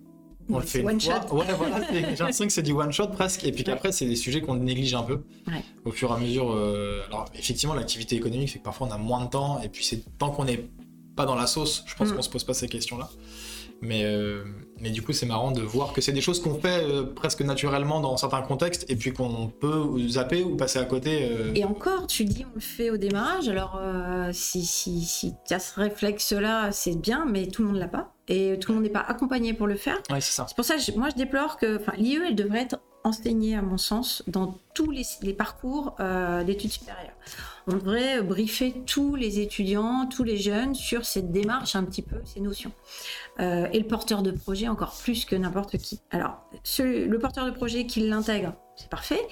on 0.48 0.58
le 0.58 0.64
fait 0.64 0.84
one 0.84 1.00
shot. 1.00 1.12
Ouais, 1.32 1.46
voilà, 1.56 1.80
j'ai 1.92 2.00
l'impression 2.00 2.46
que 2.46 2.52
c'est 2.52 2.62
du 2.62 2.72
one 2.72 2.92
shot 2.92 3.08
presque. 3.08 3.44
Et 3.44 3.52
puis 3.52 3.64
qu'après, 3.64 3.92
c'est 3.92 4.06
des 4.06 4.16
sujets 4.16 4.40
qu'on 4.40 4.56
néglige 4.56 4.94
un 4.94 5.02
peu 5.02 5.22
au 5.84 5.90
fur 5.90 6.10
et 6.10 6.14
à 6.14 6.18
mesure. 6.18 6.52
Euh, 6.52 7.02
alors, 7.08 7.26
effectivement, 7.34 7.74
l'activité 7.74 8.16
économique 8.16 8.50
fait 8.50 8.58
que 8.58 8.64
parfois 8.64 8.88
on 8.88 8.92
a 8.92 8.98
moins 8.98 9.24
de 9.24 9.30
temps. 9.30 9.60
Et 9.62 9.68
puis, 9.68 9.84
c'est 9.84 10.18
tant 10.18 10.30
qu'on 10.30 10.44
n'est 10.44 10.68
pas 11.16 11.24
dans 11.24 11.34
la 11.34 11.46
sauce, 11.46 11.82
je 11.86 11.94
pense 11.94 12.10
mm. 12.10 12.16
qu'on 12.16 12.22
se 12.22 12.30
pose 12.30 12.44
pas 12.44 12.54
ces 12.54 12.68
questions-là. 12.68 13.08
Mais, 13.82 14.04
euh, 14.04 14.44
mais 14.80 14.90
du 14.90 15.02
coup, 15.02 15.12
c'est 15.12 15.26
marrant 15.26 15.50
de 15.50 15.60
voir 15.60 15.92
que 15.92 16.00
c'est 16.00 16.12
des 16.12 16.20
choses 16.20 16.40
qu'on 16.42 16.54
fait 16.54 16.82
euh, 16.82 17.04
presque 17.04 17.42
naturellement 17.42 18.00
dans 18.00 18.16
certains 18.16 18.42
contextes 18.42 18.86
et 18.88 18.96
puis 18.96 19.12
qu'on 19.12 19.48
peut 19.48 19.84
zapper 20.08 20.42
ou 20.42 20.56
passer 20.56 20.78
à 20.78 20.84
côté. 20.84 21.28
Euh. 21.30 21.52
Et 21.54 21.64
encore, 21.64 22.06
tu 22.06 22.24
dis 22.24 22.44
on 22.44 22.54
le 22.54 22.60
fait 22.60 22.90
au 22.90 22.96
démarrage, 22.96 23.48
alors 23.48 23.80
si, 24.32 24.64
si, 24.64 25.02
si 25.04 25.34
tu 25.46 25.54
as 25.54 25.58
ce 25.58 25.80
réflexe-là, 25.80 26.72
c'est 26.72 26.96
bien, 26.96 27.26
mais 27.26 27.46
tout 27.46 27.62
le 27.62 27.68
monde 27.68 27.78
l'a 27.78 27.88
pas. 27.88 28.12
Et 28.28 28.58
tout 28.58 28.72
le 28.72 28.76
monde 28.76 28.84
n'est 28.84 28.90
pas 28.90 29.04
accompagné 29.06 29.52
pour 29.54 29.66
le 29.66 29.76
faire. 29.76 29.98
Ouais, 30.10 30.20
c'est 30.20 30.32
ça. 30.32 30.46
C'est 30.48 30.56
pour 30.56 30.64
ça 30.64 30.76
que 30.76 30.98
moi, 30.98 31.08
je 31.10 31.16
déplore 31.16 31.58
que 31.58 31.80
l'IE, 31.96 32.18
elle 32.26 32.34
devrait 32.34 32.62
être 32.62 32.80
enseignée, 33.04 33.54
à 33.54 33.62
mon 33.62 33.78
sens, 33.78 34.24
dans 34.26 34.58
tous 34.74 34.90
les, 34.90 35.04
les 35.22 35.32
parcours 35.32 35.94
d'études 36.44 36.72
supérieures 36.72 37.14
on 37.66 37.74
devrait 37.74 38.22
briefer 38.22 38.74
tous 38.86 39.16
les 39.16 39.40
étudiants, 39.40 40.06
tous 40.06 40.24
les 40.24 40.36
jeunes 40.36 40.74
sur 40.74 41.04
cette 41.04 41.32
démarche 41.32 41.74
un 41.74 41.84
petit 41.84 42.02
peu, 42.02 42.16
ces 42.24 42.40
notions. 42.40 42.72
Euh, 43.40 43.66
et 43.72 43.80
le 43.80 43.86
porteur 43.86 44.22
de 44.22 44.30
projet 44.30 44.68
encore 44.68 44.96
plus 44.96 45.24
que 45.24 45.34
n'importe 45.34 45.76
qui. 45.78 46.00
Alors, 46.10 46.48
le 46.78 47.16
porteur 47.18 47.46
de 47.46 47.50
projet 47.50 47.86
qui 47.86 48.00
l'intègre, 48.00 48.54
c'est 48.76 48.88
parfait, 48.88 49.26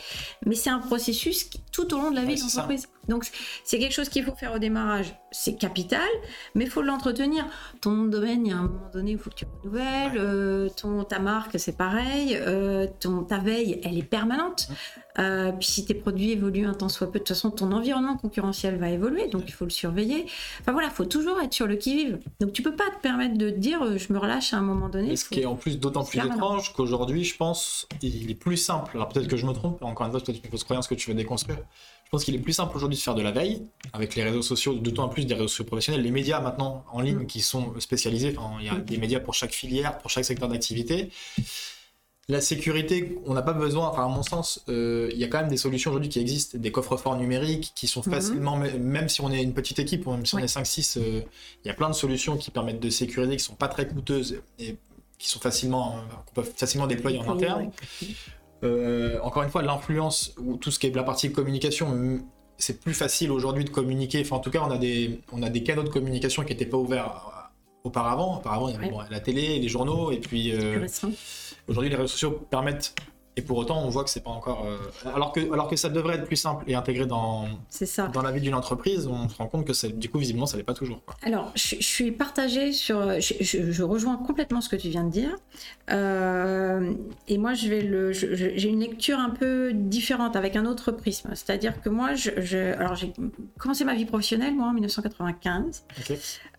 mais 0.46 0.54
c'est 0.54 0.70
un 0.70 0.78
processus 0.78 1.50
tout 1.72 1.94
au 1.94 1.98
long 1.98 2.10
de 2.10 2.16
la 2.16 2.24
vie 2.24 2.36
de 2.36 2.40
l'entreprise. 2.40 2.88
Donc, 3.08 3.28
c'est 3.64 3.78
quelque 3.78 3.92
chose 3.92 4.08
qu'il 4.08 4.24
faut 4.24 4.34
faire 4.34 4.54
au 4.54 4.58
démarrage, 4.58 5.14
c'est 5.30 5.56
capital, 5.56 6.08
mais 6.54 6.64
il 6.64 6.70
faut 6.70 6.82
l'entretenir. 6.82 7.44
Ton 7.80 8.04
domaine, 8.04 8.46
il 8.46 8.50
y 8.50 8.52
a 8.52 8.56
un 8.56 8.62
moment 8.62 8.90
donné 8.92 9.12
il 9.12 9.18
faut 9.18 9.30
que 9.30 9.34
tu 9.34 9.44
renouvelles, 9.62 10.16
euh, 10.16 10.68
ton, 10.70 11.04
ta 11.04 11.18
marque, 11.18 11.58
c'est 11.58 11.76
pareil, 11.76 12.36
euh, 12.40 12.86
ton, 13.00 13.22
ta 13.22 13.38
veille, 13.38 13.80
elle 13.84 13.98
est 13.98 14.02
permanente. 14.02 14.68
Euh, 15.18 15.52
puis 15.52 15.68
si 15.68 15.84
tes 15.84 15.94
produits 15.94 16.32
évoluent 16.32 16.66
un 16.66 16.74
temps 16.74 16.88
soit 16.88 17.06
peu, 17.06 17.20
de 17.20 17.24
toute 17.24 17.28
façon, 17.28 17.50
ton 17.50 17.70
environnement 17.70 18.16
concurrentiel 18.16 18.76
va 18.78 18.90
évoluer, 18.90 19.28
donc 19.28 19.44
il 19.46 19.52
faut 19.52 19.64
le 19.64 19.70
surveiller. 19.70 20.26
Enfin 20.60 20.72
voilà, 20.72 20.88
il 20.88 20.94
faut 20.94 21.04
toujours 21.04 21.40
être 21.40 21.52
sur 21.52 21.68
le 21.68 21.76
qui-vive. 21.76 22.18
Donc 22.40 22.52
tu 22.52 22.62
peux 22.62 22.74
pas 22.74 22.90
te 22.90 23.00
permettre 23.00 23.38
de 23.38 23.50
dire 23.50 23.96
je 23.96 24.12
me 24.12 24.18
relâche 24.18 24.54
à 24.54 24.58
un 24.58 24.62
moment 24.62 24.88
donné. 24.88 25.12
Et 25.12 25.16
ce 25.16 25.28
qui 25.28 25.40
est 25.40 25.46
en 25.46 25.54
plus 25.54 25.78
d'autant 25.78 26.02
plus 26.02 26.18
étrange 26.18 26.72
qu'aujourd'hui, 26.72 27.22
je 27.22 27.36
pense, 27.36 27.86
il 28.02 28.28
est 28.30 28.34
plus 28.34 28.56
simple. 28.56 28.92
Alors 28.96 29.08
peut-être 29.08 29.28
que 29.28 29.33
je 29.36 29.46
me 29.46 29.52
trompe, 29.52 29.82
encore 29.82 30.06
une 30.06 30.12
fois, 30.12 30.20
peut-être 30.20 30.42
une 30.44 30.50
fausse 30.50 30.64
croyance 30.64 30.86
que 30.86 30.94
tu 30.94 31.10
veux 31.10 31.16
déconstruire. 31.16 31.58
Je 32.04 32.10
pense 32.10 32.24
qu'il 32.24 32.34
est 32.34 32.38
plus 32.38 32.52
simple 32.52 32.76
aujourd'hui 32.76 32.96
de 32.96 33.02
faire 33.02 33.14
de 33.14 33.22
la 33.22 33.32
veille 33.32 33.62
avec 33.92 34.14
les 34.14 34.22
réseaux 34.22 34.42
sociaux, 34.42 34.74
d'autant 34.74 35.08
plus 35.08 35.24
des 35.26 35.34
réseaux 35.34 35.48
sociaux 35.48 35.64
professionnels, 35.64 36.02
les 36.02 36.10
médias 36.10 36.40
maintenant 36.40 36.84
en 36.92 37.00
ligne 37.00 37.26
qui 37.26 37.40
sont 37.40 37.78
spécialisés. 37.80 38.36
il 38.60 38.66
y 38.66 38.68
a 38.68 38.76
des 38.76 38.98
médias 38.98 39.20
pour 39.20 39.34
chaque 39.34 39.52
filière, 39.52 39.98
pour 39.98 40.10
chaque 40.10 40.24
secteur 40.24 40.48
d'activité. 40.48 41.10
la 42.28 42.40
sécurité, 42.40 43.18
on 43.26 43.34
n'a 43.34 43.42
pas 43.42 43.52
besoin, 43.52 43.88
enfin 43.88 44.06
à 44.06 44.08
mon 44.08 44.22
sens, 44.22 44.64
euh, 44.70 45.10
il 45.12 45.18
y 45.18 45.24
a 45.24 45.28
quand 45.28 45.40
même 45.40 45.50
des 45.50 45.58
solutions 45.58 45.90
aujourd'hui 45.90 46.08
qui 46.08 46.20
existent, 46.20 46.56
des 46.56 46.72
coffres-forts 46.72 47.16
numériques 47.18 47.72
qui 47.74 47.86
sont 47.86 48.00
Mhm. 48.06 48.12
facilement, 48.14 48.56
même 48.56 49.10
si 49.10 49.20
on 49.20 49.30
est 49.30 49.42
une 49.42 49.52
petite 49.52 49.78
équipe, 49.78 50.06
même 50.06 50.24
si 50.24 50.34
on 50.34 50.38
est 50.38 50.48
5-6, 50.48 50.96
euh, 50.96 51.20
il 51.64 51.68
y 51.68 51.70
a 51.70 51.74
plein 51.74 51.90
de 51.90 51.94
solutions 51.94 52.38
qui 52.38 52.50
permettent 52.50 52.80
de 52.80 52.88
sécuriser, 52.88 53.36
qui 53.36 53.44
sont 53.44 53.56
pas 53.56 53.68
très 53.68 53.86
coûteuses 53.86 54.40
et 54.58 54.76
qui 55.18 55.28
sont 55.28 55.38
facilement, 55.38 55.98
euh, 55.98 56.14
qu'on 56.24 56.40
peut 56.40 56.50
facilement 56.56 56.86
déployer 56.86 57.18
en 57.18 57.30
interne. 57.34 57.70
Euh, 58.64 59.18
encore 59.22 59.42
une 59.42 59.50
fois, 59.50 59.62
l'influence 59.62 60.34
ou 60.38 60.56
tout 60.56 60.70
ce 60.70 60.78
qui 60.78 60.86
est 60.86 60.94
la 60.94 61.02
partie 61.02 61.30
communication, 61.32 61.88
mm, 61.90 62.22
c'est 62.56 62.80
plus 62.80 62.94
facile 62.94 63.30
aujourd'hui 63.30 63.64
de 63.64 63.70
communiquer. 63.70 64.20
Enfin, 64.22 64.36
en 64.36 64.40
tout 64.40 64.50
cas, 64.50 64.62
on 64.66 64.70
a 64.70 64.78
des, 64.78 65.20
on 65.32 65.42
a 65.42 65.50
des 65.50 65.62
canaux 65.62 65.82
de 65.82 65.88
communication 65.88 66.42
qui 66.44 66.52
n'étaient 66.52 66.66
pas 66.66 66.76
ouverts 66.76 67.06
euh, 67.06 67.88
auparavant. 67.88 68.38
Auparavant, 68.38 68.68
il 68.68 68.72
y 68.72 68.76
avait 68.76 68.86
Ouais. 68.86 68.92
bon, 68.92 69.00
la 69.10 69.20
télé, 69.20 69.58
les 69.58 69.68
journaux, 69.68 70.10
et 70.12 70.18
puis 70.18 70.52
euh, 70.52 70.86
aujourd'hui, 71.68 71.90
les 71.90 71.96
réseaux 71.96 72.08
sociaux 72.08 72.30
permettent. 72.50 72.94
Et 73.36 73.42
pour 73.42 73.58
autant, 73.58 73.82
on 73.84 73.88
voit 73.88 74.04
que 74.04 74.10
c'est 74.10 74.22
pas 74.22 74.30
encore. 74.30 74.64
euh, 74.64 74.76
alors 75.14 75.32
que, 75.32 75.40
alors 75.52 75.66
que 75.68 75.74
ça 75.76 75.88
devrait 75.88 76.14
être 76.16 76.26
plus 76.26 76.36
simple 76.36 76.64
et 76.68 76.74
intégré 76.76 77.04
dans, 77.04 77.46
ça. 77.68 78.06
dans 78.06 78.22
la 78.22 78.30
vie 78.30 78.40
d'une 78.40 78.54
entreprise, 78.54 79.08
on 79.08 79.28
se 79.28 79.36
rend 79.36 79.46
compte 79.48 79.66
que 79.66 79.86
du 79.88 80.08
coup, 80.08 80.18
visiblement, 80.18 80.46
ça 80.46 80.56
l'est 80.56 80.62
pas 80.62 80.72
toujours. 80.74 81.04
quoi. 81.04 81.16
Alors, 81.22 81.50
je, 81.56 81.74
je 81.76 81.82
suis 81.82 82.12
partagée 82.12 82.72
sur. 82.72 83.20
Je, 83.20 83.34
je- 83.40 83.72
je 83.72 83.82
rejoins 83.82 84.16
complètement 84.16 84.60
ce 84.60 84.68
que 84.68 84.76
tu 84.76 84.88
viens 84.88 85.02
de 85.04 85.10
dire. 85.10 85.34
Euh, 85.90 86.92
et 87.28 87.38
moi, 87.38 87.54
je 87.54 87.68
vais 87.68 87.82
le. 87.82 88.12
J'ai 88.12 88.68
une 88.68 88.80
lecture 88.80 89.18
un 89.18 89.30
peu 89.30 89.72
différente 89.74 90.36
avec 90.36 90.54
un 90.56 90.64
autre 90.66 90.92
prisme. 90.92 91.30
C'est-à-dire 91.34 91.80
que 91.80 91.88
moi, 91.88 92.14
je, 92.14 92.72
alors 92.78 92.94
j'ai 92.94 93.12
commencé 93.58 93.84
ma 93.84 93.94
vie 93.94 94.04
professionnelle 94.04 94.54
moi 94.54 94.68
en 94.68 94.72
1995 94.72 95.84
Ok. 95.98 96.12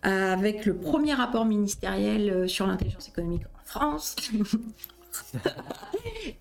euh, 0.06 0.32
avec 0.32 0.66
le 0.66 0.76
premier 0.76 1.14
rapport 1.14 1.44
ministériel 1.46 2.28
euh, 2.30 2.46
sur 2.46 2.66
l'intelligence 2.66 3.08
économique 3.08 3.42
en 3.46 3.64
France. 3.66 4.16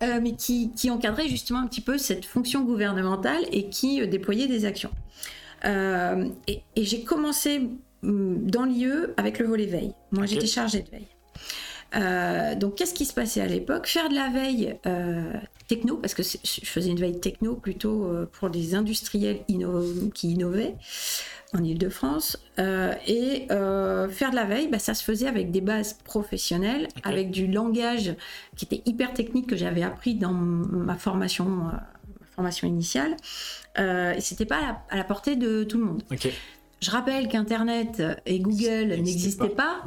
Euh, 0.03 0.19
mais 0.21 0.33
qui, 0.35 0.71
qui 0.75 0.89
encadrait 0.89 1.27
justement 1.27 1.59
un 1.59 1.67
petit 1.67 1.81
peu 1.81 1.97
cette 1.97 2.25
fonction 2.25 2.63
gouvernementale 2.63 3.43
et 3.51 3.69
qui 3.69 4.01
euh, 4.01 4.07
déployait 4.07 4.47
des 4.47 4.65
actions. 4.65 4.89
Euh, 5.63 6.27
et 6.47 6.61
et 6.75 6.83
j'ai 6.85 7.03
commencé 7.03 7.69
hum, 8.03 8.49
dans 8.49 8.63
l'IE 8.65 8.87
avec 9.17 9.37
le 9.39 9.45
volet 9.45 9.67
veille. 9.67 9.93
Moi, 10.11 10.25
j'étais 10.25 10.47
chargée 10.47 10.81
de 10.81 10.89
veille. 10.89 11.07
Euh, 11.95 12.55
donc, 12.55 12.75
qu'est-ce 12.75 12.93
qui 12.93 13.05
se 13.05 13.13
passait 13.13 13.41
à 13.41 13.47
l'époque? 13.47 13.87
Faire 13.87 14.09
de 14.09 14.15
la 14.15 14.29
veille 14.29 14.75
euh, 14.85 15.31
techno, 15.67 15.97
parce 15.97 16.13
que 16.13 16.23
je 16.23 16.65
faisais 16.65 16.89
une 16.89 16.99
veille 16.99 17.19
techno 17.19 17.55
plutôt 17.55 18.05
euh, 18.05 18.29
pour 18.39 18.49
des 18.49 18.75
industriels 18.75 19.41
inno- 19.49 20.11
qui 20.13 20.31
innovaient 20.31 20.75
en 21.55 21.63
Ile-de-France. 21.63 22.37
Euh, 22.59 22.93
et 23.07 23.47
euh, 23.51 24.07
faire 24.09 24.31
de 24.31 24.35
la 24.35 24.45
veille, 24.45 24.67
bah, 24.67 24.79
ça 24.79 24.93
se 24.93 25.03
faisait 25.03 25.27
avec 25.27 25.51
des 25.51 25.61
bases 25.61 25.93
professionnelles, 25.93 26.87
avec 27.03 27.31
du 27.31 27.47
langage 27.47 28.15
qui 28.55 28.65
était 28.65 28.81
hyper 28.85 29.13
technique 29.13 29.47
que 29.47 29.55
j'avais 29.55 29.83
appris 29.83 30.15
dans 30.15 30.33
ma 30.33 30.95
formation, 30.95 31.45
euh, 31.45 31.71
ma 31.71 32.27
formation 32.35 32.67
initiale. 32.67 33.15
Et 33.77 34.21
c'était 34.21 34.45
pas 34.45 34.57
à 34.57 34.61
la, 34.61 34.81
à 34.89 34.97
la 34.97 35.03
portée 35.03 35.35
de 35.35 35.63
tout 35.63 35.77
le 35.77 35.85
monde. 35.85 36.03
Ok. 36.11 36.29
Je 36.81 36.91
rappelle 36.91 37.27
qu'Internet 37.27 38.03
et 38.25 38.39
Google 38.39 38.95
n'existaient 39.01 39.49
pas, 39.49 39.83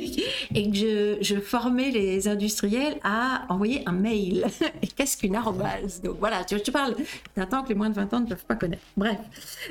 et 0.54 0.70
que 0.70 0.76
je, 0.76 1.16
je 1.20 1.40
formais 1.40 1.90
les 1.90 2.28
industriels 2.28 2.98
à 3.02 3.46
envoyer 3.48 3.82
un 3.86 3.92
mail. 3.92 4.44
Qu'est-ce 4.96 5.16
qu'une 5.16 5.34
arrobase? 5.34 6.02
Donc 6.02 6.16
voilà, 6.20 6.44
tu, 6.44 6.60
tu 6.60 6.70
parles 6.70 6.94
d'un 7.36 7.46
temps 7.46 7.62
que 7.62 7.70
les 7.70 7.74
moins 7.74 7.90
de 7.90 7.94
20 7.94 8.14
ans 8.14 8.20
ne 8.20 8.26
peuvent 8.26 8.44
pas 8.44 8.54
connaître. 8.54 8.82
Bref. 8.96 9.18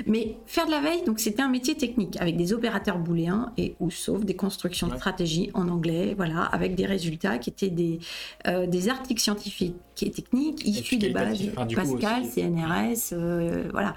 Mais 0.06 0.36
faire 0.48 0.66
de 0.66 0.72
la 0.72 0.82
veille, 0.82 1.04
donc 1.06 1.20
c'était 1.20 1.44
un 1.44 1.50
métier 1.50 1.76
technique 1.76 2.18
avec 2.20 2.36
des 2.36 2.52
opérateurs 2.52 2.98
booléens 2.98 3.54
et 3.58 3.76
ou 3.80 3.92
sauf 3.92 4.26
des 4.26 4.36
constructions 4.36 4.88
de 4.88 4.96
stratégie 4.96 5.52
en 5.54 5.70
anglais, 5.70 6.14
voilà, 6.18 6.42
avec 6.42 6.76
des 6.76 6.86
résultats 6.86 7.38
qui 7.38 7.52
étaient 7.52 7.70
des, 7.70 8.00
euh, 8.48 8.66
des 8.68 8.90
articles 8.90 9.22
scientifiques 9.22 9.95
et 10.04 10.12
techniques 10.12 10.66
issus 10.66 10.98
des 10.98 11.10
bases. 11.10 11.40
Enfin, 11.56 11.68
coup, 11.68 11.76
Pascal, 11.98 12.24
aussi- 12.24 12.32
CNRS, 12.42 13.14
euh, 13.14 13.70
voilà. 13.72 13.96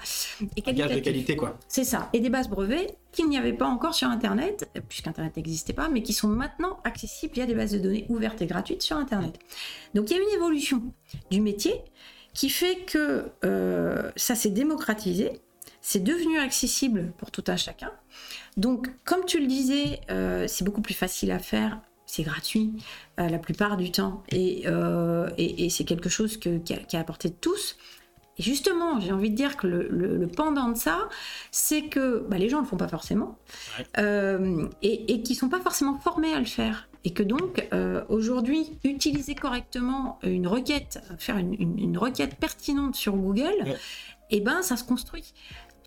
Et 0.55 0.63
Un 0.65 0.73
gage 0.73 0.95
de 0.95 0.99
qualité, 0.99 1.35
quoi. 1.35 1.57
C'est 1.67 1.83
ça. 1.83 2.09
Et 2.13 2.19
des 2.19 2.29
bases 2.29 2.49
brevets 2.49 2.95
qu'il 3.11 3.27
n'y 3.27 3.37
avait 3.37 3.53
pas 3.53 3.67
encore 3.67 3.93
sur 3.95 4.07
Internet, 4.07 4.69
puisqu'Internet 4.87 5.35
n'existait 5.37 5.73
pas, 5.73 5.89
mais 5.89 6.01
qui 6.03 6.13
sont 6.13 6.27
maintenant 6.27 6.79
accessibles 6.83 7.33
via 7.33 7.45
des 7.45 7.55
bases 7.55 7.71
de 7.71 7.79
données 7.79 8.05
ouvertes 8.09 8.41
et 8.41 8.45
gratuites 8.45 8.81
sur 8.81 8.97
Internet. 8.97 9.39
Donc 9.95 10.09
il 10.11 10.17
y 10.17 10.19
a 10.19 10.21
une 10.23 10.35
évolution 10.35 10.81
du 11.31 11.41
métier 11.41 11.73
qui 12.33 12.49
fait 12.49 12.77
que 12.85 13.25
euh, 13.43 14.11
ça 14.15 14.35
s'est 14.35 14.51
démocratisé, 14.51 15.31
c'est 15.81 16.03
devenu 16.03 16.37
accessible 16.37 17.11
pour 17.17 17.31
tout 17.31 17.43
un 17.47 17.57
chacun. 17.57 17.91
Donc 18.57 18.89
comme 19.05 19.25
tu 19.25 19.39
le 19.39 19.47
disais, 19.47 20.01
euh, 20.11 20.45
c'est 20.47 20.63
beaucoup 20.63 20.81
plus 20.81 20.93
facile 20.93 21.31
à 21.31 21.39
faire. 21.39 21.79
C'est 22.11 22.23
gratuit 22.23 22.73
euh, 23.19 23.29
la 23.29 23.37
plupart 23.37 23.77
du 23.77 23.91
temps 23.91 24.23
et, 24.29 24.63
euh, 24.65 25.29
et- 25.37 25.65
et 25.65 25.69
c'est 25.69 25.83
quelque 25.83 26.09
chose 26.09 26.37
que- 26.37 26.57
qui, 26.57 26.73
a, 26.73 26.77
qui 26.77 26.97
a 26.97 26.99
apporté 27.01 27.29
de 27.29 27.35
tous. 27.35 27.77
Et 28.39 28.41
justement, 28.41 28.99
j'ai 28.99 29.11
envie 29.11 29.29
de 29.29 29.35
dire 29.35 29.57
que 29.57 29.67
le, 29.67 29.87
le- 29.89 30.17
le 30.17 30.27
pendant 30.27 30.69
de 30.69 30.77
ça, 30.77 31.07
c'est 31.51 31.83
que 31.83 32.25
bah, 32.27 32.39
les 32.39 32.49
gens 32.49 32.57
ne 32.57 32.63
le 32.63 32.67
font 32.67 32.77
pas 32.77 32.87
forcément 32.87 33.37
Ouais. 33.77 33.85
euh, 33.99 34.67
et, 34.81 35.13
et 35.13 35.21
qui 35.21 35.35
sont 35.35 35.49
pas 35.49 35.59
forcément 35.59 35.99
formés 35.99 36.33
à 36.33 36.39
le 36.39 36.45
faire. 36.45 36.87
Et 37.03 37.11
que 37.11 37.21
donc, 37.21 37.67
euh, 37.73 38.03
aujourd'hui, 38.09 38.79
utiliser 38.83 39.35
correctement 39.35 40.17
une 40.23 40.47
requête, 40.47 40.99
faire 41.19 41.37
une, 41.37 41.53
une- 41.53 41.77
une 41.79 41.97
requête 41.97 42.35
pertinente 42.39 42.95
sur 42.95 43.15
Google, 43.15 43.53
Ouais. 43.65 43.77
et 44.31 44.41
ben, 44.41 44.63
ça 44.63 44.77
se 44.77 44.83
construit. 44.83 45.33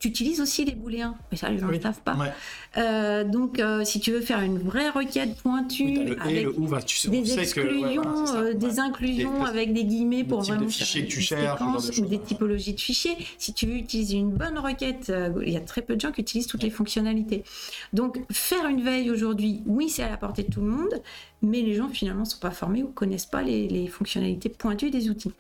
Tu 0.03 0.09
utilises 0.09 0.41
aussi 0.41 0.65
les 0.65 0.73
booléens, 0.75 1.15
mais 1.31 1.37
ça, 1.39 1.49
les 1.49 1.59
gens 1.59 1.67
ne 1.67 1.71
Oui. 1.71 1.77
le 1.77 1.83
savent 1.85 2.01
pas. 2.03 2.17
Ouais. 2.17 2.33
Euh, 2.77 3.23
donc, 3.23 3.61
euh, 3.61 3.85
si 3.85 4.01
tu 4.01 4.11
veux 4.11 4.21
faire 4.21 4.41
une 4.41 4.59
vraie 4.59 4.89
requête 4.89 5.29
Oui, 5.29 5.35
pointue, 5.45 5.97
avec 6.21 6.43
le 6.43 6.51
bah, 6.69 6.83
tu 6.83 6.97
sais, 6.97 7.07
on 7.09 7.13
des 7.13 7.23
que- 7.23 7.39
exclusions, 7.39 7.83
ouais, 7.83 7.95
voilà, 8.03 8.27
c'est 8.27 8.33
ça. 8.33 8.39
euh, 8.41 8.55
des 8.55 8.81
inclusions 8.81 9.45
Des- 9.45 9.49
avec 9.49 9.73
des 9.73 9.85
guillemets 9.85 10.25
des 10.25 10.29
pour 10.29 10.41
vraiment 10.41 10.67
faire 10.69 10.87
que 11.03 11.07
tu 11.09 11.21
cherches, 11.21 11.99
ou 12.01 12.07
des 12.07 12.19
typologies 12.19 12.75
de 12.75 12.81
fichiers. 12.81 13.17
Si 13.39 13.55
tu 13.55 13.67
veux 13.67 13.77
utiliser 13.77 14.17
une 14.17 14.33
bonne 14.33 14.59
requête, 14.59 15.13
il 15.47 15.53
y 15.53 15.57
a 15.57 15.61
très 15.61 15.83
peu 15.83 15.95
de 15.95 16.01
gens 16.01 16.11
qui 16.11 16.23
utilisent 16.23 16.49
toutes 16.49 16.65
les 16.65 16.71
fonctionnalités. 16.71 17.45
Donc 17.93 18.19
faire 18.33 18.67
une 18.67 18.83
veille 18.83 19.09
aujourd'hui, 19.09 19.63
oui, 19.67 19.89
c'est 19.89 20.03
à 20.03 20.11
la 20.11 20.17
portée 20.17 20.43
de 20.43 20.51
tout 20.53 20.63
le 20.63 20.67
monde, 20.69 21.01
mais 21.43 21.61
les 21.61 21.75
gens 21.75 21.89
finalement 21.89 22.25
ne 22.25 22.29
sont 22.29 22.41
pas 22.41 22.51
formés 22.51 22.83
ou 22.83 22.89
connaissent 22.89 23.27
pas 23.27 23.43
les, 23.43 23.69
les 23.69 23.87
fonctionnalités 23.87 24.49
pointues 24.49 24.91
des 24.91 25.11
outils. 25.11 25.31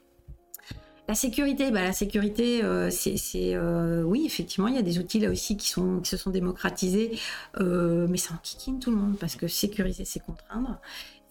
La 1.12 1.16
sécurité, 1.16 1.70
bah, 1.70 1.82
la 1.82 1.92
sécurité, 1.92 2.64
euh, 2.64 2.88
c'est, 2.90 3.18
euh, 3.54 4.02
oui, 4.02 4.22
effectivement, 4.24 4.66
il 4.68 4.76
y 4.76 4.78
a 4.78 4.82
des 4.82 4.98
outils 4.98 5.20
là 5.20 5.28
aussi 5.28 5.58
qui, 5.58 5.68
sont, 5.68 6.00
qui 6.00 6.08
se 6.08 6.16
sont 6.16 6.30
démocratisés, 6.30 7.18
euh, 7.60 8.06
mais 8.08 8.16
ça 8.16 8.32
enquiquine 8.32 8.80
tout 8.80 8.90
le 8.90 8.96
monde 8.96 9.18
parce 9.18 9.36
que 9.36 9.46
sécuriser, 9.46 10.06
c'est 10.06 10.20
contraindre 10.20 10.80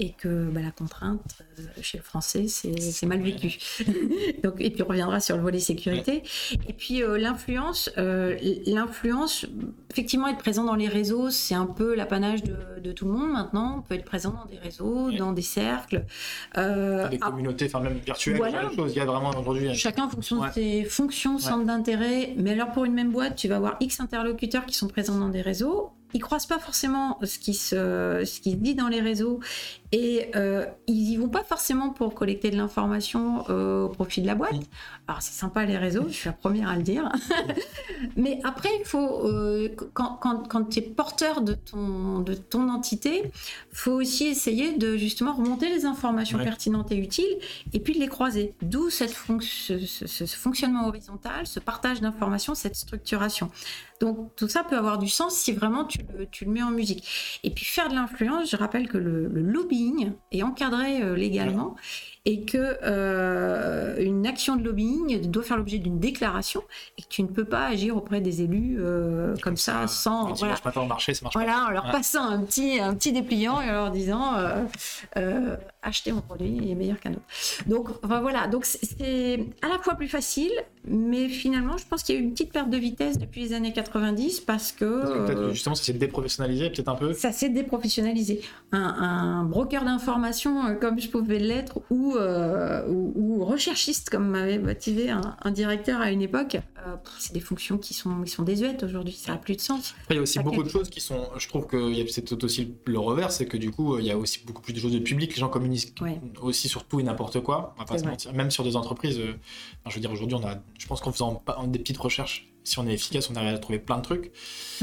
et 0.02 0.14
que 0.14 0.50
bah, 0.50 0.62
la 0.62 0.72
contrainte 0.72 1.44
euh, 1.60 1.64
chez 1.82 2.00
le 2.00 2.04
français, 2.04 2.48
c'est, 2.48 3.06
mal 3.06 3.22
vécu. 3.22 3.60
Donc, 4.44 4.56
et 4.60 4.72
puis 4.72 4.82
on 4.82 4.88
reviendra 4.88 5.20
sur 5.20 5.38
le 5.38 5.44
volet 5.44 5.60
sécurité. 5.60 6.24
Et 6.68 6.74
puis 6.74 7.04
euh, 7.04 7.20
l'influence, 7.20 7.92
euh, 8.00 8.36
l'influence, 8.66 9.46
effectivement, 9.92 10.28
être 10.28 10.40
présent 10.40 10.64
dans 10.64 10.74
les 10.74 10.88
réseaux, 10.88 11.30
c'est 11.30 11.54
un 11.54 11.68
peu 11.68 11.94
l'apanage 11.94 12.42
de, 12.44 12.56
de 12.84 12.92
tout 12.92 13.06
le 13.06 13.12
monde 13.12 13.32
maintenant. 13.32 13.76
On 13.78 13.82
peut 13.84 13.94
être 13.94 14.04
présent 14.06 14.32
dans 14.32 14.46
des 14.46 14.58
réseaux, 14.58 15.10
Ouais. 15.10 15.18
dans 15.18 15.34
des 15.34 15.44
cercles. 15.44 16.04
Des 16.56 16.60
ah, 16.62 17.08
communautés, 17.22 17.68
enfin 17.68 17.80
même 17.82 18.00
virtuelles, 18.04 18.38
Voilà. 18.38 18.72
choses. 18.76 18.94
Il 18.96 18.98
y 18.98 19.02
a 19.02 19.06
vraiment 19.06 19.30
aujourd'hui. 19.30 19.70
un- 19.70 19.74
Chacun 19.74 20.06
en 20.06 20.10
fonction 20.10 20.40
Ouais. 20.40 20.48
de 20.50 20.54
ses 20.54 20.84
fonctions, 20.86 21.38
centres 21.38 21.66
d'intérêt. 21.66 22.34
Mais 22.38 22.52
alors 22.54 22.72
pour 22.72 22.86
une 22.86 22.94
même 22.94 23.12
boîte, 23.12 23.36
tu 23.36 23.48
vas 23.48 23.58
avoir 23.58 23.78
X 23.80 24.00
interlocuteurs 24.00 24.66
qui 24.66 24.76
sont 24.76 24.88
présents 24.88 25.20
dans 25.20 25.30
des 25.30 25.42
réseaux. 25.42 25.92
Ils 26.14 26.20
croisent 26.22 26.46
pas 26.48 26.60
forcément 26.60 27.18
ce 27.24 27.40
qui 27.40 27.54
se, 27.54 28.24
ce 28.26 28.42
qui 28.42 28.52
se 28.52 28.58
dit 28.58 28.76
dans 28.76 28.90
les 28.90 29.00
réseaux 29.00 29.40
et 29.92 30.32
euh, 30.36 30.66
ils 30.88 31.12
y 31.12 31.18
vont 31.18 31.28
pas 31.30 31.44
forcément 31.44 31.90
pour 31.90 32.14
collecter 32.16 32.50
de 32.50 32.56
l'information 32.58 33.44
euh, 33.50 33.84
au 33.86 33.90
profit 33.90 34.22
de 34.22 34.28
la 34.28 34.36
boîte. 34.36 34.56
Alors 35.08 35.22
c'est 35.22 35.34
sympa 35.34 35.66
les 35.66 35.78
réseaux, 35.78 36.06
je 36.08 36.14
suis 36.14 36.28
la 36.30 36.34
première 36.34 36.70
à 36.70 36.76
le 36.78 36.84
dire. 36.84 37.12
Mais 38.16 38.40
après, 38.44 38.70
il 38.80 38.86
faut, 38.86 39.28
euh, 39.28 39.70
quand, 39.94 40.18
quand, 40.22 40.48
quand 40.48 40.66
tu 40.70 40.80
es 40.80 40.82
porteur 40.82 41.42
de 41.42 41.54
ton, 41.54 42.20
de 42.20 42.34
ton 42.34 42.70
entité, 42.70 43.24
faut 43.74 43.92
aussi 43.92 44.28
essayer 44.28 44.74
de 44.78 44.98
justement 44.98 45.34
remonter 45.34 45.70
les 45.70 45.86
informations 45.86 46.38
Ouais. 46.38 46.44
pertinentes 46.46 46.92
et 46.92 46.98
utiles 46.98 47.38
et 47.74 47.80
puis 47.80 47.94
de 47.94 48.00
les 48.00 48.08
croiser. 48.08 48.54
D'où 48.62 48.90
cette 48.90 49.14
ce, 49.42 49.86
ce- 49.86 50.08
ce 50.08 50.36
fonctionnement 50.38 50.88
horizontal, 50.88 51.46
ce 51.46 51.60
partage 51.60 52.00
d'informations, 52.00 52.56
cette 52.56 52.76
structuration. 52.76 53.52
Donc 54.00 54.36
tout 54.36 54.48
ça 54.48 54.64
peut 54.64 54.78
avoir 54.78 54.98
du 54.98 55.08
sens 55.10 55.36
si 55.36 55.52
vraiment 55.52 55.86
tu 55.86 56.00
le, 56.18 56.26
tu 56.26 56.46
le 56.46 56.52
mets 56.52 56.64
en 56.64 56.72
musique. 56.72 57.40
Et 57.44 57.52
puis 57.52 57.66
faire 57.66 57.90
de 57.90 57.94
l'influence, 57.96 58.50
je 58.50 58.56
rappelle 58.56 58.88
que 58.88 58.98
le, 58.98 59.28
le 59.28 59.42
est 60.32 60.44
encadré 60.44 61.02
euh, 61.02 61.16
légalement 61.16 61.76
et 62.26 62.46
que 62.46 62.78
euh, 62.84 63.96
une 64.00 64.28
action 64.28 64.56
de 64.56 64.64
lobbying 64.64 65.22
doit 65.30 65.42
faire 65.42 65.58
l'objet 65.58 65.80
d'une 65.80 66.00
déclaration 66.00 66.62
et 66.98 67.02
que 67.02 67.08
tu 67.10 67.24
ne 67.24 67.28
peux 67.28 67.46
pas 67.46 67.66
agir 67.66 67.98
auprès 67.98 68.22
des 68.22 68.44
élus 68.44 68.78
euh, 68.80 69.36
comme 69.42 69.58
ça 69.58 69.88
sans 69.88 70.28
Quand 70.28 70.34
voilà, 70.36 70.56
pas 70.58 70.86
marché, 70.86 71.14
ça 71.16 71.24
marche 71.26 71.34
pas. 71.34 71.40
voilà, 71.44 71.66
en 71.68 71.72
leur 71.72 71.86
Ouais. 71.86 71.92
passant 71.92 72.24
un 72.24 72.40
petit, 72.42 72.80
un 72.80 72.94
petit 72.94 73.12
dépliant 73.12 73.60
et 73.62 73.70
en 73.70 73.74
leur 73.74 73.92
disant 73.92 74.36
euh, 74.36 74.64
euh, 75.18 75.56
achetez 75.82 76.12
mon 76.12 76.22
produit, 76.22 76.60
il 76.62 76.70
est 76.70 76.76
meilleur 76.76 77.00
qu'un 77.00 77.12
autre. 77.14 77.22
Donc 77.66 77.90
enfin, 78.04 78.22
voilà, 78.22 78.46
donc 78.48 78.66
c'est- 78.66 79.40
à 79.64 79.68
la 79.68 79.80
fois 79.80 79.96
plus 79.96 80.08
facile, 80.08 80.52
mais 80.86 81.28
finalement 81.28 81.78
je 81.78 81.86
pense 81.88 82.04
qu'il 82.04 82.14
y 82.14 82.18
a 82.20 82.22
eu 82.22 82.24
une 82.24 82.34
petite 82.34 82.54
perte 82.54 82.70
de 82.70 82.78
vitesse 82.78 83.18
depuis 83.18 83.42
les 83.42 83.54
années 83.54 83.74
90 83.74 84.42
parce 84.42 84.72
que, 84.72 85.02
Parce 85.26 85.32
que 85.34 85.50
justement, 85.54 85.74
ça 85.74 85.84
s'est 85.84 85.94
déprofessionnalisé 85.94 86.70
peut-être 86.70 86.90
un 86.90 86.96
peu. 86.96 87.14
ça 87.14 87.32
s'est 87.32 87.50
déprofessionnalisé. 87.50 88.42
Un, 88.72 88.80
un 88.84 89.44
broker 89.44 89.84
d'information 89.84 90.76
comme 90.80 91.00
je 91.00 91.10
pouvais 91.10 91.40
l'être 91.40 91.80
ou 91.90 92.11
ou, 92.12 92.18
euh, 92.18 92.88
ou, 92.88 93.14
ou 93.16 93.46
recherchiste, 93.46 94.10
comme 94.10 94.28
m'avait 94.30 94.60
motivé 94.60 95.10
un, 95.10 95.36
un 95.42 95.52
directeur 95.52 96.00
à 96.02 96.12
une 96.12 96.22
époque, 96.22 96.56
euh, 96.86 96.96
c'est 97.20 97.34
des 97.34 97.40
fonctions 97.40 97.78
qui 97.78 97.94
sont, 97.94 98.22
qui 98.24 98.32
sont 98.32 98.44
désuètes 98.44 98.84
aujourd'hui, 98.84 99.14
ça 99.14 99.32
n'a 99.34 99.38
plus 99.38 99.56
de 99.56 99.62
sens. 99.62 99.94
Après, 100.02 100.16
il 100.16 100.18
y 100.18 100.20
a 100.20 100.24
aussi 100.24 100.40
beaucoup 100.40 100.64
de 100.64 100.70
choses 100.70 100.90
qui 100.90 101.02
sont. 101.02 101.28
Je 101.38 101.48
trouve 101.48 101.68
que 101.68 101.94
c'est 102.08 102.32
aussi 102.44 102.74
le 102.86 103.00
revers, 103.00 103.32
c'est 103.32 103.46
que 103.46 103.58
du 103.58 103.72
coup, 103.72 103.98
il 104.00 104.06
y 104.06 104.12
a 104.12 104.18
aussi 104.18 104.40
beaucoup 104.46 104.62
plus 104.62 104.74
de 104.74 104.80
choses 104.80 104.94
de 104.94 105.00
public. 105.00 105.32
Les 105.36 105.40
gens 105.40 105.50
communiquent 105.50 105.94
Ouais. 106.02 106.20
aussi 106.42 106.68
sur 106.70 106.84
tout 106.86 107.00
et 107.00 107.04
n'importe 107.04 107.40
quoi. 107.42 107.74
On 107.76 107.80
va 107.80 107.86
pas 107.86 107.94
C'est 107.94 108.00
se 108.00 108.04
vrai. 108.04 108.12
mentir. 108.12 108.34
Même 108.34 108.52
sur 108.52 108.64
des 108.64 108.76
entreprises. 108.76 109.20
euh, 109.20 109.34
enfin, 109.82 109.90
je 109.90 109.96
veux 109.96 110.02
dire, 110.02 110.12
aujourd'hui, 110.12 110.36
on 110.42 110.46
a. 110.48 110.56
Je 110.78 110.88
pense 110.88 111.02
qu'en 111.02 111.12
faisant 111.12 111.44
des 111.68 111.80
petites 111.80 111.98
recherches, 111.98 112.48
si 112.64 112.78
on 112.78 112.86
est 112.88 112.94
efficace, 112.94 113.30
on 113.32 113.36
arrive 113.36 113.56
à 113.56 113.58
trouver 113.58 113.80
plein 113.80 113.98
de 113.98 114.04
trucs 114.04 114.32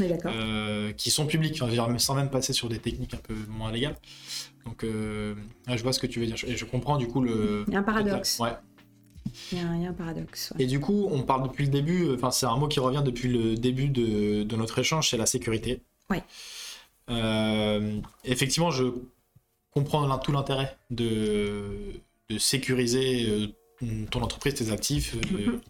euh, 0.01 0.91
qui 0.93 1.11
sont 1.11 1.25
publics. 1.25 1.61
Sans 1.97 2.15
même 2.15 2.29
passer 2.29 2.53
sur 2.53 2.69
des 2.69 2.79
techniques 2.79 3.13
un 3.13 3.17
peu 3.17 3.33
moins 3.49 3.71
légales. 3.71 3.95
Donc, 4.69 4.83
euh, 4.83 5.33
ouais, 5.67 5.77
je 5.77 5.83
vois 5.83 5.93
ce 5.93 5.99
que 5.99 6.05
tu 6.05 6.19
veux 6.19 6.27
dire. 6.27 6.35
Et 6.45 6.55
je 6.55 6.63
comprends 6.65 6.97
du 6.97 7.07
coup 7.07 7.21
le. 7.21 7.65
Il 7.67 7.73
y 7.73 7.75
a 7.75 7.79
un 7.79 7.83
paradoxe. 7.83 8.37
Ouais. 8.39 8.53
Il 9.51 9.57
y 9.57 9.61
a, 9.61 9.75
il 9.75 9.81
y 9.81 9.85
a 9.87 9.89
un 9.89 9.93
paradoxe. 9.93 10.53
ouais. 10.55 10.63
Et 10.63 10.67
du 10.67 10.79
coup, 10.79 11.07
on 11.11 11.23
parle 11.23 11.43
depuis 11.47 11.65
le 11.65 11.71
début, 11.71 12.03
euh, 12.05 12.15
enfin 12.15 12.29
c'est 12.29 12.45
un 12.45 12.55
mot 12.55 12.67
qui 12.67 12.79
revient 12.79 13.01
depuis 13.03 13.29
le 13.29 13.55
début 13.55 13.89
de, 13.89 14.43
de 14.43 14.55
notre 14.55 14.77
échange, 14.79 15.09
c'est 15.09 15.17
la 15.17 15.25
sécurité. 15.25 15.81
Ouais. 16.09 16.23
Euh, 17.09 17.99
effectivement, 18.23 18.69
je 18.69 18.85
comprends 19.71 20.17
tout 20.19 20.31
l'intérêt 20.31 20.77
de, 20.91 21.65
de 22.29 22.37
sécuriser 22.37 23.55
ton 24.11 24.21
entreprise, 24.21 24.53
tes 24.53 24.71
actifs. 24.71 25.15
euh. 25.33 25.45
Mhm. 25.47 25.61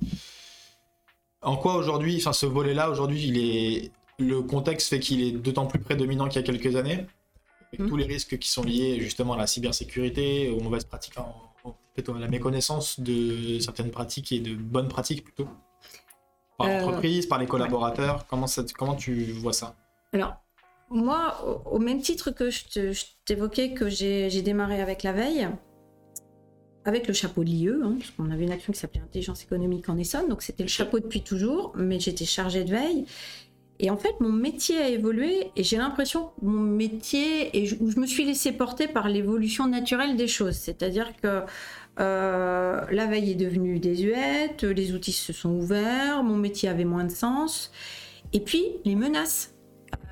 En 1.41 1.55
quoi 1.55 1.75
aujourd'hui, 1.75 2.17
enfin 2.17 2.33
ce 2.33 2.45
volet-là, 2.45 2.89
aujourd'hui, 2.89 3.23
il 3.25 3.37
est 3.37 3.91
le 4.19 4.41
contexte 4.41 4.89
fait 4.89 4.99
qu'il 4.99 5.21
est 5.21 5.31
d'autant 5.31 5.67
plus 5.67 5.79
prédominant 5.79 6.27
qu'il 6.27 6.41
y 6.41 6.43
a 6.43 6.47
quelques 6.47 6.75
années, 6.75 7.05
avec 7.73 7.87
tous 7.87 7.97
les 7.97 8.05
risques 8.05 8.37
qui 8.39 8.49
sont 8.49 8.63
liés 8.63 8.99
justement 8.99 9.33
à 9.33 9.37
la 9.37 9.47
cybersécurité, 9.47 10.49
aux 10.49 10.59
mauvaises 10.59 10.85
pratiques, 10.85 11.17
en- 11.17 11.35
en 11.63 11.75
fait, 11.95 12.09
à 12.09 12.13
la 12.13 12.27
méconnaissance 12.27 12.99
de 12.99 13.59
certaines 13.59 13.91
pratiques 13.91 14.31
et 14.31 14.39
de 14.39 14.55
bonnes 14.55 14.87
pratiques 14.87 15.23
plutôt. 15.23 15.47
Par 16.57 16.67
Euh, 16.67 16.73
l'entreprise, 16.79 17.25
par 17.25 17.39
les 17.39 17.45
collaborateurs, 17.47 18.25
comment, 18.27 18.47
ça, 18.47 18.63
comment 18.77 18.95
tu 18.95 19.31
vois 19.33 19.53
ça? 19.53 19.75
Alors, 20.13 20.33
moi, 20.89 21.37
au, 21.45 21.75
au 21.75 21.79
même 21.79 22.01
titre 22.01 22.31
que 22.31 22.49
je 22.49 23.03
t'évoquais 23.25 23.73
que 23.73 23.87
j'ai 23.89 24.29
j'ai 24.29 24.41
démarré 24.41 24.81
avec 24.81 25.03
la 25.03 25.13
veille, 25.13 25.47
avec 26.85 27.07
le 27.07 27.13
chapeau 27.13 27.43
de 27.43 27.49
l'IE, 27.49 27.67
hein, 27.69 27.95
parce 27.99 28.11
qu'on 28.11 28.31
avait 28.31 28.43
une 28.45 28.51
action 28.51 28.73
qui 28.73 28.79
s'appelait 28.79 29.01
Intelligence 29.01 29.43
économique 29.43 29.87
en 29.89 29.97
Essonne, 29.97 30.27
donc 30.27 30.41
c'était 30.41 30.63
le 30.63 30.69
chapeau 30.69 30.99
depuis 30.99 31.21
toujours, 31.21 31.73
mais 31.75 31.99
j'étais 31.99 32.25
chargée 32.25 32.63
de 32.63 32.71
veille. 32.71 33.05
Et 33.81 33.89
en 33.89 33.97
fait, 33.97 34.19
mon 34.19 34.31
métier 34.31 34.77
a 34.77 34.89
évolué 34.89 35.51
et 35.55 35.63
j'ai 35.63 35.77
l'impression 35.77 36.25
que 36.25 36.45
mon 36.45 36.59
métier, 36.59 37.57
et 37.57 37.65
je, 37.65 37.75
je 37.75 37.99
me 37.99 38.05
suis 38.05 38.25
laissée 38.25 38.51
porter 38.51 38.87
par 38.87 39.07
l'évolution 39.07 39.67
naturelle 39.67 40.17
des 40.17 40.27
choses. 40.27 40.55
C'est-à-dire 40.55 41.13
que 41.21 41.43
euh, 41.99 42.81
la 42.91 43.05
veille 43.07 43.31
est 43.31 43.35
devenue 43.35 43.79
désuète, 43.79 44.63
les 44.63 44.93
outils 44.93 45.11
se 45.11 45.33
sont 45.33 45.51
ouverts, 45.51 46.23
mon 46.23 46.37
métier 46.37 46.69
avait 46.69 46.85
moins 46.85 47.03
de 47.03 47.11
sens. 47.11 47.71
Et 48.31 48.39
puis, 48.39 48.63
les 48.85 48.95
menaces 48.95 49.55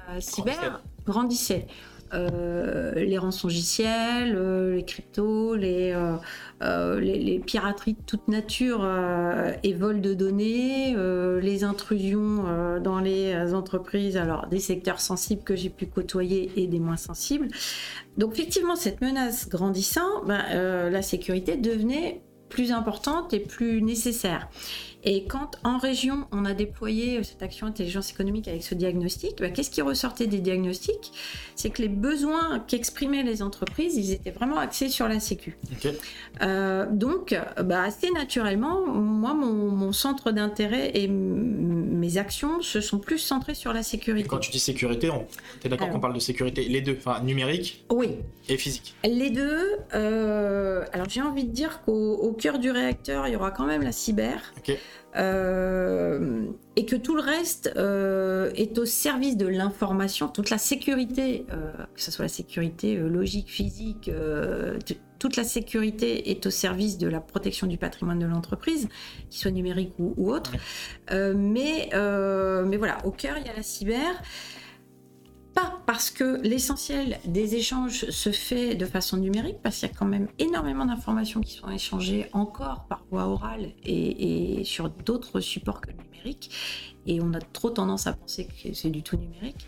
euh, 0.09 0.19
cyber 0.19 0.83
grandissaient. 1.05 1.67
Euh, 2.13 2.93
les 2.95 3.17
rançongiciels, 3.17 4.35
euh, 4.35 4.75
les 4.75 4.83
cryptos, 4.83 5.55
les, 5.55 5.91
euh, 5.91 6.15
euh, 6.63 7.39
pirateries 7.45 7.93
de 7.93 8.01
toute 8.05 8.27
nature 8.27 8.87
et 9.63 9.73
vols 9.73 10.01
de 10.01 10.13
données, 10.13 10.95
les 11.41 11.63
intrusions 11.63 12.79
dans 12.81 12.99
les 12.99 13.53
entreprises, 13.53 14.17
alors 14.17 14.47
des 14.47 14.59
secteurs 14.59 14.99
sensibles 14.99 15.43
que 15.43 15.55
j'ai 15.55 15.69
pu 15.69 15.85
côtoyer 15.85 16.51
et 16.55 16.67
des 16.67 16.79
moins 16.79 16.97
sensibles. 16.97 17.47
Donc 18.17 18.33
effectivement, 18.33 18.75
cette 18.75 19.01
menace 19.01 19.49
grandissant, 19.49 20.23
ben, 20.25 20.89
la 20.89 21.01
sécurité 21.01 21.57
devenait 21.57 22.21
plus 22.49 22.71
importante 22.71 23.33
et 23.33 23.39
plus 23.39 23.81
nécessaire. 23.81 24.49
Et 25.03 25.25
quand 25.25 25.51
en 25.63 25.77
région, 25.77 26.27
on 26.31 26.43
a 26.43 26.53
déployé 26.53 27.23
cette 27.23 27.41
action 27.43 27.67
intelligence 27.67 28.11
économique 28.11 28.47
avec 28.47 28.63
ce 28.63 28.75
diagnostic, 28.75 29.37
ben, 29.39 29.53
qu'est-ce 29.53 29.69
qui 29.69 29.81
ressortait 29.81 30.27
des 30.27 30.39
diagnostics? 30.39 31.11
C'est 31.55 31.69
que 31.69 31.81
les 31.81 31.87
besoins 31.87 32.59
qu'exprimaient 32.67 33.23
les 33.23 33.41
entreprises, 33.41 33.95
ils 33.95 34.11
étaient 34.11 34.31
vraiment 34.31 34.57
axés 34.57 34.89
sur 34.89 35.07
la 35.07 35.19
sécu. 35.19 35.57
Euh, 36.41 36.85
donc, 36.91 37.39
bah, 37.63 37.83
assez 37.83 38.09
naturellement, 38.11 38.85
moi, 38.85 39.33
mon, 39.33 39.71
mon 39.71 39.91
centre 39.93 40.31
d'intérêt 40.31 40.91
et 40.95 41.07
mes 41.07 42.17
actions 42.17 42.61
se 42.61 42.81
sont 42.81 42.99
plus 42.99 43.19
centrées 43.19 43.55
sur 43.55 43.73
la 43.73 43.79
Et 43.79 43.83
sécurité. 43.83 44.27
quand 44.27 44.39
tu 44.39 44.51
dis 44.51 44.59
sécurité, 44.59 45.09
on... 45.09 45.25
t'es 45.61 45.69
d'accord 45.69 45.85
Alors. 45.87 45.93
qu'on 45.95 45.99
parle 46.01 46.13
de 46.15 46.19
sécurité 46.19 46.63
Les 46.67 46.81
deux, 46.81 46.97
enfin 46.97 47.21
numérique 47.21 47.85
Oui, 47.91 48.09
et 48.49 48.57
physique. 48.57 48.95
les 49.03 49.29
deux. 49.29 49.63
euh, 49.93 50.83
alors, 50.91 51.07
j'ai 51.09 51.21
envie 51.21 51.43
de 51.45 51.51
dire 51.51 51.81
qu'au 51.85 52.15
au 52.15 52.33
cœur 52.33 52.59
du 52.59 52.71
réacteur, 52.71 53.27
il 53.27 53.33
y 53.33 53.35
aura 53.35 53.51
quand 53.51 53.65
même 53.65 53.83
la 53.83 53.91
cyber. 53.91 54.53
Euh, 55.15 56.45
et 56.75 56.85
que 56.85 56.95
tout 56.95 57.15
le 57.15 57.21
reste 57.21 57.71
euh, 57.75 58.51
est 58.55 58.77
au 58.77 58.85
service 58.85 59.35
de 59.35 59.47
l'information, 59.47 60.27
toute 60.27 60.49
la 60.49 60.59
sécurité, 60.59 61.45
euh, 61.51 61.71
que 61.95 62.01
ce 62.01 62.11
soit 62.11 62.25
la 62.25 62.29
sécurité 62.29 62.95
logique, 62.95 63.49
physique, 63.49 64.11
toute 65.17 65.35
la 65.35 65.43
sécurité 65.43 66.29
est 66.29 66.45
au 66.45 66.51
service 66.51 66.99
de 66.99 67.07
la 67.07 67.19
protection 67.19 67.65
du 67.65 67.77
patrimoine 67.77 68.19
de 68.19 68.27
l'entreprise, 68.27 68.87
qu'il 69.29 69.39
soit 69.39 69.51
numérique 69.51 69.93
ou, 69.97 70.13
ou 70.17 70.31
autre. 70.31 70.53
Mais, 71.11 71.89
mais 71.91 72.77
voilà, 72.77 73.03
au 73.05 73.11
cœur, 73.11 73.37
il 73.39 73.47
y 73.47 73.49
a 73.49 73.55
la 73.55 73.63
cyber. 73.63 74.21
Pas 75.57 75.81
parce 75.87 76.11
que 76.11 76.39
l'essentiel 76.43 77.17
des 77.25 77.55
échanges 77.55 78.11
se 78.11 78.31
fait 78.31 78.75
de 78.75 78.85
façon 78.85 79.17
numérique, 79.17 79.57
parce 79.63 79.79
qu'il 79.79 79.89
y 79.89 79.91
a 79.91 79.95
quand 79.95 80.05
même 80.05 80.27
énormément 80.37 80.85
d'informations 80.85 81.41
qui 81.41 81.55
sont 81.55 81.71
échangées 81.71 82.29
encore 82.31 82.85
par 82.87 83.03
voie 83.09 83.25
orale 83.25 83.71
et, 83.83 84.59
et 84.59 84.63
sur 84.65 84.91
d'autres 84.91 85.39
supports 85.39 85.81
que 85.81 85.89
le 85.89 85.97
numérique. 85.97 86.51
Et 87.07 87.21
on 87.21 87.33
a 87.33 87.39
trop 87.39 87.69
tendance 87.69 88.05
à 88.05 88.13
penser 88.13 88.45
que 88.45 88.73
c'est 88.73 88.89
du 88.89 89.01
tout 89.01 89.17
numérique. 89.17 89.65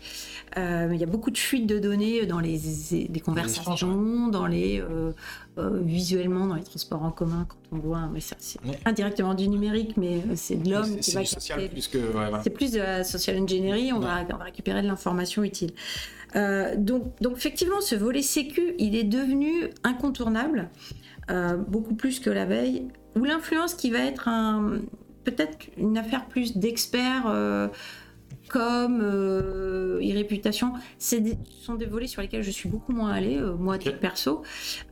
Euh, 0.58 0.90
il 0.92 1.00
y 1.00 1.02
a 1.02 1.06
beaucoup 1.06 1.30
de 1.30 1.38
fuites 1.38 1.66
de 1.66 1.78
données 1.78 2.26
dans 2.26 2.38
les, 2.38 2.60
des 3.08 3.20
conversations, 3.20 4.28
dans 4.28 4.46
les 4.46 4.80
euh, 4.80 5.12
euh, 5.60 5.80
visuellement 5.82 6.46
dans 6.46 6.54
les 6.54 6.62
transports 6.64 7.02
en 7.02 7.10
commun 7.10 7.46
quand 7.48 7.76
on 7.76 7.78
voit. 7.78 8.08
Mais 8.12 8.20
ça, 8.20 8.36
c'est 8.38 8.60
Ouais. 8.64 8.78
indirectement 8.84 9.34
du 9.34 9.48
numérique, 9.48 9.96
mais 9.96 10.16
euh, 10.16 10.32
c'est 10.34 10.56
de 10.56 10.70
l'homme 10.70 10.98
qui 10.98 11.12
va 11.12 11.24
social 11.24 11.68
plus 11.68 11.88
que. 11.88 11.98
ouais, 11.98 12.04
voilà. 12.12 12.40
c'est 12.42 12.50
plus 12.50 12.72
de 12.72 12.78
la 12.78 13.04
social 13.04 13.38
engineering, 13.40 13.92
on, 13.92 14.00
va, 14.00 14.22
on 14.32 14.36
va 14.36 14.44
récupérer 14.44 14.82
de 14.82 14.86
l'information 14.88 15.44
utile. 15.44 15.70
Euh, 16.36 16.74
donc, 16.76 17.04
donc 17.20 17.36
effectivement, 17.36 17.80
ce 17.80 17.94
volet 17.96 18.22
sécu, 18.22 18.74
il 18.78 18.94
est 18.94 19.04
devenu 19.04 19.70
incontournable, 19.84 20.68
euh, 21.30 21.56
beaucoup 21.56 21.94
plus 21.94 22.20
que 22.20 22.30
la 22.30 22.44
veille, 22.44 22.86
où 23.16 23.24
l'influence 23.24 23.74
qui 23.74 23.90
va 23.90 23.98
être 23.98 24.28
un, 24.28 24.78
peut-être 25.24 25.58
une 25.76 25.98
affaire 25.98 26.26
plus 26.26 26.56
d'experts 26.56 27.24
euh, 28.54 28.82
comme 28.84 29.00
euh, 29.02 30.00
e-réputation, 30.00 30.72
c'est 30.98 31.20
des- 31.20 31.38
ce 31.58 31.64
sont 31.66 31.74
des 31.74 31.86
volets 31.86 32.06
sur 32.06 32.22
lesquels 32.22 32.42
je 32.42 32.50
suis 32.50 32.68
beaucoup 32.68 32.92
moins 32.92 33.12
allée, 33.12 33.36
euh, 33.38 33.54
moi 33.54 33.74
à 33.74 33.78
titre 33.78 33.98
perso, 33.98 34.42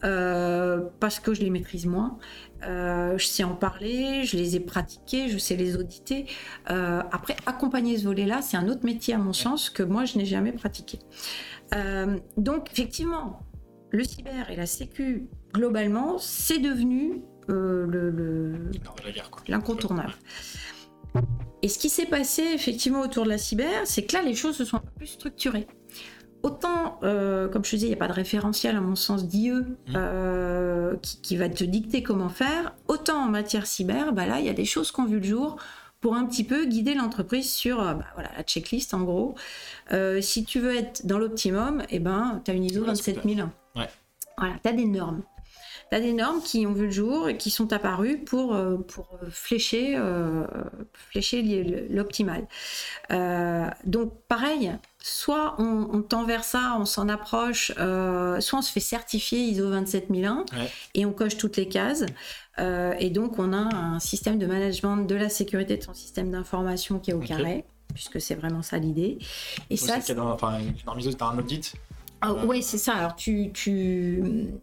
euh, 0.04 0.82
parce 1.00 1.18
que 1.20 1.34
je 1.34 1.40
les 1.42 1.50
maîtrise 1.50 1.86
moins. 1.86 2.18
Je 2.62 3.24
sais 3.24 3.44
en 3.44 3.54
parler, 3.54 4.24
je 4.24 4.36
les 4.36 4.56
ai 4.56 4.60
pratiqués, 4.60 5.28
je 5.28 5.38
sais 5.38 5.54
les 5.56 5.76
auditer. 5.76 6.26
Après, 6.66 7.36
accompagner 7.46 7.96
ce 7.98 8.04
volet-là, 8.04 8.42
c'est 8.42 8.56
un 8.56 8.68
autre 8.68 8.84
métier 8.84 9.14
à 9.14 9.18
mon 9.18 9.32
sens 9.32 9.70
que 9.70 9.82
moi, 9.84 10.04
je 10.04 10.18
n'ai 10.18 10.24
jamais 10.24 10.50
pratiqué. 10.52 10.98
Donc, 12.36 12.70
effectivement, 12.72 13.40
le 13.90 14.02
cyber 14.04 14.50
et 14.50 14.56
la 14.56 14.66
sécu, 14.66 15.28
globalement, 15.54 16.18
c'est 16.18 16.58
devenu 16.58 17.22
euh, 17.50 17.86
le- 17.86 18.10
le, 18.10 18.50
Non, 18.52 18.92
de 19.00 19.04
la 19.06 19.12
guerre, 19.12 19.30
quoi. 19.30 19.40
l'incontournable. 19.48 20.12
Et 21.62 21.68
ce 21.68 21.78
qui 21.78 21.88
s'est 21.88 22.06
passé 22.06 22.42
effectivement 22.54 23.00
autour 23.00 23.24
de 23.24 23.30
la 23.30 23.38
cyber, 23.38 23.82
c'est 23.84 24.04
que 24.04 24.14
là, 24.14 24.22
les 24.22 24.34
choses 24.34 24.56
se 24.56 24.64
sont 24.64 24.76
un 24.76 24.80
peu 24.80 24.90
plus 24.96 25.06
structurées. 25.06 25.66
Autant, 26.44 27.00
euh, 27.02 27.48
comme 27.48 27.64
je 27.64 27.70
te 27.70 27.76
disais, 27.76 27.86
il 27.88 27.90
n'y 27.90 27.96
a 27.96 27.98
pas 27.98 28.06
de 28.06 28.12
référentiel 28.12 28.76
à 28.76 28.80
mon 28.80 28.94
sens 28.94 29.26
d'IE 29.26 29.50
euh, 29.96 30.96
qui, 31.02 31.20
qui 31.20 31.36
va 31.36 31.48
te 31.48 31.64
dicter 31.64 32.04
comment 32.04 32.28
faire, 32.28 32.76
autant 32.86 33.24
en 33.24 33.28
matière 33.28 33.66
cyber, 33.66 34.12
bah 34.12 34.26
là, 34.26 34.38
il 34.38 34.46
y 34.46 34.48
a 34.48 34.52
des 34.54 34.64
choses 34.64 34.92
qui 34.92 35.00
ont 35.00 35.06
vu 35.06 35.18
le 35.18 35.24
jour 35.24 35.56
pour 36.00 36.14
un 36.14 36.24
petit 36.26 36.44
peu 36.44 36.64
guider 36.64 36.94
l'entreprise 36.94 37.50
sur 37.50 37.80
euh, 37.80 37.94
bah, 37.94 38.06
voilà, 38.14 38.30
la 38.36 38.42
checklist 38.42 38.94
en 38.94 39.00
gros. 39.00 39.34
Euh, 39.92 40.20
si 40.20 40.44
tu 40.44 40.60
veux 40.60 40.76
être 40.76 41.06
dans 41.06 41.18
l'optimum, 41.18 41.82
eh 41.90 41.98
ben, 41.98 42.40
tu 42.44 42.50
as 42.50 42.54
une 42.54 42.64
ISO 42.64 42.80
Voilà 42.80 42.94
ce 42.94 43.02
que 43.02 43.10
27001. 43.10 43.52
Ouais. 43.76 43.88
Voilà, 44.36 44.54
tu 44.62 44.68
as 44.68 44.72
des 44.72 44.84
normes. 44.84 45.22
Tu 45.90 45.96
as 45.96 46.00
des 46.00 46.12
normes 46.12 46.42
qui 46.42 46.66
ont 46.66 46.72
vu 46.72 46.86
le 46.86 46.90
jour 46.90 47.28
et 47.28 47.36
qui 47.38 47.50
sont 47.50 47.72
apparues 47.72 48.18
pour, 48.18 48.54
euh, 48.54 48.76
pour 48.76 49.08
euh, 49.22 49.26
flécher, 49.30 49.94
euh, 49.96 50.46
flécher 50.92 51.42
l'optimal. 51.90 52.46
Euh, 53.10 53.66
donc 53.86 54.12
pareil, 54.28 54.72
soit 54.98 55.54
on, 55.58 55.88
on 55.92 56.02
tend 56.02 56.24
vers 56.24 56.44
ça, 56.44 56.76
on 56.78 56.84
s'en 56.84 57.08
approche, 57.08 57.72
euh, 57.78 58.38
soit 58.40 58.58
on 58.58 58.62
se 58.62 58.70
fait 58.72 58.80
certifier 58.80 59.38
ISO 59.40 59.70
27001 59.70 60.44
Ouais. 60.58 60.70
et 60.94 61.06
on 61.06 61.12
coche 61.12 61.36
toutes 61.38 61.56
les 61.56 61.68
cases. 61.68 62.04
Et 62.98 63.10
donc 63.10 63.38
on 63.38 63.52
a 63.52 63.56
un 63.74 64.00
système 64.00 64.36
de 64.38 64.44
management 64.46 64.96
de 64.98 65.14
la 65.14 65.28
sécurité 65.28 65.76
de 65.76 65.82
son 65.84 65.94
système 65.94 66.32
d'information 66.32 66.98
qui 66.98 67.12
est 67.12 67.14
au 67.14 67.20
carré, 67.20 67.64
puisque 67.94 68.20
c'est 68.20 68.34
vraiment 68.34 68.62
ça 68.62 68.78
l'idée. 68.78 69.18
Et 69.70 69.74
Oui, 69.74 69.76
ça, 69.78 70.00
c'est 70.00 70.16
dans- 70.16 70.32
enfin, 70.32 70.58
norme 70.84 70.98
ISO, 70.98 71.12
t'as 71.12 71.26
un 71.26 71.38
audit. 71.38 71.72
Ah, 72.20 72.34
oui, 72.46 72.62
c'est 72.62 72.78
ça. 72.78 72.94
Alors, 72.94 73.14
tu, 73.14 73.50
tu, 73.52 74.60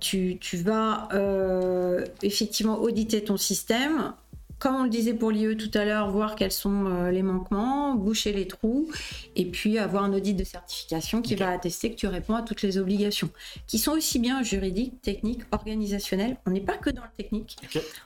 tu, 0.00 0.56
vas 0.58 1.08
euh, 1.14 2.04
effectivement 2.22 2.78
auditer 2.78 3.24
ton 3.24 3.36
système 3.36 4.12
comme 4.58 4.74
on 4.74 4.84
le 4.84 4.90
disait 4.90 5.14
pour 5.14 5.30
l'IE 5.30 5.56
tout 5.56 5.70
à 5.78 5.84
l'heure, 5.84 6.10
voir 6.10 6.34
quels 6.34 6.52
sont 6.52 6.86
euh, 6.86 7.10
les 7.10 7.22
manquements, 7.22 7.94
boucher 7.94 8.32
les 8.32 8.46
trous, 8.46 8.90
et 9.36 9.46
puis 9.46 9.78
avoir 9.78 10.04
un 10.04 10.12
audit 10.12 10.34
de 10.34 10.44
certification 10.44 11.22
qui 11.22 11.36
va 11.36 11.50
attester 11.50 11.90
que 11.90 11.96
tu 11.96 12.06
réponds 12.06 12.34
à 12.34 12.42
toutes 12.42 12.62
les 12.62 12.78
obligations, 12.78 13.30
qui 13.66 13.78
sont 13.78 13.92
aussi 13.92 14.18
bien 14.18 14.42
juridiques, 14.42 15.00
techniques, 15.00 15.42
organisationnelles. 15.52 16.36
On 16.46 16.50
n'est 16.50 16.60
pas 16.60 16.76
que 16.76 16.90
dans 16.90 17.02
le 17.02 17.10
technique, 17.16 17.56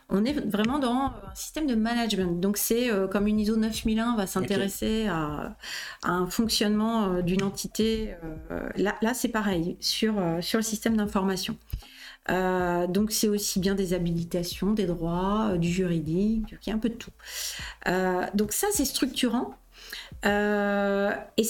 on 0.09 0.25
est 0.25 0.35
vraiment 0.47 0.79
dans 0.79 0.93
un 0.93 1.35
système 1.35 1.67
de 1.67 1.75
management. 1.75 2.41
Donc 2.41 2.59
c'est 2.59 2.91
euh, 2.91 3.07
comme 3.07 3.27
une 3.27 3.41
ISO 3.41 3.57
9001 3.57 4.17
va 4.17 4.27
s'intéresser 4.27 5.07
à, 5.09 5.57
un 6.03 6.27
fonctionnement 6.27 7.05
euh, 7.05 7.23
d'une 7.23 7.43
entité. 7.43 8.15
là, 8.77 8.95
là 9.01 9.15
c'est 9.15 9.29
pareil 9.29 9.77
sur, 9.81 10.15
sur 10.41 10.59
le 10.59 10.63
système 10.63 10.97
d'information. 10.97 11.57
Euh, 12.31 12.87
donc 12.87 13.11
c'est 13.11 13.29
aussi 13.29 13.59
bien 13.59 13.75
des 13.75 13.95
habilitations, 13.95 14.73
des 14.73 14.87
droits, 14.87 15.51
euh, 15.53 15.57
du 15.57 15.69
juridique, 15.69 16.55
il 16.65 16.69
y 16.69 16.73
a 16.73 16.75
un 16.75 16.79
peu 16.79 16.89
de 16.89 16.95
tout. 16.95 17.11
Euh, 17.89 18.25
donc 18.35 18.53
ça 18.53 18.69
c'est 18.73 18.85
structurant. 18.85 19.55
et 20.25 21.45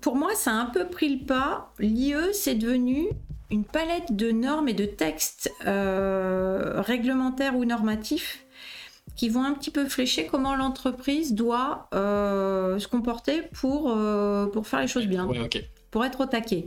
pour 0.00 0.16
moi 0.16 0.34
ça 0.34 0.52
a 0.52 0.54
un 0.54 0.66
peu 0.66 0.86
pris 0.86 1.16
le 1.16 1.26
pas. 1.26 1.72
L'IE 1.78 2.14
c'est 2.32 2.54
devenu 2.54 3.08
une 3.50 3.64
palette 3.64 4.16
de 4.16 4.30
normes 4.30 4.68
et 4.68 4.74
de 4.74 4.86
textes 4.86 5.52
réglementaires 5.60 7.56
ou 7.56 7.64
normatifs 7.64 8.40
qui 9.16 9.28
vont 9.28 9.44
un 9.44 9.52
petit 9.52 9.70
peu 9.70 9.86
flécher 9.86 10.26
comment 10.26 10.56
l'entreprise 10.56 11.34
doit 11.34 11.88
se 11.92 12.88
comporter 12.88 13.42
pour, 13.52 13.94
pour 14.52 14.66
faire 14.66 14.80
les 14.80 14.88
choses 14.88 15.06
bien, 15.06 15.28
pour 15.90 16.04
être 16.04 16.22
au 16.22 16.26
taquet. 16.26 16.66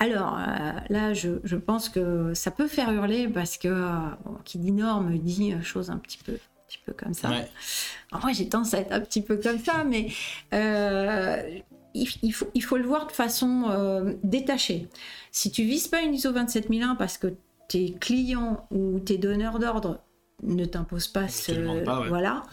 Alors 0.00 0.38
euh, 0.38 0.72
là, 0.90 1.12
je, 1.12 1.56
pense 1.56 1.88
que 1.88 2.32
ça 2.34 2.50
peut 2.50 2.68
faire 2.68 2.92
hurler 2.92 3.28
parce 3.28 3.56
que 3.56 3.68
euh, 3.68 3.98
qui 4.44 4.58
dit 4.58 4.72
norme 4.72 5.18
dit 5.18 5.54
chose 5.62 5.90
un 5.90 5.96
petit 5.96 6.18
peu, 6.18 6.32
un 6.32 6.66
petit 6.68 6.78
peu 6.84 6.92
comme 6.92 7.14
ça. 7.14 7.30
moi, 8.12 8.32
j'ai 8.32 8.48
tendance 8.48 8.74
à 8.74 8.78
être 8.78 8.92
un 8.92 9.00
petit 9.00 9.22
peu 9.22 9.36
comme 9.36 9.58
ça, 9.58 9.82
mais 9.84 10.08
euh, 10.54 11.58
il, 11.94 12.32
faut, 12.32 12.48
il 12.54 12.62
faut 12.62 12.76
le 12.76 12.86
voir 12.86 13.08
de 13.08 13.12
façon 13.12 14.16
détachée. 14.22 14.88
Si 15.32 15.50
tu 15.50 15.64
vises 15.64 15.88
pas 15.88 16.00
une 16.00 16.14
ISO 16.14 16.32
27001 16.32 16.94
parce 16.94 17.18
que 17.18 17.34
tes 17.68 17.92
clients 17.94 18.66
ou 18.70 19.00
tes 19.00 19.18
donneurs 19.18 19.58
d'ordre 19.58 20.00
ne 20.44 20.64
t'imposent 20.64 21.08
pas 21.08 21.26
ce, 21.26 21.52
voilà 22.08 22.44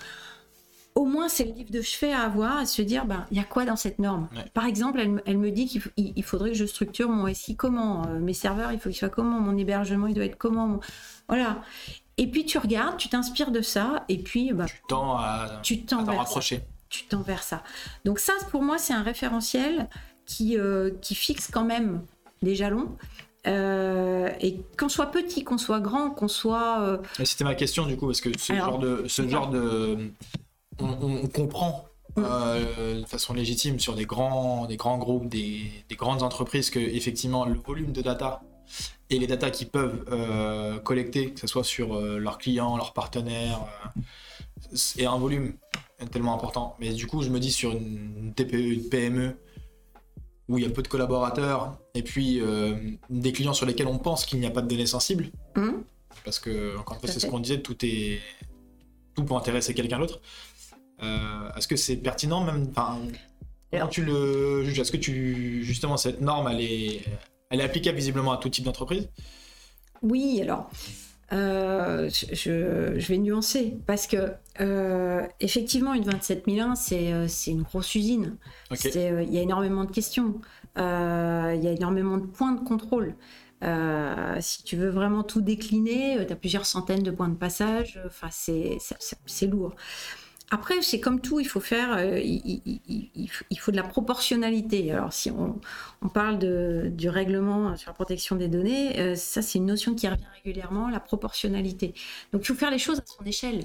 au 0.95 1.03
moins 1.03 1.27
c'est 1.27 1.43
le 1.43 1.51
livre 1.51 1.71
de 1.71 1.81
chevet 1.81 2.13
à 2.13 2.21
avoir, 2.21 2.57
à 2.57 2.65
se 2.65 2.81
dire, 2.81 3.05
ben, 3.05 3.25
il 3.29 3.37
y 3.37 3.39
a 3.41 3.43
quoi 3.43 3.65
dans 3.65 3.75
cette 3.75 3.99
norme? 3.99 4.29
Par 4.53 4.65
exemple, 4.65 4.99
elle, 5.25 5.37
me 5.37 5.51
dit 5.51 5.67
qu'il 5.67 6.23
faudrait 6.23 6.51
que 6.51 6.55
je 6.55 6.65
structure 6.65 7.09
mon 7.09 7.31
SI 7.33 7.57
comment, 7.57 8.07
euh, 8.07 8.19
mes 8.19 8.33
serveurs, 8.33 8.71
il 8.71 8.79
faut 8.79 8.89
qu'ils 8.89 8.97
soient 8.97 9.09
comment, 9.09 9.41
mon 9.41 9.57
hébergement, 9.57 10.07
il 10.07 10.15
doit 10.15 10.23
être 10.23 10.37
comment? 10.37 10.79
Voilà. 11.27 11.61
Et 12.17 12.27
puis 12.27 12.45
tu 12.45 12.57
regardes, 12.57 12.95
tu 12.95 13.09
t'inspires 13.09 13.51
de 13.51 13.61
ça, 13.61 14.05
et 14.07 14.17
puis 14.17 14.53
ben, 14.53 14.65
tu 14.65 14.81
tends 14.87 15.17
à, 15.17 15.61
t'en 15.87 16.05
rapprocher. 16.05 16.61
Tu 16.87 17.05
tends 17.05 17.21
vers 17.21 17.43
ça. 17.43 17.61
Donc 18.05 18.19
ça, 18.19 18.31
pour 18.49 18.63
moi, 18.63 18.77
c'est 18.77 18.93
un 18.93 19.03
référentiel 19.03 19.89
qui, 20.25 20.57
euh, 20.57 20.91
qui 21.01 21.13
fixe 21.13 21.49
quand 21.51 21.65
même 21.65 22.03
des 22.41 22.55
jalons. 22.55 22.95
Euh, 23.47 24.29
et 24.39 24.61
qu'on 24.79 24.89
soit 24.89 25.11
petit, 25.11 25.43
qu'on 25.43 25.59
soit 25.59 25.79
grand, 25.79 26.09
qu'on 26.09 26.29
soit. 26.29 26.99
C'était 27.23 27.43
ma 27.43 27.53
question 27.53 27.85
du 27.85 27.97
coup, 27.97 28.07
parce 28.07 28.21
que 28.21 28.29
ce 28.39 28.53
genre 28.53 28.79
de, 28.79 29.03
ce 29.07 29.27
genre 29.27 29.49
de, 29.49 30.11
on, 30.79 31.27
comprend 31.27 31.85
euh, 32.17 33.01
de 33.01 33.05
façon 33.05 33.33
légitime 33.33 33.79
sur 33.79 33.95
des 33.95 34.05
grands, 34.05 34.65
des 34.67 34.77
grands 34.77 34.97
groupes, 34.97 35.27
des, 35.27 35.69
grandes 35.91 36.23
entreprises 36.23 36.69
que 36.69 36.79
effectivement 36.79 37.45
le 37.45 37.55
volume 37.55 37.91
de 37.91 38.01
data 38.01 38.41
et 39.09 39.19
les 39.19 39.27
data 39.27 39.51
qu'ils 39.51 39.69
peuvent 39.69 40.05
euh, 40.11 40.79
collecter, 40.79 41.33
que 41.33 41.39
ce 41.39 41.47
soit 41.47 41.63
sur 41.63 41.95
euh, 41.95 42.17
leurs 42.17 42.37
clients, 42.37 42.77
leurs 42.77 42.93
partenaires, 42.93 43.59
est 44.97 45.05
un 45.05 45.17
volume 45.17 45.53
tellement 46.11 46.33
important. 46.33 46.75
Mais 46.79 46.93
du 46.93 47.05
coup, 47.05 47.21
je 47.21 47.29
me 47.29 47.39
dis 47.39 47.51
sur 47.51 47.71
une 47.71 48.33
TPE, 48.35 48.53
une 48.53 48.89
PME, 48.89 49.37
où 50.47 50.57
il 50.57 50.63
y 50.63 50.67
a 50.67 50.69
peu 50.69 50.81
de 50.81 50.87
collaborateurs, 50.87 51.77
et 51.93 52.03
puis 52.03 52.41
des 53.09 53.31
clients 53.31 53.53
sur 53.53 53.65
lesquels 53.65 53.87
on 53.87 53.97
pense 53.97 54.25
qu'il 54.25 54.39
n'y 54.39 54.45
a 54.45 54.51
pas 54.51 54.61
de 54.61 54.67
données 54.67 54.85
sensibles, 54.85 55.31
mmh. 55.55 55.69
parce 56.23 56.39
que, 56.39 56.77
encore 56.77 56.95
une 56.95 56.99
fois, 57.01 57.09
c'est 57.09 57.19
ce 57.19 57.27
qu'on 57.27 57.39
disait, 57.39 57.61
tout 57.61 57.77
est 57.85 58.19
tout 59.15 59.23
pour 59.23 59.37
intéresser 59.37 59.73
quelqu'un 59.73 59.99
d'autre. 59.99 60.19
Euh, 61.03 61.49
est-ce 61.57 61.67
que 61.67 61.75
c'est 61.75 61.97
pertinent 61.97 62.43
même 62.43 62.71
Comment 62.73 63.87
tu 63.89 64.03
le 64.03 64.63
juges? 64.63 64.79
Est-ce 64.79 64.91
que 64.91 64.97
tu 64.97 65.63
justement 65.63 65.97
cette 65.97 66.21
norme 66.21 66.47
elle 66.49 66.61
est, 66.61 67.01
elle 67.49 67.59
est 67.59 67.63
applicable 67.63 67.97
visiblement 67.97 68.31
à 68.31 68.37
tout 68.37 68.49
type 68.49 68.65
d'entreprise? 68.65 69.09
Oui, 70.01 70.39
alors. 70.41 70.69
Euh, 71.33 72.07
je, 72.11 73.07
vais 73.07 73.17
nuancer 73.17 73.75
parce 73.87 74.05
que 74.05 74.33
euh, 74.61 75.25
effectivement 75.39 75.95
une 75.95 76.03
27001 76.03 76.75
c'est 76.75 77.27
c'est 77.27 77.49
une 77.49 77.63
grosse 77.63 77.95
usine. 77.95 78.37
Il 78.71 79.33
y 79.33 79.39
a 79.39 79.41
énormément 79.41 79.85
de 79.85 79.91
questions, 79.91 80.39
il 80.77 80.81
y 80.81 81.67
a 81.67 81.71
énormément 81.71 82.17
de 82.17 82.27
points 82.27 82.51
de 82.51 82.63
contrôle. 82.63 83.15
si 84.39 84.63
tu 84.63 84.77
veux 84.77 84.89
vraiment 84.89 85.23
tout 85.23 85.41
décliner, 85.41 86.23
tu 86.27 86.31
as 86.31 86.35
plusieurs 86.35 86.67
centaines 86.67 87.03
de 87.03 87.11
points 87.11 87.29
de 87.29 87.35
passage. 87.37 87.99
Enfin, 88.05 88.29
c'est 88.29 89.47
lourd. 89.47 89.73
Après, 90.51 90.81
c'est 90.81 90.99
comme 90.99 91.21
tout, 91.21 91.39
il 91.39 91.47
faut 91.47 91.59
faire, 91.59 91.95
euh, 91.97 92.19
il, 92.19 93.29
faut 93.57 93.71
de 93.71 93.75
la 93.75 93.83
proportionnalité. 93.83 94.91
Alors, 94.91 95.11
si 95.11 95.31
on, 95.31 95.59
parle 96.09 96.37
de, 96.37 96.91
du 96.93 97.09
règlement 97.09 97.75
sur 97.75 97.89
la 97.89 97.95
protection 97.95 98.35
des 98.35 98.47
données, 98.47 98.99
euh, 98.99 99.15
ça, 99.15 99.41
c'est 99.41 99.57
une 99.57 99.65
notion 99.65 99.95
qui 99.95 100.07
revient 100.07 100.21
régulièrement, 100.43 100.89
la 100.89 100.99
proportionnalité. 100.99 101.95
Donc, 102.31 102.43
il 102.43 102.45
faut 102.45 102.53
faire 102.53 102.69
les 102.69 102.77
choses 102.77 102.99
à 102.99 103.03
son 103.05 103.25
échelle. 103.25 103.63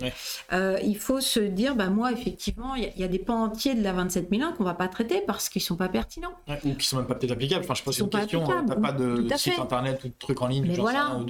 Euh, 0.54 0.78
il 0.82 0.96
faut 0.96 1.20
se 1.20 1.40
dire, 1.40 1.76
bah, 1.76 1.90
moi, 1.90 2.12
effectivement, 2.12 2.74
il 2.74 2.90
y, 2.96 3.04
a 3.04 3.08
des 3.08 3.18
pans 3.18 3.42
entiers 3.42 3.74
de 3.74 3.82
la 3.82 3.92
27001 3.92 4.52
qu'on 4.52 4.64
va 4.64 4.74
pas 4.74 4.88
traiter 4.88 5.22
parce 5.26 5.50
qu'ils 5.50 5.62
sont 5.62 5.76
pas 5.76 5.90
pertinents. 5.90 6.32
ou 6.64 6.74
qui 6.74 6.86
sont 6.86 6.96
même 6.96 7.06
pas 7.06 7.14
peut-être 7.14 7.32
applicables. 7.32 7.64
Enfin, 7.64 7.74
je 7.74 7.82
pense 7.82 7.98
que 7.98 8.04
c'est 8.04 8.04
une 8.04 8.20
question, 8.20 8.64
t'as 8.66 8.76
pas 8.76 8.92
de 8.92 9.28
site 9.36 9.58
internet 9.58 10.02
ou 10.04 10.08
de 10.08 10.14
truc 10.18 10.40
en 10.40 10.46
ligne. 10.46 10.64
Mais 10.66 10.76
voilà. 10.76 11.20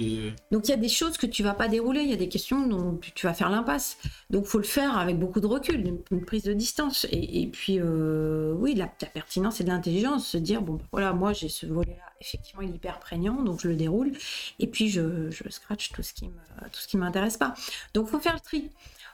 Donc, 0.51 0.67
il 0.67 0.69
y 0.69 0.73
a 0.73 0.77
des 0.77 0.89
choses 0.89 1.17
que 1.17 1.25
tu 1.25 1.43
vas 1.43 1.53
pas 1.53 1.67
dérouler, 1.67 2.01
il 2.03 2.09
y 2.09 2.13
a 2.13 2.17
des 2.17 2.29
questions 2.29 2.65
dont 2.65 2.97
tu 3.15 3.25
vas 3.25 3.33
faire 3.33 3.49
l'impasse. 3.49 3.97
Donc, 4.29 4.45
faut 4.45 4.57
le 4.57 4.63
faire 4.63 4.97
avec 4.97 5.19
beaucoup 5.19 5.40
de 5.41 5.47
recul, 5.47 5.99
une, 6.11 6.25
prise 6.25 6.43
de 6.43 6.53
distance. 6.53 7.05
Et, 7.11 7.47
puis, 7.47 7.79
euh, 7.79 8.53
oui, 8.53 8.75
la, 8.75 8.87
pertinence 8.87 9.59
et 9.59 9.63
de 9.63 9.69
l'intelligence, 9.69 10.27
se 10.27 10.37
dire, 10.37 10.61
bon, 10.61 10.79
voilà, 10.91 11.13
moi 11.13 11.33
j'ai 11.33 11.49
ce 11.49 11.65
volet-là, 11.65 12.10
effectivement, 12.21 12.61
il 12.61 12.69
est 12.69 12.75
hyper 12.75 12.99
prégnant, 12.99 13.41
donc 13.41 13.59
je 13.61 13.67
le 13.67 13.75
déroule. 13.75 14.13
Et 14.59 14.67
puis, 14.67 14.89
je, 14.89 15.29
je 15.31 15.49
scratch 15.49 15.91
tout 15.91 16.03
ce 16.03 16.13
qui 16.13 16.27
me, 16.27 16.69
tout 16.71 16.79
ce 16.79 16.87
qui 16.87 16.97
m'intéresse 16.97 17.37
pas. 17.37 17.53
Donc, 17.93 18.07
faut 18.07 18.19
faire 18.19 18.35
le 18.35 18.39
tri 18.39 18.69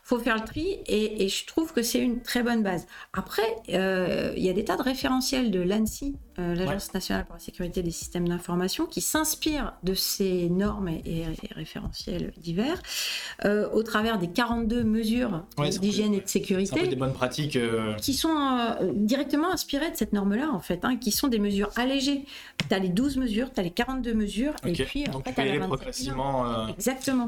faut 0.08 0.20
faire 0.20 0.36
le 0.36 0.46
tri 0.46 0.80
et, 0.86 1.28
je 1.28 1.46
trouve 1.46 1.74
que 1.74 1.82
c'est 1.84 2.00
une 2.00 2.22
très 2.22 2.42
bonne 2.42 2.64
base. 2.64 2.88
Après, 3.12 3.58
euh, 3.74 4.32
il 4.38 4.44
y 4.44 4.50
a 4.50 4.54
des 4.54 4.64
tas 4.64 4.78
de 4.78 4.82
référentiels 4.82 5.52
de 5.52 5.60
l'ANSI, 5.60 6.16
euh, 6.40 6.56
l'Agence 6.56 6.94
nationale 6.94 7.26
pour 7.26 7.36
la 7.36 7.42
sécurité 7.42 7.84
des 7.84 7.92
systèmes 7.92 8.26
d'information, 8.26 8.86
qui 8.86 9.02
s'inspirent 9.02 9.74
de 9.84 9.94
ces 9.94 10.50
normes 10.50 10.88
et, 10.88 11.26
référentiels 11.52 12.32
divers 12.38 12.82
euh, 13.44 13.70
au 13.74 13.84
travers 13.84 14.18
des 14.18 14.30
42 14.30 14.86
mesures 14.86 15.44
d'hygiène 15.58 16.14
et 16.14 16.22
de 16.22 16.28
sécurité. 16.30 16.88
des 16.88 16.96
bonnes 16.96 17.12
pratiques. 17.12 17.60
Qui 17.98 18.14
sont 18.14 18.78
directement 18.94 19.52
inspirées 19.52 19.92
de 19.92 19.98
cette 19.98 20.14
norme-là, 20.14 20.52
en 20.54 20.62
fait, 20.62 20.86
hein, 20.86 20.96
qui 20.96 21.12
sont 21.12 21.28
des 21.28 21.40
mesures 21.40 21.72
allégées. 21.76 22.24
Tu 22.70 22.74
as 22.74 22.80
les 22.80 22.90
12 22.98 23.18
mesures, 23.18 23.54
tu 23.54 23.60
as 23.60 23.64
les 23.64 23.70
42 23.70 24.14
mesures, 24.16 24.54
et 24.66 24.74
puis 24.74 25.06
en 25.14 25.22
fait, 25.22 25.34
tu 25.34 25.42
as 25.42 25.46
la 25.46 25.68
progressivement. 25.68 26.68
Exactement. 26.70 27.28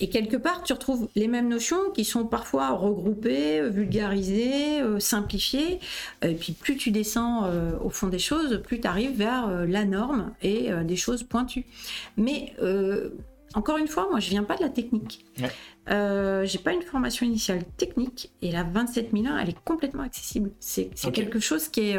Et 0.00 0.08
quelque 0.10 0.36
part, 0.36 0.64
tu 0.64 0.72
retrouves 0.72 1.08
les 1.14 1.28
mêmes 1.28 1.48
notions 1.48 1.90
qui 1.94 2.04
sont 2.04 2.26
parfois 2.26 2.70
regroupés, 2.70 3.62
vulgarisés, 3.70 4.80
euh, 4.80 4.98
simplifiés. 4.98 5.78
Et 6.22 6.34
puis 6.34 6.52
plus 6.52 6.76
tu 6.76 6.90
descends 6.90 7.44
euh, 7.44 7.72
au 7.80 7.90
fond 7.90 8.08
des 8.08 8.18
choses, 8.18 8.60
plus 8.64 8.80
tu 8.80 8.88
arrives 8.88 9.16
vers 9.16 9.46
euh, 9.46 9.66
la 9.66 9.84
norme 9.84 10.32
et 10.42 10.70
des 10.84 10.96
choses 10.96 11.22
pointues. 11.22 11.66
Mais 12.16 12.54
encore 13.54 13.78
une 13.78 13.86
fois, 13.86 14.08
moi 14.10 14.18
je 14.18 14.30
viens 14.30 14.42
pas 14.42 14.56
de 14.56 14.62
la 14.62 14.68
technique. 14.68 15.24
Ouais. 15.38 16.46
j'ai 16.46 16.58
pas 16.58 16.72
une 16.72 16.82
formation 16.82 17.24
initiale 17.24 17.62
technique 17.76 18.32
et 18.42 18.50
la 18.50 18.64
27001 18.64 19.38
elle 19.38 19.50
est 19.50 19.64
complètement 19.64 20.02
accessible. 20.02 20.50
C'est 20.58 20.90
quelque 21.12 21.38
chose 21.38 21.68
qui 21.68 21.90
est 21.90 21.98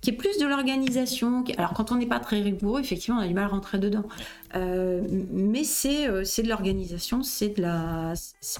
qui 0.00 0.10
est 0.10 0.14
plus 0.14 0.38
de 0.38 0.46
l'organisation. 0.46 1.44
Alors 1.56 1.72
quand 1.74 1.90
on 1.92 1.96
n'est 1.96 2.06
pas 2.06 2.20
très 2.20 2.40
rigoureux, 2.40 2.80
effectivement, 2.80 3.18
on 3.18 3.22
a 3.22 3.26
du 3.26 3.34
mal 3.34 3.44
à 3.44 3.48
rentrer 3.48 3.78
dedans. 3.78 4.04
Euh, 4.54 5.02
mais 5.30 5.64
c'est 5.64 6.08
euh, 6.08 6.22
de 6.22 6.48
l'organisation, 6.48 7.22
c'est 7.22 7.48
de 7.50 7.62
la 7.62 8.14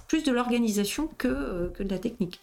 plus 0.08 0.22
de 0.24 0.32
l'organisation 0.32 1.08
que, 1.18 1.28
euh, 1.28 1.68
que 1.70 1.82
de 1.82 1.90
la 1.90 1.98
technique. 1.98 2.40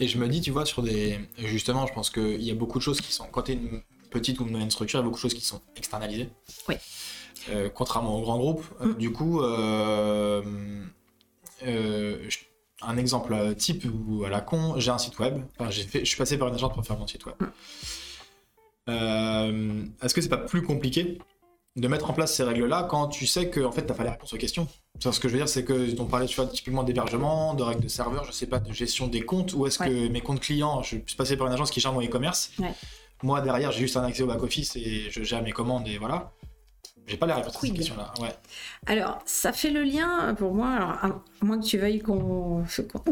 Et 0.00 0.08
je 0.08 0.18
me 0.18 0.28
dis, 0.28 0.40
tu 0.40 0.50
vois, 0.50 0.64
sur 0.64 0.82
des 0.82 1.18
justement, 1.38 1.86
je 1.86 1.92
pense 1.92 2.10
qu'il 2.10 2.42
y 2.42 2.50
a 2.50 2.54
beaucoup 2.54 2.78
de 2.78 2.82
choses 2.82 3.00
qui 3.00 3.12
sont 3.12 3.26
quand 3.30 3.42
tu 3.42 3.52
es 3.52 3.54
une 3.54 3.82
petite 4.10 4.40
ou 4.40 4.44
une 4.44 4.50
moyenne 4.50 4.70
structure, 4.70 4.98
il 4.98 5.02
y 5.02 5.04
a 5.04 5.06
beaucoup 5.06 5.18
de 5.18 5.22
choses 5.22 5.34
qui 5.34 5.44
sont 5.44 5.60
externalisées. 5.76 6.30
Oui. 6.68 6.76
contrairement 7.74 8.16
aux 8.16 8.22
grands 8.22 8.38
groupes. 8.38 8.64
Mm. 8.80 8.94
Du 8.94 9.12
coup, 9.12 9.42
un 12.80 12.96
exemple 12.96 13.54
type 13.56 13.84
ou 14.08 14.24
à 14.24 14.30
la 14.30 14.40
con, 14.40 14.78
j'ai 14.78 14.90
un 14.90 14.98
site 14.98 15.18
web. 15.18 15.42
Enfin, 15.58 15.70
j'ai 15.70 15.82
fait, 15.82 16.00
je 16.00 16.04
suis 16.06 16.16
passé 16.16 16.38
par 16.38 16.48
une 16.48 16.54
agence 16.54 16.72
pour 16.72 16.84
faire 16.86 16.98
mon 16.98 17.06
site 17.06 17.26
web. 17.26 17.34
Euh, 18.88 19.82
Est-ce 20.02 20.14
que 20.14 20.20
c'est 20.20 20.28
pas 20.28 20.36
plus 20.38 20.62
compliqué 20.62 21.18
de 21.76 21.86
mettre 21.88 22.10
en 22.10 22.12
place 22.12 22.34
ces 22.34 22.42
règles-là 22.42 22.86
quand 22.90 23.06
tu 23.08 23.26
sais 23.26 23.48
que 23.50 23.60
en 23.60 23.70
fait 23.70 23.82
t'as 23.82 23.94
pas 23.94 24.02
les 24.02 24.10
réponses 24.10 24.32
aux 24.32 24.36
questions 24.38 24.66
Ce 24.98 25.20
que 25.20 25.28
je 25.28 25.34
veux 25.34 25.38
dire, 25.38 25.48
c'est 25.48 25.62
que 25.64 25.94
on 26.00 26.06
parlait 26.06 26.26
tu 26.26 26.34
vois, 26.36 26.46
typiquement 26.46 26.82
d'hébergement, 26.82 27.54
de 27.54 27.62
règles 27.62 27.82
de 27.82 27.88
serveur, 27.88 28.24
je 28.24 28.32
sais 28.32 28.46
pas, 28.46 28.58
de 28.58 28.72
gestion 28.72 29.06
des 29.06 29.20
comptes, 29.22 29.52
ou 29.54 29.66
est-ce 29.66 29.80
Ouais. 29.82 29.88
que 29.88 30.08
mes 30.08 30.20
comptes 30.20 30.40
clients, 30.40 30.82
je 30.82 30.96
suis 31.06 31.16
passé 31.16 31.36
par 31.36 31.46
une 31.46 31.52
agence 31.52 31.70
qui 31.70 31.80
gère 31.80 31.92
mon 31.92 32.02
e-commerce. 32.02 32.50
Ouais. 32.58 32.72
Moi 33.22 33.40
derrière, 33.42 33.70
j'ai 33.72 33.80
juste 33.80 33.96
un 33.96 34.02
accès 34.04 34.22
au 34.22 34.26
back-office 34.26 34.74
et 34.76 35.08
je 35.10 35.22
gère 35.22 35.42
mes 35.42 35.52
commandes 35.52 35.86
et 35.86 35.98
voilà. 35.98 36.32
J'ai 37.08 37.16
pas 37.16 37.26
les 37.26 37.32
réponses 37.32 37.56
à 37.64 37.68
questions-là. 37.68 38.12
Ouais. 38.20 38.34
Alors, 38.86 39.18
ça 39.24 39.52
fait 39.52 39.70
le 39.70 39.82
lien 39.82 40.34
pour 40.34 40.54
moi, 40.54 40.68
alors, 40.68 40.90
à 41.02 41.44
moins 41.44 41.58
que 41.58 41.64
tu 41.64 41.78
veuilles 41.78 42.00
qu'on 42.00 42.64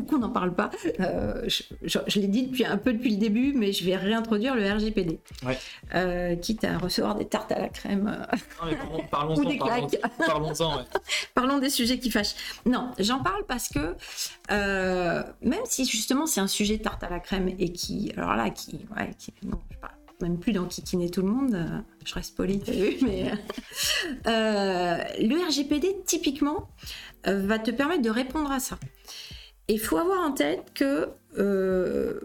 qu'on- 0.09 0.19
n'en 0.19 0.31
parle 0.31 0.55
pas. 0.55 0.71
euh, 1.01 1.43
je 1.49 1.63
je- 1.83 1.99
je 2.07 2.21
l'ai 2.21 2.29
dit 2.29 2.47
depuis 2.47 2.65
un 2.65 2.77
peu 2.77 2.93
depuis 2.93 3.11
le 3.11 3.17
début, 3.17 3.53
mais 3.55 3.73
je 3.73 3.85
vais 3.85 3.97
réintroduire 3.97 4.55
le 4.55 4.71
RGPD. 4.71 5.19
Ouais. 5.45 5.59
Euh, 5.95 6.37
quitte 6.37 6.63
à 6.65 6.79
recevoir 6.79 7.15
des 7.15 7.25
tartes 7.27 7.51
à 7.53 7.59
la 7.59 7.69
crème. 7.69 8.07
euh, 8.07 8.37
Non, 8.63 8.71
mais 8.71 8.77
parlons- 8.77 9.05
parlons-en, 9.11 9.41
Ou 9.41 9.45
des 9.47 9.57
parlons- 9.59 9.87
ouais. 10.77 10.85
Parlons 11.35 11.59
des 11.59 11.71
sujets 11.71 11.99
qui 11.99 12.11
fâchent. 12.11 12.35
Non, 12.67 12.93
j'en 12.99 13.23
parle 13.23 13.45
parce 13.47 13.69
que 13.69 13.97
euh, 14.51 15.23
même 15.43 15.61
si 15.65 15.85
justement 15.87 16.27
c'est 16.27 16.41
un 16.41 16.47
sujet 16.47 16.79
tarte 16.79 17.03
à 17.03 17.09
la 17.09 17.21
crème 17.21 17.49
et 17.59 17.73
qui, 17.73 18.13
alors 18.17 18.35
là, 18.37 18.51
qui, 18.51 18.87
ouais, 18.97 19.11
qui 19.19 19.33
non, 19.43 19.61
je 19.71 19.77
parle 19.79 19.95
même 20.21 20.39
plus 20.39 20.53
d'enquiquiner 20.53 21.11
tout 21.11 21.23
le 21.23 21.29
monde, 21.29 21.55
euh, 21.55 21.79
je 22.05 22.15
reste 22.15 22.37
polie, 22.37 22.61
t'as 22.61 22.73
vu, 22.73 22.97
mais 23.03 23.31
euh, 24.27 24.97
le 25.21 25.47
RGPD 25.47 26.03
typiquement 26.05 26.69
euh, 27.27 27.47
va 27.47 27.59
te 27.59 27.71
permettre 27.71 28.03
de 28.03 28.11
répondre 28.11 28.51
à 28.51 28.61
ça. 28.61 28.79
Et 29.69 29.75
il 29.75 29.81
faut 29.81 29.97
avoir 29.97 30.21
en 30.21 30.33
tête 30.33 30.73
que 30.75 31.09
euh, 31.39 32.21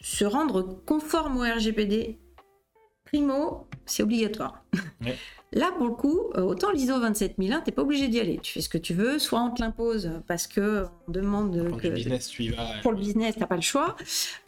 se 0.00 0.24
rendre 0.24 0.62
conforme 0.86 1.36
au 1.36 1.42
RGPD, 1.42 2.18
primo, 3.06 3.66
c'est 3.86 4.02
obligatoire. 4.02 4.62
Ouais. 5.02 5.16
Là, 5.52 5.70
pour 5.78 5.86
le 5.86 5.92
coup, 5.94 6.20
euh, 6.36 6.42
autant 6.42 6.70
l'ISO 6.72 6.98
27001, 6.98 7.60
t'es 7.60 7.70
pas 7.70 7.82
obligé 7.82 8.08
d'y 8.08 8.18
aller. 8.18 8.38
Tu 8.42 8.52
fais 8.52 8.60
ce 8.60 8.68
que 8.68 8.76
tu 8.78 8.92
veux, 8.94 9.18
soit 9.20 9.40
on 9.40 9.52
te 9.52 9.62
l'impose 9.62 10.10
parce 10.26 10.48
que 10.48 10.86
on 11.06 11.12
demande 11.12 11.68
Quand 11.70 11.76
que 11.78 11.86
le 11.86 11.94
business, 11.94 12.28
tu 12.28 12.42
y 12.42 12.48
vas. 12.48 12.66
pour 12.82 12.90
le 12.92 12.98
business, 12.98 13.36
t'as 13.38 13.46
pas 13.46 13.54
le 13.54 13.62
choix. 13.62 13.96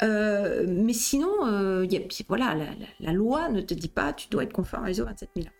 Euh, 0.02 0.66
mais 0.68 0.92
sinon, 0.92 1.30
euh, 1.46 1.86
y 1.88 1.96
a- 1.96 2.00
puis 2.00 2.24
voilà, 2.28 2.54
la, 2.56 2.64
la- 2.64 2.72
la 3.00 3.12
loi 3.12 3.48
ne 3.48 3.60
te 3.60 3.74
dit 3.74 3.88
pas 3.88 4.12
tu 4.12 4.28
dois 4.28 4.42
être 4.42 4.52
conforme 4.52 4.84
à 4.84 4.88
l'ISO 4.88 5.04
27001. 5.04 5.50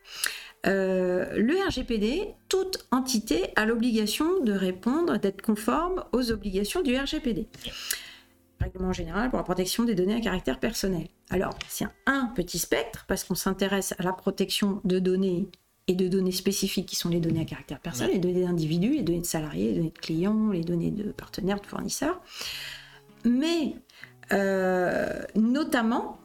Euh, 0.66 1.36
le 1.36 1.55
RGPD, 1.68 2.34
toute 2.49 2.86
entité 2.90 3.53
a 3.55 3.64
l'obligation 3.64 4.40
de 4.42 4.53
répondre, 4.53 5.18
d'être 5.18 5.40
conforme 5.40 6.03
aux 6.12 6.32
obligations 6.32 6.82
du 6.82 6.96
RGPD. 6.96 7.46
Règlement 8.61 8.93
général 8.93 9.31
pour 9.31 9.39
la 9.39 9.45
protection 9.45 9.85
des 9.85 9.95
données 9.95 10.17
à 10.17 10.21
caractère 10.21 10.59
personnel. 10.59 11.07
Alors, 11.31 11.55
c'est 11.69 11.87
un, 12.07 12.27
petit 12.35 12.59
spectre 12.59 13.05
parce 13.07 13.25
qu'on 13.25 13.35
s'intéresse 13.37 13.95
à 13.99 14.03
la 14.03 14.13
protection 14.13 14.81
de 14.85 14.99
données 14.99 15.49
et 15.87 15.95
de 15.95 16.09
données 16.09 16.33
spécifiques 16.33 16.87
qui 16.87 16.97
sont 16.97 17.09
les 17.09 17.21
données 17.21 17.41
à 17.41 17.45
caractère 17.45 17.81
personnel, 17.81 18.13
les 18.13 18.19
données 18.19 18.43
d'individus, 18.43 18.91
les 18.97 19.03
données 19.03 19.21
de 19.21 19.27
salariés, 19.27 19.69
les 19.69 19.75
données 19.77 19.91
de 19.91 19.99
clients, 19.99 20.51
les 20.51 20.63
données 20.63 20.91
de 20.91 21.13
partenaires, 21.13 21.61
de 21.61 21.67
fournisseurs. 21.67 22.21
Mais 23.25 23.75
euh, 24.33 25.23
notamment, 25.35 26.19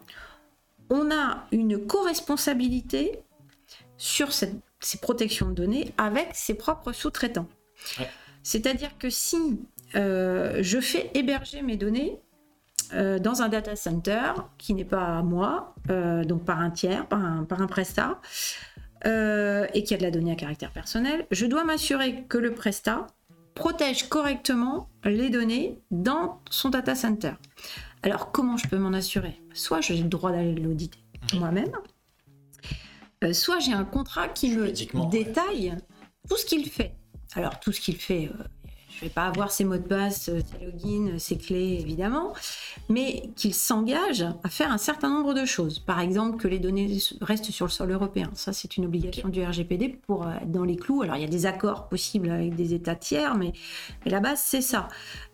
on 0.89 1.11
a 1.11 1.45
une 1.51 1.85
co-responsabilité 1.85 3.19
sur 3.97 4.33
cette- 4.33 4.55
ces 4.81 4.97
protections 4.97 5.47
de 5.47 5.53
données 5.53 5.93
avec 5.97 6.29
ses 6.33 6.55
propres 6.55 6.91
sous-traitants. 6.91 7.47
Ouais. 7.99 8.09
C'est-à-dire 8.43 8.97
que 8.97 9.09
si 9.09 9.61
je 9.93 10.79
fais 10.81 11.11
héberger 11.13 11.61
mes 11.61 11.77
données 11.77 12.19
euh, 12.93 13.17
dans 13.17 13.41
un 13.41 13.49
data 13.49 13.75
center 13.75 14.33
qui 14.57 14.73
n'est 14.73 14.85
pas 14.85 15.17
à 15.17 15.23
moi, 15.23 15.75
euh, 15.89 16.23
donc 16.23 16.45
par 16.45 16.59
un 16.59 16.69
tiers, 16.69 17.07
par 17.07 17.23
un, 17.23 17.43
par 17.43 17.61
un 17.61 17.67
prestat, 17.67 18.19
euh, 19.05 19.65
et 19.73 19.83
qui 19.83 19.93
a 19.93 19.97
de 19.97 20.03
la 20.03 20.11
donnée 20.11 20.31
à 20.31 20.35
caractère 20.35 20.71
personnel, 20.71 21.25
je 21.31 21.45
dois 21.45 21.63
m'assurer 21.63 22.23
que 22.29 22.37
le 22.37 22.53
prestat 22.53 23.07
protège 23.55 24.09
correctement 24.09 24.89
les 25.05 25.29
données 25.29 25.79
dans 25.91 26.39
son 26.49 26.69
data 26.69 26.95
center. 26.95 27.33
Alors 28.03 28.31
comment 28.31 28.57
je 28.57 28.67
peux 28.67 28.77
m'en 28.77 28.93
assurer? 28.93 29.41
Soit 29.53 29.81
j'ai 29.81 29.97
le 29.97 30.07
droit 30.07 30.31
d'aller 30.31 30.55
l'auditer 30.55 30.99
moi-même, 31.35 31.71
euh, 33.23 33.33
soit 33.33 33.59
j'ai 33.59 33.73
un 33.73 33.85
contrat 33.85 34.27
qui 34.27 34.55
me 34.55 35.09
détaille 35.09 35.75
tout 36.29 36.37
ce 36.37 36.45
qu'il 36.45 36.69
fait. 36.69 36.95
Alors 37.35 37.59
tout 37.59 37.71
ce 37.71 37.81
qu'il 37.81 37.97
fait, 37.97 38.27
euh, 38.27 38.43
je 38.97 39.01
vais 39.01 39.09
pas 39.09 39.25
avoir 39.25 39.51
ses 39.51 39.63
mots 39.63 39.77
de 39.77 39.81
passe, 39.81 40.29
euh, 40.29 40.39
ses 40.39 40.65
logins, 40.65 41.17
ses 41.19 41.37
clés 41.37 41.77
évidemment, 41.79 42.33
mais 42.89 43.29
qu'il 43.35 43.53
s'engage 43.53 44.25
à 44.43 44.49
faire 44.49 44.71
un 44.71 44.77
certain 44.77 45.09
nombre 45.09 45.33
de 45.33 45.45
choses. 45.45 45.79
Par 45.79 45.99
exemple, 45.99 46.37
que 46.37 46.47
les 46.47 46.59
données 46.59 46.97
restent 47.21 47.51
sur 47.51 47.65
le 47.65 47.71
sol 47.71 47.91
européen. 47.91 48.29
Ça, 48.33 48.53
c'est 48.53 48.77
une 48.77 48.85
obligation 48.85 49.29
du 49.29 49.43
RGPD 49.43 49.89
pour 50.07 50.27
euh, 50.27 50.35
être 50.41 50.51
dans 50.51 50.63
les 50.63 50.75
clous. 50.75 51.01
Alors, 51.03 51.15
il 51.15 51.21
y 51.21 51.25
a 51.25 51.29
des 51.29 51.45
accords 51.45 51.87
possibles 51.87 52.29
avec 52.29 52.55
des 52.55 52.73
États 52.73 52.95
tiers, 52.95 53.35
mais, 53.35 53.53
la 54.05 54.19
base, 54.19 54.41
c'est 54.43 54.61
ça. 54.61 54.87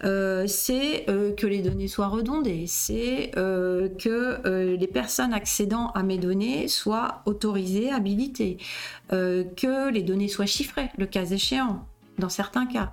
Euh, 0.04 0.46
c'est 0.48 1.10
euh, 1.10 1.34
que 1.34 1.48
les 1.48 1.62
données 1.62 1.88
soient 1.88 2.08
redondées. 2.08 2.66
C'est 2.68 3.32
euh, 3.38 3.90
que 3.90 4.48
euh, 4.48 4.78
les 4.78 4.88
personnes 4.88 5.34
accédant 5.34 5.92
à 5.92 6.04
mes 6.04 6.18
données 6.18 6.68
soient 6.68 7.22
autorisées, 7.26 7.92
habilitées. 7.92 8.58
Euh, 9.12 9.44
que 9.44 9.92
les 9.92 10.04
données 10.04 10.28
soient 10.28 10.46
chiffrées, 10.46 10.90
le 10.98 11.06
cas 11.06 11.26
échéant 11.26 11.86
dans 12.20 12.30
certains 12.30 12.66
cas, 12.66 12.92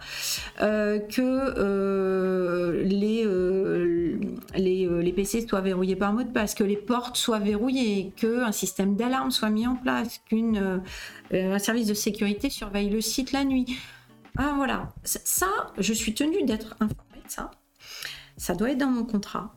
euh, 0.62 0.98
que 0.98 1.20
euh, 1.20 2.82
les, 2.84 3.24
euh, 3.26 4.18
les, 4.54 5.12
PC 5.12 5.46
soient 5.46 5.60
verrouillés 5.60 5.96
par 5.96 6.12
mot 6.12 6.22
de 6.22 6.30
passe, 6.30 6.54
que 6.54 6.64
les 6.64 6.76
portes 6.76 7.16
soient 7.16 7.38
verrouillées, 7.38 8.12
qu'un 8.16 8.52
système 8.52 8.96
d'alarme 8.96 9.30
soit 9.30 9.50
mis 9.50 9.66
en 9.66 9.76
place, 9.76 10.20
qu'un 10.28 11.58
service 11.58 11.86
de 11.86 11.94
sécurité 11.94 12.50
surveille 12.50 12.90
le 12.90 13.00
site 13.00 13.32
la 13.32 13.44
nuit. 13.44 13.78
Ah 14.38 14.54
voilà, 14.56 14.92
ça, 15.02 15.48
je 15.78 15.92
suis 15.92 16.14
tenue 16.14 16.44
d'être 16.44 16.74
informée 16.80 17.22
de 17.24 17.30
ça. 17.30 17.50
Ça 18.36 18.54
doit 18.54 18.70
être 18.70 18.78
dans 18.78 18.90
mon 18.90 19.04
contrat. 19.04 19.54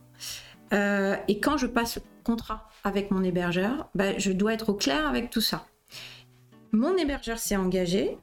Et 0.71 1.39
quand 1.39 1.57
je 1.57 1.67
passe 1.67 1.99
contrat 2.23 2.69
avec 2.83 3.11
mon 3.11 3.23
hébergeur, 3.23 3.89
bah, 3.95 4.17
je 4.17 4.31
dois 4.31 4.53
être 4.53 4.69
au 4.69 4.73
clair 4.73 5.07
avec 5.07 5.29
tout 5.29 5.41
ça. 5.41 5.65
Mon 6.71 6.95
hébergeur 6.97 7.39
s'est 7.39 7.55
engagé, 7.55 8.17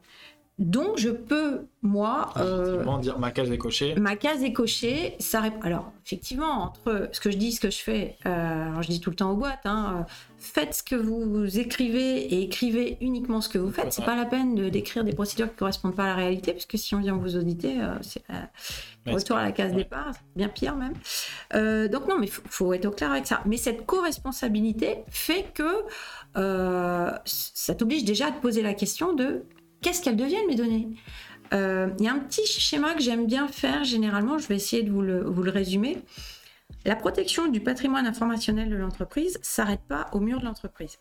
donc 0.59 0.96
je 0.96 1.11
peux, 1.11 1.66
moi, 1.82 2.32
euh, 2.38 2.82
dire 3.00 3.18
ma 3.18 3.30
case 3.30 3.50
est 3.52 3.59
cochée. 3.59 3.94
ma 3.96 4.16
case 4.16 4.42
est 4.42 4.54
cochée. 4.54 5.14
Ça 5.18 5.42
Alors, 5.61 5.92
effectivement, 6.07 6.62
entre 6.62 7.11
ce 7.12 7.20
que 7.20 7.30
je 7.30 7.36
dis, 7.36 7.52
ce 7.52 7.61
que 7.61 7.68
je 7.68 7.76
fais, 7.76 8.16
euh, 8.24 8.80
je 8.80 8.88
dis 8.88 9.00
tout 9.00 9.11
le 9.11 9.16
temps 9.16 9.32
aux 9.32 9.36
boîtes, 9.36 9.66
hein, 9.66 9.98
euh, 9.98 10.12
faites 10.38 10.76
ce 10.76 10.82
que 10.82 10.94
vous 10.96 11.59
écrivez 11.59 12.22
et 12.34 12.42
écrivez 12.42 12.96
uniquement 13.02 13.42
ce 13.42 13.50
que 13.50 13.59
vous 13.59 13.70
faites. 13.70 13.92
C'est 13.92 14.07
pas 14.07 14.16
la 14.16 14.24
peine 14.24 14.54
de 14.54 14.70
d'écrire 14.70 15.04
des 15.04 15.12
procédures 15.12 15.50
qui 15.50 15.57
correspondent 15.57 15.94
pas 15.94 16.04
à 16.04 16.09
la 16.09 16.14
réalité, 16.14 16.52
puisque 16.52 16.78
si 16.78 16.94
on 16.94 17.00
vient 17.00 17.16
vous 17.16 17.36
auditer, 17.36 17.78
euh, 17.78 17.94
c'est 18.00 18.22
Ouais, 19.07 19.12
retour 19.12 19.36
à 19.36 19.44
la 19.44 19.52
case 19.52 19.70
ouais. 19.70 19.76
départ, 19.76 20.11
bien 20.34 20.48
pire 20.48 20.74
même. 20.74 20.94
Donc 21.88 22.09
non, 22.09 22.18
mais 22.18 22.26
faut, 22.26 22.42
faut 22.46 22.72
être 22.72 22.86
au 22.86 22.90
clair 22.90 23.12
avec 23.12 23.26
ça. 23.26 23.40
Mais 23.46 23.57
cette 23.57 23.86
co-responsabilité 23.86 25.04
fait 25.11 25.46
que 25.54 25.84
ça 27.24 27.74
t'oblige 27.74 28.04
déjà 28.04 28.28
à 28.28 28.30
te 28.32 28.40
poser 28.40 28.62
la 28.62 28.74
question 28.74 29.12
de 29.12 29.44
qu'est-ce 29.87 30.03
qu'elles 30.03 30.16
deviennent 30.16 30.49
mes 30.49 30.57
données 30.57 30.89
Euh, 31.55 31.91
Il 32.01 32.05
y 32.05 32.09
a 32.09 32.12
un 32.12 32.18
petit 32.18 32.45
schéma 32.45 32.95
que 32.95 33.01
j'aime 33.01 33.24
bien 33.26 33.47
faire 33.47 33.84
généralement, 33.84 34.37
je 34.37 34.49
vais 34.49 34.57
essayer 34.57 34.82
de 34.82 34.91
vous 34.91 35.01
le, 35.01 35.22
vous 35.22 35.45
le 35.45 35.53
résumer. 35.53 35.99
La 36.84 36.97
protection 36.97 37.47
du 37.47 37.61
patrimoine 37.61 38.05
informationnel 38.05 38.68
de 38.68 38.74
l'entreprise 38.74 39.39
s'arrête 39.43 39.82
pas 39.87 40.09
au 40.12 40.18
mur 40.18 40.41
de 40.41 40.45
l'entreprise. 40.45 40.99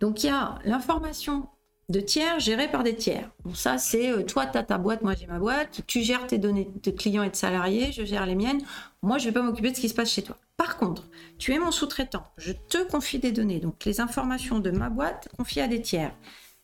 Donc 0.00 0.24
il 0.24 0.28
y 0.28 0.30
a 0.30 0.58
l'information 0.64 1.46
de 1.90 2.00
tiers 2.00 2.40
gérée 2.40 2.68
par 2.70 2.84
des 2.84 2.96
tiers. 2.96 3.28
Bon, 3.44 3.52
ça, 3.52 3.76
c'est 3.76 4.12
euh, 4.12 4.22
toi, 4.22 4.46
tu 4.46 4.56
as 4.56 4.62
ta 4.62 4.78
boîte, 4.78 5.02
moi 5.02 5.12
j'ai 5.14 5.26
ma 5.26 5.38
boîte, 5.38 5.82
tu 5.86 6.00
gères 6.00 6.26
tes 6.26 6.38
données 6.38 6.70
de 6.82 6.90
clients 6.90 7.22
et 7.22 7.30
de 7.30 7.36
salariés, 7.36 7.92
je 7.92 8.04
gère 8.06 8.24
les 8.24 8.34
miennes. 8.34 8.62
Moi, 9.02 9.18
je 9.18 9.26
vais 9.26 9.32
pas 9.32 9.42
m'occuper 9.42 9.70
de 9.72 9.76
ce 9.76 9.82
qui 9.82 9.90
se 9.90 9.94
passe 9.94 10.10
chez 10.10 10.22
toi. 10.22 10.38
Par 10.56 10.78
contre, 10.78 11.06
tu 11.38 11.52
es 11.52 11.58
mon 11.58 11.70
sous-traitant, 11.70 12.24
je 12.38 12.52
te 12.52 12.82
confie 12.82 13.18
des 13.18 13.32
données, 13.32 13.60
donc 13.60 13.84
les 13.84 14.00
informations 14.00 14.58
de 14.58 14.70
ma 14.70 14.88
boîte 14.88 15.28
confiées 15.36 15.62
à 15.62 15.68
des 15.68 15.82
tiers, 15.82 16.14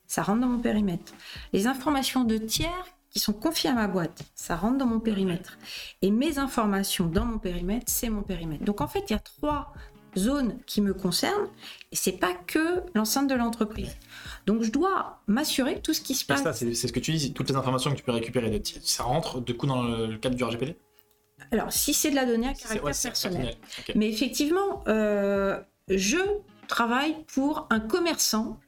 ça 0.07 0.23
rentre 0.23 0.41
dans 0.41 0.49
mon 0.49 0.61
périmètre. 0.61 1.13
Les 1.53 1.67
informations 1.67 2.25
de 2.25 2.39
tiers 2.39 2.87
qui 3.11 3.21
sont 3.21 3.33
confiées 3.33 3.71
à 3.71 3.75
ma 3.75 3.87
boîte, 3.87 4.23
ça 4.35 4.57
rentre 4.57 4.79
dans 4.79 4.87
mon 4.87 5.01
périmètre. 5.01 5.57
Et 6.03 6.11
mes 6.11 6.39
informations 6.39 7.07
dans 7.07 7.25
mon 7.25 7.39
périmètre, 7.39 7.87
c'est 7.87 8.09
mon 8.09 8.23
périmètre. 8.23 8.65
Donc 8.65 8.81
en 8.81 8.89
fait, 8.89 9.05
il 9.09 9.13
y 9.13 9.17
a 9.17 9.21
trois 9.21 9.73
zones 10.17 10.59
qui 10.67 10.81
me 10.81 10.95
concernent 10.95 11.49
et 11.93 11.97
c'est 11.97 12.19
pas 12.19 12.33
que 12.35 12.83
l'enceinte 12.95 13.29
de 13.29 13.35
l'entreprise. 13.35 13.97
Donc 14.47 14.63
je 14.63 14.71
dois 14.71 15.21
m'assurer 15.27 15.77
que 15.77 15.81
tout 15.81 15.95
ce 15.95 16.01
qui 16.01 16.15
se 16.15 16.25
passe. 16.25 16.43
ça, 16.43 16.53
c'est 16.53 16.75
ce 16.75 16.93
que 16.93 17.01
tu 17.01 17.13
dis. 17.13 17.33
Toutes 17.33 17.51
les 17.51 17.57
informations 17.57 17.91
que 17.91 17.97
tu 17.97 18.03
peux 18.03 18.13
récupérer 18.13 18.51
de 18.51 18.59
tiers, 18.59 18.81
ça 18.85 19.05
rentre 19.05 19.41
du 19.41 19.57
coup 19.57 19.67
dans 19.67 19.83
le, 19.83 20.17
cadre 20.19 20.37
du 20.37 20.45
RGPD 20.45 20.77
Alors 21.51 21.73
si 21.73 21.95
c'est 21.95 22.11
de 22.11 22.17
la 22.17 22.27
donnée 22.27 22.49
à 22.49 22.55
caractère 22.55 22.85
ouais, 22.85 22.93
personnel. 23.03 23.55
Mais 23.95 24.09
effectivement, 24.09 24.83
euh, 24.89 25.61
je 25.89 26.19
travaille 26.69 27.17
pour 27.35 27.67
un 27.71 27.81
commerçant. 27.81 28.59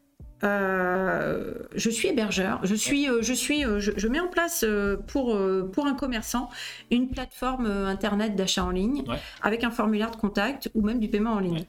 Euh, 0.44 1.54
je 1.74 1.88
suis 1.90 2.08
hébergeur. 2.08 2.60
Je 2.62 2.74
suis, 2.74 3.08
euh, 3.08 3.22
je 3.22 3.32
suis, 3.32 3.64
euh, 3.64 3.80
je, 3.80 3.92
je 3.96 4.08
mets 4.08 4.20
en 4.20 4.28
place 4.28 4.64
pour 5.06 5.38
pour 5.72 5.86
un 5.86 5.94
commerçant 5.94 6.50
une 6.90 7.08
plateforme 7.08 7.66
internet 7.66 8.36
d'achat 8.36 8.64
en 8.64 8.70
ligne 8.70 9.02
Ouais. 9.08 9.18
avec 9.42 9.64
un 9.64 9.70
formulaire 9.70 10.10
de 10.10 10.16
contact 10.16 10.70
ou 10.74 10.82
même 10.82 10.98
du 11.00 11.08
paiement 11.08 11.32
en 11.32 11.38
ligne. 11.40 11.64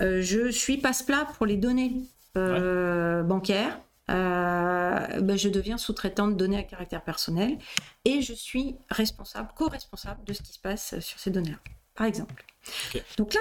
Ouais. 0.00 0.22
je 0.22 0.50
suis 0.50 0.78
passe-plat 0.78 1.26
pour 1.36 1.46
les 1.46 1.56
données 1.56 1.92
bancaires. 2.34 3.78
Ben, 4.08 5.36
je 5.36 5.48
deviens 5.48 5.76
sous-traitant 5.78 6.28
de 6.28 6.34
données 6.34 6.58
à 6.58 6.62
caractère 6.62 7.02
personnel 7.02 7.58
et 8.04 8.22
je 8.22 8.32
suis 8.32 8.76
responsable, 8.90 9.50
co-responsable 9.54 10.24
de 10.24 10.32
ce 10.32 10.42
qui 10.42 10.52
se 10.52 10.58
passe 10.58 10.98
sur 11.00 11.18
ces 11.18 11.30
données-là, 11.30 11.58
par 11.94 12.06
exemple. 12.06 12.44
Donc 13.18 13.34
là, 13.34 13.40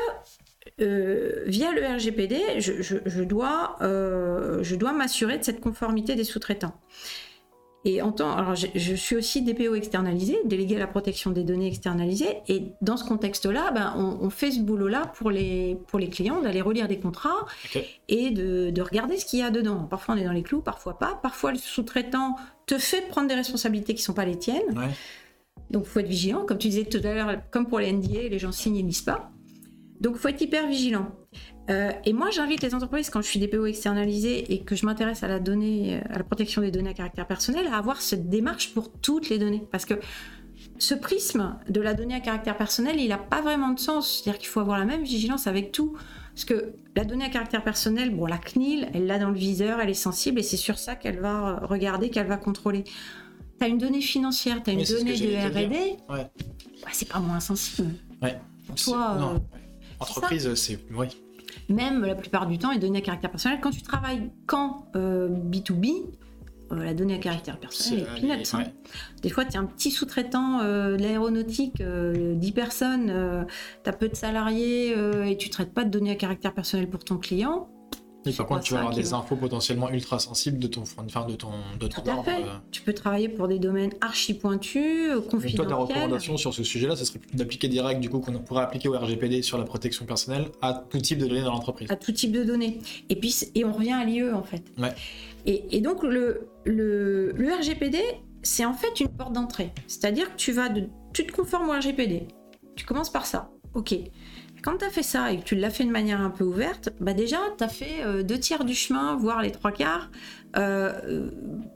euh, 0.79 1.43
via 1.47 1.71
le 1.71 1.83
RGPD, 1.83 2.59
je, 2.59 3.23
dois, 3.23 3.77
euh, 3.81 4.61
je 4.61 4.75
dois 4.75 4.93
m'assurer 4.93 5.39
de 5.39 5.43
cette 5.43 5.59
conformité 5.59 6.15
des 6.15 6.23
sous-traitants. 6.23 6.75
Et 7.85 8.01
en 8.01 8.11
temps, 8.11 8.35
alors 8.35 8.55
je, 8.55 8.95
suis 8.95 9.15
aussi 9.15 9.43
DPO 9.43 9.73
externalisé, 9.75 10.37
délégué 10.45 10.75
à 10.75 10.79
la 10.79 10.87
protection 10.87 11.31
des 11.31 11.43
données 11.43 11.67
externalisées. 11.67 12.39
Et 12.49 12.73
dans 12.81 12.97
ce 12.97 13.05
contexte-là, 13.05 13.71
ben, 13.71 13.93
on, 13.95 14.29
fait 14.29 14.51
ce 14.51 14.59
boulot-là 14.59 15.13
pour 15.15 15.31
les, 15.31 15.77
pour 15.87 15.97
les 15.97 16.09
clients, 16.09 16.41
d'aller 16.41 16.61
relire 16.61 16.89
des 16.89 16.99
contrats 16.99 17.45
et 18.09 18.31
de, 18.31 18.71
de, 18.71 18.81
regarder 18.81 19.17
ce 19.17 19.25
qu'il 19.25 19.39
y 19.39 19.41
a 19.41 19.51
dedans. 19.51 19.87
Parfois 19.89 20.15
on 20.15 20.17
est 20.17 20.25
dans 20.25 20.33
les 20.33 20.43
clous, 20.43 20.61
parfois 20.61 20.99
pas. 20.99 21.17
Parfois 21.23 21.53
le 21.53 21.57
sous-traitant 21.57 22.35
te 22.65 22.77
fait 22.77 23.07
prendre 23.07 23.29
des 23.29 23.35
responsabilités 23.35 23.93
qui 23.93 24.01
ne 24.01 24.05
sont 24.05 24.13
pas 24.13 24.25
les 24.25 24.37
tiennes. 24.37 24.75
Donc 25.69 25.85
il 25.85 25.89
faut 25.89 25.99
être 25.99 26.07
vigilant. 26.07 26.45
Comme 26.45 26.57
tu 26.57 26.67
disais 26.67 26.83
tout 26.83 26.99
à 27.03 27.13
l'heure, 27.13 27.41
comme 27.51 27.67
pour 27.67 27.79
les 27.79 27.93
NDA, 27.93 28.27
les 28.29 28.39
gens 28.39 28.51
signent 28.51 28.77
et 28.77 28.83
lisent 28.83 29.01
pas. 29.01 29.31
Donc, 29.99 30.15
il 30.15 30.19
faut 30.19 30.27
être 30.27 30.41
hyper 30.41 30.67
vigilant. 30.67 31.11
Euh, 31.69 31.91
et 32.05 32.13
moi, 32.13 32.29
j'invite 32.29 32.61
les 32.61 32.73
entreprises, 32.73 33.09
quand 33.09 33.21
je 33.21 33.27
suis 33.27 33.39
DPO 33.39 33.65
externalisé 33.65 34.53
et 34.53 34.61
que 34.61 34.75
je 34.75 34.85
m'intéresse 34.85 35.23
à 35.23 35.27
la 35.27 35.39
donnée, 35.39 35.99
à 36.09 36.17
la 36.17 36.23
protection 36.23 36.61
des 36.61 36.71
données 36.71 36.91
à 36.91 36.93
caractère 36.93 37.27
personnel, 37.27 37.67
à 37.67 37.77
avoir 37.77 38.01
cette 38.01 38.29
démarche 38.29 38.73
pour 38.73 38.91
toutes 38.91 39.29
les 39.29 39.37
données. 39.37 39.67
Parce 39.71 39.85
que 39.85 39.95
ce 40.79 40.93
prisme 40.93 41.57
de 41.69 41.81
la 41.81 41.93
donnée 41.93 42.15
à 42.15 42.19
caractère 42.19 42.57
personnel, 42.57 42.99
il 42.99 43.09
n'a 43.09 43.17
pas 43.17 43.41
vraiment 43.41 43.69
de 43.69 43.79
sens. 43.79 44.21
C'est-à-dire 44.21 44.39
qu'il 44.39 44.49
faut 44.49 44.59
avoir 44.59 44.77
la 44.77 44.85
même 44.85 45.03
vigilance 45.03 45.47
avec 45.47 45.71
tout. 45.71 45.97
Parce 46.33 46.45
que 46.45 46.73
la 46.95 47.03
donnée 47.03 47.25
à 47.25 47.29
caractère 47.29 47.63
personnel, 47.63 48.15
bon, 48.15 48.27
la 48.27 48.37
CNIL, 48.37 48.89
elle 48.93 49.07
l'a 49.07 49.17
dans 49.17 49.31
le 49.31 49.37
viseur, 49.37 49.79
elle 49.79 49.89
est 49.89 49.95
sensible 49.95 50.39
et 50.39 50.43
c'est 50.43 50.57
sur 50.57 50.77
ça 50.77 50.95
qu'elle 50.95 51.19
va 51.19 51.61
regarder, 51.63 52.11
qu'elle 52.11 52.27
va 52.27 52.37
contrôler. 52.37 52.83
Tu 52.83 53.65
as 53.65 53.67
une 53.67 53.79
donnée 53.79 54.01
financière, 54.01 54.61
tu 54.61 54.69
as 54.69 54.73
une 54.73 54.83
donnée 54.83 55.17
de 55.17 55.47
RD, 55.47 55.71
ouais. 56.11 56.29
bah, 56.83 56.89
c'est 56.91 57.09
pas 57.09 57.19
moins 57.19 57.39
sensible. 57.39 57.89
Ouais. 58.21 58.39
Toi, 58.75 59.17
euh, 59.35 59.56
Entreprise, 59.99 60.53
c'est. 60.55 60.79
Oui. 60.93 61.07
Même 61.69 62.05
la 62.05 62.15
plupart 62.15 62.47
du 62.47 62.57
temps 62.57 62.71
est 62.71 62.79
donnée 62.79 62.99
à 62.99 63.01
caractère 63.01 63.31
personnel. 63.31 63.59
Quand 63.61 63.71
tu 63.71 63.81
travailles 63.81 64.31
quand 64.45 64.87
B2B, 64.93 65.91
euh, 66.71 66.75
euh, 66.75 66.83
la 66.83 66.93
donnée 66.93 67.15
à 67.15 67.17
caractère 67.17 67.59
personnel 67.59 68.01
est, 68.01 68.21
peanuts. 68.21 68.43
Hein. 68.53 68.63
Des 69.21 69.29
fois, 69.29 69.45
tu 69.45 69.53
es 69.53 69.57
un 69.57 69.65
petit 69.65 69.91
sous-traitant 69.91 70.61
euh, 70.61 70.97
de 70.97 71.01
l'aéronautique, 71.01 71.81
10 71.81 72.51
personnes, 72.51 73.45
tu 73.83 73.89
as 73.89 73.93
peu 73.93 74.09
de 74.09 74.15
salariés 74.15 74.95
et 75.29 75.37
tu 75.37 75.49
traites 75.49 75.73
pas 75.73 75.83
de 75.83 75.89
données 75.89 76.11
à 76.11 76.15
caractère 76.15 76.53
personnel 76.53 76.89
pour 76.89 77.03
ton 77.03 77.17
client 77.17 77.69
par 78.35 78.45
contre, 78.45 78.61
tu 78.61 78.73
vas 78.73 78.79
avoir 78.79 78.93
des 78.93 79.13
infos 79.13 79.35
potentiellement 79.35 79.89
ultra 79.89 80.19
sensibles 80.19 80.59
de 80.59 80.67
ton, 80.67 80.81
enfin, 80.81 81.25
de 81.25 81.35
ton, 81.35 81.51
de 81.79 81.87
ton 81.87 82.01
Tout 82.01 82.09
à 82.09 82.23
fait. 82.23 82.43
Euh. 82.43 82.57
Tu 82.71 82.81
peux 82.81 82.93
travailler 82.93 83.29
pour 83.29 83.47
des 83.47 83.59
domaines 83.59 83.91
archi 84.01 84.33
pointus, 84.33 85.11
confidentiels. 85.29 85.55
toi, 85.55 85.65
ta 85.65 85.75
recommandation 85.75 86.37
sur 86.37 86.53
ce 86.53 86.63
sujet-là, 86.63 86.95
ce 86.95 87.05
serait 87.05 87.19
d'appliquer 87.33 87.67
des 87.67 87.81
règles 87.81 88.01
du 88.01 88.09
coup 88.09 88.19
qu'on 88.19 88.33
pourrait 88.39 88.63
appliquer 88.63 88.89
au 88.89 88.97
RGPD 88.97 89.41
sur 89.41 89.57
la 89.57 89.63
protection 89.63 90.05
personnelle 90.05 90.47
à 90.61 90.73
tout 90.73 90.99
type 90.99 91.19
de 91.19 91.27
données 91.27 91.43
dans 91.43 91.53
l'entreprise. 91.53 91.89
À 91.91 91.95
tout 91.95 92.11
type 92.11 92.31
de 92.31 92.43
données. 92.43 92.79
Et 93.09 93.15
puis, 93.15 93.35
et 93.55 93.63
on 93.65 93.73
revient 93.73 93.93
à 93.93 94.03
l'IE 94.03 94.23
en 94.23 94.43
fait. 94.43 94.63
Ouais. 94.77 94.93
Et, 95.45 95.77
et, 95.77 95.81
donc 95.81 96.03
le, 96.03 96.47
le, 96.65 97.31
le 97.31 97.53
RGPD, 97.53 97.99
c'est 98.43 98.65
en 98.65 98.73
fait 98.73 98.99
une 98.99 99.07
porte 99.09 99.33
d'entrée. 99.33 99.71
C'est-à-dire 99.87 100.29
que 100.31 100.37
tu 100.37 100.51
vas, 100.51 100.69
de, 100.69 100.89
tu 101.13 101.25
te 101.25 101.31
conformes 101.31 101.69
au 101.69 101.73
RGPD. 101.73 102.27
Tu 102.75 102.85
commences 102.85 103.11
par 103.11 103.25
ça. 103.25 103.49
Ok 103.73 103.95
quand 104.67 104.79
tu 104.79 104.83
as 104.83 104.89
fait 104.89 105.03
ça 105.03 105.31
et 105.31 105.39
que 105.39 105.45
tu 105.45 105.55
l'as 105.55 105.69
fait 105.69 105.85
de 105.85 105.91
manière 105.91 106.19
un 106.19 106.29
peu 106.29 106.43
ouverte, 106.43 106.89
bah 106.99 107.13
déjà, 107.13 107.37
tu 107.57 107.63
as 107.63 107.69
fait 107.69 108.03
euh, 108.03 108.21
deux 108.21 108.37
tiers 108.37 108.65
du 108.65 108.75
chemin, 108.75 109.15
voire 109.15 109.41
les 109.41 109.53
trois 109.53 109.71
quarts, 109.71 110.11
euh, 110.57 111.31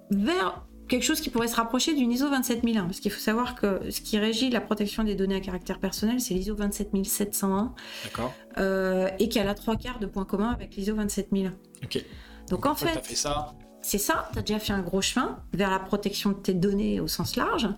vers 0.09 0.65
quelque 0.89 1.03
chose 1.03 1.21
qui 1.21 1.29
pourrait 1.29 1.47
se 1.47 1.55
rapprocher 1.55 1.93
d'une 1.93 2.11
ISO 2.11 2.27
27001. 2.27 2.83
Parce 2.83 2.99
qu'il 2.99 3.09
faut 3.09 3.21
savoir 3.21 3.55
que 3.55 3.89
ce 3.89 4.01
qui 4.01 4.19
régit 4.19 4.49
la 4.49 4.59
protection 4.59 5.05
des 5.05 5.15
données 5.15 5.35
à 5.35 5.39
caractère 5.39 5.79
personnel, 5.79 6.19
c'est 6.19 6.33
l'ISO 6.33 6.53
27701. 6.53 7.73
D'accord. 8.03 8.33
Euh, 8.57 9.07
et 9.19 9.29
qui 9.29 9.39
a 9.39 9.53
trois 9.53 9.77
quarts 9.77 9.99
de 9.99 10.05
points 10.05 10.25
communs 10.25 10.51
avec 10.51 10.75
l'ISO 10.75 10.93
27001. 10.93 11.53
Ok. 11.85 12.03
Donc, 12.49 12.65
en 12.65 12.75
fait. 12.75 13.05
fait 13.05 13.15
ça? 13.15 13.53
c'est 13.81 13.99
ça, 13.99 14.29
tu 14.33 14.39
as 14.39 14.41
déjà 14.41 14.59
fait 14.59 14.73
un 14.73 14.81
gros 14.81 15.01
chemin 15.01 15.39
vers 15.53 15.71
la 15.71 15.79
protection 15.79 16.31
de 16.31 16.35
tes 16.35 16.53
données 16.53 16.99
au 16.99 17.07
sens 17.07 17.37
large. 17.37 17.69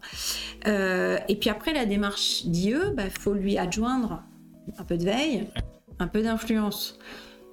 et 0.66 1.36
puis 1.40 1.52
après, 1.52 1.72
la 1.72 1.86
démarche 1.86 2.46
d'IE, 2.46 2.70
il 2.72 2.94
bah, 2.96 3.12
faut 3.12 3.34
lui 3.34 3.60
adjoindre 3.60 4.24
un 4.78 4.84
peu 4.84 4.98
de 4.98 5.06
veille, 5.06 5.48
un 6.00 6.08
peu 6.08 6.22
d'influence. 6.22 6.98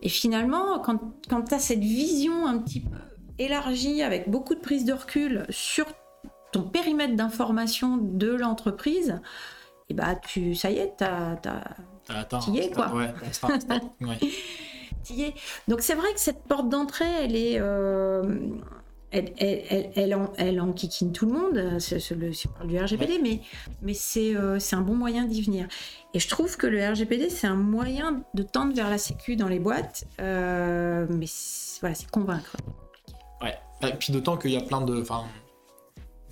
Et 0.03 0.09
finalement, 0.09 0.79
quand, 0.79 0.99
quand 1.29 1.43
tu 1.43 1.55
as 1.55 1.59
cette 1.59 1.81
vision 1.81 2.47
un 2.47 2.59
petit 2.59 2.81
peu 2.81 2.97
élargie, 3.39 4.03
avec 4.03 4.31
beaucoup 4.31 4.55
de 4.55 4.61
prise 4.61 4.85
de 4.85 4.93
recul 4.93 5.47
sur 5.49 5.87
ton 6.53 6.63
périmètre 6.63 7.17
d'information 7.17 7.97
de 7.97 8.29
l'entreprise, 8.29 9.21
et 9.89 9.93
eh 9.93 9.95
bah 9.95 10.15
tu, 10.15 10.55
ça 10.55 10.71
y 10.71 10.79
est, 10.79 10.95
t'as, 10.99 11.37
t'y 12.41 12.59
es 12.59 12.71
quoi. 12.71 12.95
Ouais, 12.95 13.13
ouais. 14.01 15.35
Donc 15.69 15.81
c'est 15.81 15.95
vrai 15.95 16.13
que 16.13 16.21
cette 16.21 16.45
porte 16.45 16.69
d'entrée, 16.69 17.11
elle 17.23 17.35
est, 17.35 17.59
euh, 17.59 18.39
elle, 19.11 19.33
elle, 19.39 19.91
elle, 19.95 20.15
en, 20.15 20.33
elle 20.37 20.61
enquiquine 20.61 21.13
tout 21.13 21.27
le 21.27 21.33
monde, 21.33 21.79
c'est, 21.81 22.11
le, 22.11 22.31
parle 22.55 22.69
du 22.69 22.79
RGPD, 22.79 23.19
mais, 23.23 23.41
mais 23.83 23.95
c'est, 23.95 24.37
euh, 24.37 24.59
c'est 24.59 24.77
un 24.77 24.83
bon 24.83 24.95
moyen 24.95 25.25
d'y 25.25 25.43
venir. 25.43 25.67
Et 26.15 26.21
je 26.21 26.29
trouve 26.29 26.57
que 26.57 26.67
le 26.67 26.79
RGPD, 26.87 27.29
c'est 27.29 27.47
un 27.47 27.57
moyen 27.57 28.23
de 28.35 28.43
tendre 28.43 28.75
vers 28.75 28.89
la 28.89 28.99
sécu 28.99 29.37
dans 29.37 29.49
les 29.49 29.59
boîtes, 29.59 30.05
euh, 30.21 31.07
mais 31.11 31.27
voilà, 31.81 31.95
c'est 31.95 32.11
convaincre. 32.11 32.57
Ouais, 33.43 33.59
et 33.83 33.95
puis 33.95 34.13
d'autant 34.13 34.37
qu'il 34.37 34.53
y 34.53 34.57
a 34.57 34.63
plein 34.63 34.81
de. 34.81 35.05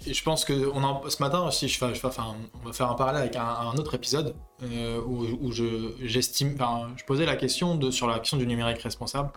Je 0.06 0.22
pense 0.22 0.44
que 0.44 0.70
on 0.72 0.82
en, 0.84 1.08
ce 1.08 1.22
matin 1.22 1.46
aussi, 1.46 1.68
je, 1.68 1.78
je, 1.78 2.06
enfin, 2.06 2.36
on 2.62 2.66
va 2.66 2.72
faire 2.72 2.90
un 2.90 2.94
parallèle 2.94 3.22
avec 3.22 3.36
un, 3.36 3.72
autre 3.76 3.94
épisode 3.94 4.34
euh, 4.62 5.00
où, 5.00 5.26
où, 5.40 5.52
je, 5.52 5.92
j'estime, 6.02 6.54
enfin, 6.54 6.92
je 6.96 7.04
posais 7.04 7.26
la 7.26 7.36
question 7.36 7.74
de, 7.74 7.90
sur 7.90 8.06
la 8.06 8.18
question 8.18 8.36
du 8.36 8.46
numérique 8.46 8.80
responsable, 8.80 9.30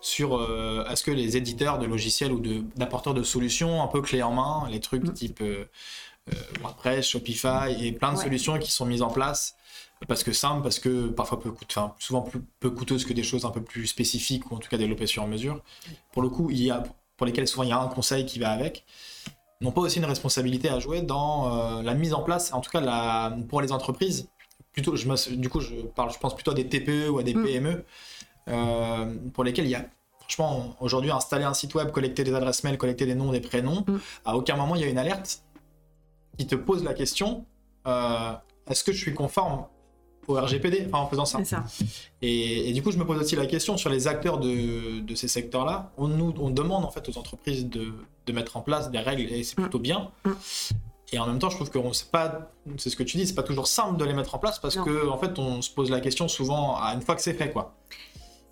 sur 0.00 0.36
euh, 0.36 0.84
est-ce 0.90 1.02
que 1.04 1.10
les 1.10 1.36
éditeurs 1.36 1.78
de 1.78 1.86
logiciels 1.86 2.32
ou 2.32 2.40
de, 2.40 2.62
d'apporteurs 2.76 3.14
de 3.14 3.22
solutions 3.22 3.82
un 3.82 3.88
peu 3.88 4.00
clés 4.00 4.22
en 4.22 4.32
main, 4.32 4.68
les 4.70 4.80
trucs 4.80 5.04
mm. 5.04 5.12
type 5.12 5.42
WordPress, 6.60 7.08
Shopify 7.08 7.74
et 7.80 7.92
plein 7.92 8.12
de 8.12 8.18
solutions 8.18 8.58
qui 8.58 8.70
sont 8.70 8.86
mises 8.86 9.02
en 9.02 9.08
place 9.08 9.56
parce 10.06 10.22
que 10.22 10.32
simple, 10.32 10.62
parce 10.62 10.78
que 10.78 11.08
parfois 11.08 11.40
peu 11.40 11.50
coûte, 11.50 11.68
enfin, 11.70 11.94
souvent 11.98 12.22
plus, 12.22 12.40
peu 12.60 12.70
coûteuse 12.70 13.04
que 13.04 13.12
des 13.12 13.22
choses 13.22 13.44
un 13.44 13.50
peu 13.50 13.62
plus 13.62 13.86
spécifiques 13.86 14.50
ou 14.50 14.54
en 14.54 14.58
tout 14.58 14.68
cas 14.68 14.76
développées 14.76 15.06
sur 15.06 15.26
mesure. 15.26 15.60
Pour 16.12 16.22
le 16.22 16.28
coup, 16.28 16.50
il 16.50 16.62
y 16.62 16.70
a, 16.70 16.84
pour 17.16 17.26
lesquelles 17.26 17.48
souvent 17.48 17.64
il 17.64 17.70
y 17.70 17.72
a 17.72 17.80
un 17.80 17.88
conseil 17.88 18.24
qui 18.24 18.38
va 18.38 18.50
avec, 18.50 18.84
n'ont 19.60 19.72
pas 19.72 19.80
aussi 19.80 19.98
une 19.98 20.04
responsabilité 20.04 20.68
à 20.68 20.78
jouer 20.78 21.02
dans 21.02 21.78
euh, 21.78 21.82
la 21.82 21.94
mise 21.94 22.14
en 22.14 22.22
place, 22.22 22.52
en 22.52 22.60
tout 22.60 22.70
cas 22.70 22.80
la, 22.80 23.36
pour 23.48 23.60
les 23.60 23.72
entreprises. 23.72 24.28
Plutôt, 24.72 24.94
je, 24.94 25.34
du 25.34 25.48
coup, 25.48 25.60
je 25.60 25.74
parle, 25.94 26.12
je 26.12 26.18
pense 26.18 26.34
plutôt 26.34 26.52
à 26.52 26.54
des 26.54 26.68
TPE 26.68 27.08
ou 27.10 27.18
à 27.18 27.22
des 27.22 27.34
mm. 27.34 27.44
PME 27.44 27.84
euh, 28.48 29.14
pour 29.32 29.44
lesquels 29.44 29.64
il 29.64 29.70
y 29.70 29.74
a 29.74 29.84
franchement 30.20 30.76
aujourd'hui 30.80 31.10
installer 31.10 31.44
un 31.44 31.54
site 31.54 31.74
web, 31.74 31.90
collecter 31.90 32.22
des 32.22 32.34
adresses 32.34 32.62
mail, 32.62 32.78
collecter 32.78 33.06
des 33.06 33.14
noms, 33.14 33.32
des 33.32 33.40
prénoms. 33.40 33.84
Mm. 33.86 33.98
À 34.24 34.36
aucun 34.36 34.56
moment 34.56 34.76
il 34.76 34.82
y 34.82 34.84
a 34.84 34.88
une 34.88 34.98
alerte 34.98 35.42
qui 36.36 36.46
te 36.46 36.54
pose 36.54 36.84
la 36.84 36.94
question 36.94 37.44
euh, 37.86 38.32
est-ce 38.68 38.84
que 38.84 38.92
je 38.92 38.98
suis 38.98 39.14
conforme 39.14 39.66
au 40.28 40.34
RGPD, 40.34 40.86
enfin 40.86 40.98
en 41.04 41.08
faisant 41.08 41.24
ça. 41.24 41.42
ça. 41.44 41.64
Et, 42.22 42.72
du 42.72 42.82
coup, 42.82 42.92
je 42.92 42.98
me 42.98 43.04
pose 43.04 43.18
aussi 43.18 43.34
la 43.34 43.46
question 43.46 43.76
sur 43.76 43.90
les 43.90 44.06
acteurs 44.06 44.38
de, 44.38 45.00
de 45.00 45.14
ces 45.14 45.28
secteurs-là. 45.28 45.92
On, 45.96 46.08
nous, 46.08 46.34
on 46.38 46.50
demande 46.50 46.84
en 46.84 46.90
fait 46.90 47.08
aux 47.08 47.18
entreprises 47.18 47.68
de, 47.68 47.92
de 48.26 48.32
mettre 48.32 48.56
en 48.56 48.60
place 48.60 48.90
des 48.90 48.98
règles 48.98 49.32
et 49.32 49.42
c'est 49.42 49.58
mm. 49.58 49.62
plutôt 49.62 49.78
bien. 49.78 50.10
Mm. 50.24 50.30
Et 51.12 51.18
en 51.18 51.26
même 51.26 51.38
temps, 51.38 51.48
je 51.48 51.56
trouve 51.56 51.70
que 51.70 51.78
c'est 51.92 52.10
pas, 52.10 52.52
c'est 52.76 52.90
ce 52.90 52.96
que 52.96 53.02
tu 53.02 53.16
dis, 53.16 53.26
c'est 53.26 53.34
pas 53.34 53.42
toujours 53.42 53.66
simple 53.66 53.98
de 53.98 54.04
les 54.04 54.12
mettre 54.12 54.34
en 54.34 54.38
place 54.38 54.58
parce 54.58 54.76
que 54.76 55.08
en 55.08 55.16
fait, 55.16 55.38
on 55.38 55.62
se 55.62 55.70
pose 55.70 55.90
la 55.90 56.00
question 56.00 56.28
souvent 56.28 56.76
à 56.76 56.92
une 56.94 57.00
fois 57.00 57.14
que 57.14 57.22
c'est 57.22 57.32
fait, 57.32 57.50
quoi. 57.50 57.74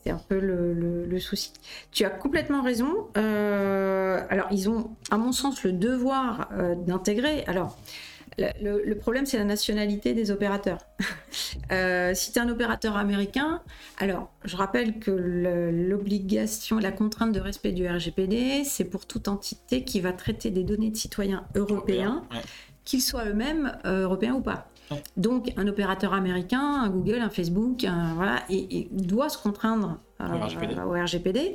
C'est 0.04 0.12
un 0.12 0.22
peu 0.28 0.38
le, 0.38 1.04
le, 1.04 1.18
souci. 1.18 1.52
Tu 1.90 2.04
as 2.04 2.10
complètement 2.10 2.62
raison. 2.62 3.08
Euh, 3.16 4.22
alors, 4.30 4.46
ils 4.52 4.70
ont, 4.70 4.90
à 5.10 5.18
mon 5.18 5.32
sens, 5.32 5.64
le 5.64 5.72
devoir 5.72 6.48
euh, 6.52 6.76
d'intégrer. 6.76 7.42
Alors, 7.48 7.76
le, 8.38 8.94
problème, 8.94 9.26
c'est 9.26 9.38
la 9.38 9.44
nationalité 9.44 10.14
des 10.14 10.30
opérateurs. 10.30 10.78
Euh, 11.72 12.12
si 12.14 12.32
tu 12.32 12.38
es 12.38 12.42
un 12.42 12.48
opérateur 12.48 12.96
américain, 12.96 13.60
alors 13.98 14.30
je 14.44 14.56
rappelle 14.56 15.00
que 15.00 15.10
l'obligation, 15.10 16.78
la 16.78 16.92
contrainte 16.92 17.32
de 17.32 17.40
respect 17.40 17.72
du 17.72 17.86
RGPD, 17.86 18.62
c'est 18.64 18.84
pour 18.84 19.04
toute 19.04 19.26
entité 19.26 19.82
qui 19.82 20.00
va 20.00 20.12
traiter 20.12 20.50
des 20.50 20.62
données 20.62 20.90
de 20.90 20.96
citoyens 20.96 21.44
européens, 21.56 22.22
qu'ils 22.84 23.02
soient 23.02 23.26
eux-mêmes 23.26 23.76
euh, 23.84 24.02
européens 24.02 24.34
ou 24.34 24.40
pas. 24.40 24.68
Donc, 25.16 25.52
un 25.56 25.66
opérateur 25.66 26.14
américain, 26.14 26.82
un 26.84 26.88
Google, 26.88 27.18
un 27.18 27.30
Facebook, 27.30 27.84
voilà, 28.14 28.44
et, 28.48 28.88
doit 28.92 29.28
se 29.28 29.38
contraindre 29.38 29.98
au 30.20 30.92
RGPD. 30.92 31.54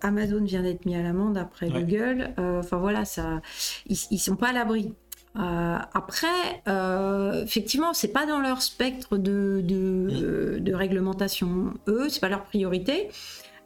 Amazon 0.00 0.44
vient 0.44 0.62
d'être 0.62 0.86
mis 0.86 0.94
à 0.94 1.02
l'amende 1.02 1.36
après 1.36 1.68
Google. 1.68 2.30
Enfin 2.38 2.76
voilà, 2.76 3.04
ça, 3.04 3.40
ils, 3.86 3.98
ils 4.10 4.18
sont 4.18 4.36
pas 4.36 4.50
à 4.50 4.52
l'abri. 4.52 4.94
Après, 5.34 6.62
euh, 6.68 7.44
effectivement, 7.44 7.94
c'est 7.94 8.12
pas 8.12 8.26
dans 8.26 8.40
leur 8.40 8.62
spectre 8.62 9.16
de, 9.16 9.62
de, 9.64 10.58
de 10.58 10.74
réglementation. 10.74 11.74
Eux, 11.88 12.08
c'est 12.08 12.20
pas 12.20 12.28
leur 12.28 12.44
priorité. 12.44 13.08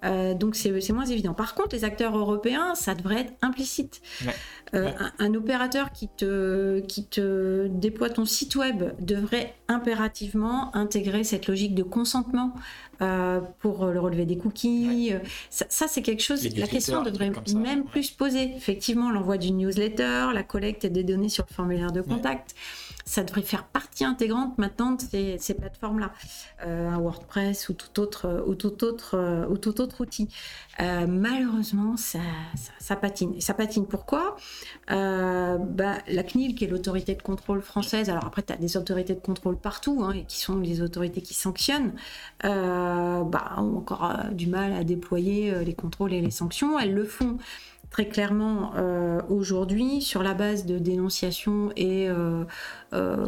Euh, 0.04 0.34
donc 0.34 0.54
c'est 0.56 0.92
moins 0.92 1.06
évident. 1.06 1.34
Par 1.34 1.54
contre, 1.54 1.74
les 1.74 1.84
acteurs 1.84 2.16
européens, 2.16 2.74
ça 2.74 2.94
devrait 2.94 3.20
être 3.20 3.32
implicite. 3.42 4.02
Euh, 4.74 4.90
un, 5.18 5.34
opérateur 5.34 5.90
qui 5.92 6.08
te, 6.08 6.80
qui 6.80 7.06
te 7.06 7.66
déploie 7.68 8.10
ton 8.10 8.24
site 8.24 8.56
web 8.56 8.84
devrait 9.00 9.54
impérativement 9.68 10.74
intégrer 10.76 11.24
cette 11.24 11.46
logique 11.46 11.74
de 11.74 11.82
consentement 11.82 12.52
euh, 13.02 13.40
pour 13.60 13.86
le 13.86 14.00
relevé 14.00 14.26
des 14.26 14.36
cookies. 14.36 15.12
Ça, 15.50 15.86
c'est 15.88 16.02
quelque 16.02 16.22
chose, 16.22 16.46
la 16.56 16.66
question 16.66 17.02
devrait 17.02 17.32
même 17.54 17.84
plus 17.84 18.04
se 18.04 18.16
poser. 18.16 18.52
Effectivement, 18.56 19.10
l'envoi 19.10 19.38
d'une 19.38 19.58
newsletter, 19.58 20.28
la 20.32 20.42
collecte 20.42 20.86
des 20.86 21.04
données 21.04 21.28
sur 21.28 21.44
le 21.48 21.54
formulaire 21.54 21.92
de 21.92 22.00
contact 22.00 22.54
ça 23.06 23.22
devrait 23.22 23.42
faire 23.42 23.64
partie 23.64 24.04
intégrante 24.04 24.58
maintenant 24.58 24.92
de 24.92 25.00
ces, 25.38 25.54
plateformes-là, 25.54 26.10
euh, 26.66 26.90
un 26.90 26.98
WordPress 26.98 27.68
ou 27.68 27.72
tout 27.72 28.00
autre, 28.00 28.44
ou 28.46 28.56
tout 28.56 28.82
autre, 28.82 29.16
euh, 29.16 29.46
ou 29.46 29.56
tout 29.58 29.80
autre 29.80 30.00
outil. 30.00 30.28
Euh, 30.80 31.06
malheureusement, 31.06 31.96
ça, 31.96 32.18
ça, 32.80 32.96
patine. 32.96 33.34
Et 33.36 33.40
ça 33.40 33.54
patine 33.54 33.86
pourquoi? 33.86 34.36
Bah, 34.88 35.98
La 36.08 36.22
CNIL, 36.24 36.56
qui 36.56 36.64
est 36.64 36.68
l'autorité 36.68 37.14
de 37.14 37.22
contrôle 37.22 37.62
française, 37.62 38.10
alors 38.10 38.24
après, 38.26 38.42
tu 38.42 38.52
as 38.52 38.56
des 38.56 38.76
autorités 38.76 39.14
de 39.14 39.20
contrôle 39.20 39.56
partout, 39.56 40.02
hein, 40.02 40.10
et 40.10 40.24
qui 40.24 40.40
sont 40.40 40.58
les 40.58 40.82
autorités 40.82 41.22
qui 41.22 41.34
sanctionnent, 41.34 41.92
bah, 43.24 43.54
ont 43.58 43.78
encore 43.78 44.12
du 44.32 44.46
mal 44.46 44.72
à 44.72 44.84
déployer 44.84 45.64
les 45.64 45.74
contrôles 45.74 46.12
et 46.12 46.20
les 46.20 46.30
sanctions. 46.30 46.78
Elles 46.78 46.94
le 46.94 47.04
font 47.04 47.38
très 47.90 48.08
clairement 48.08 48.72
euh, 48.76 49.20
aujourd'hui 49.28 50.02
sur 50.02 50.22
la 50.22 50.34
base 50.34 50.66
de 50.66 50.78
dénonciations 50.78 51.70
et 51.76 52.08
euh, 52.08 52.44
euh, 52.92 53.26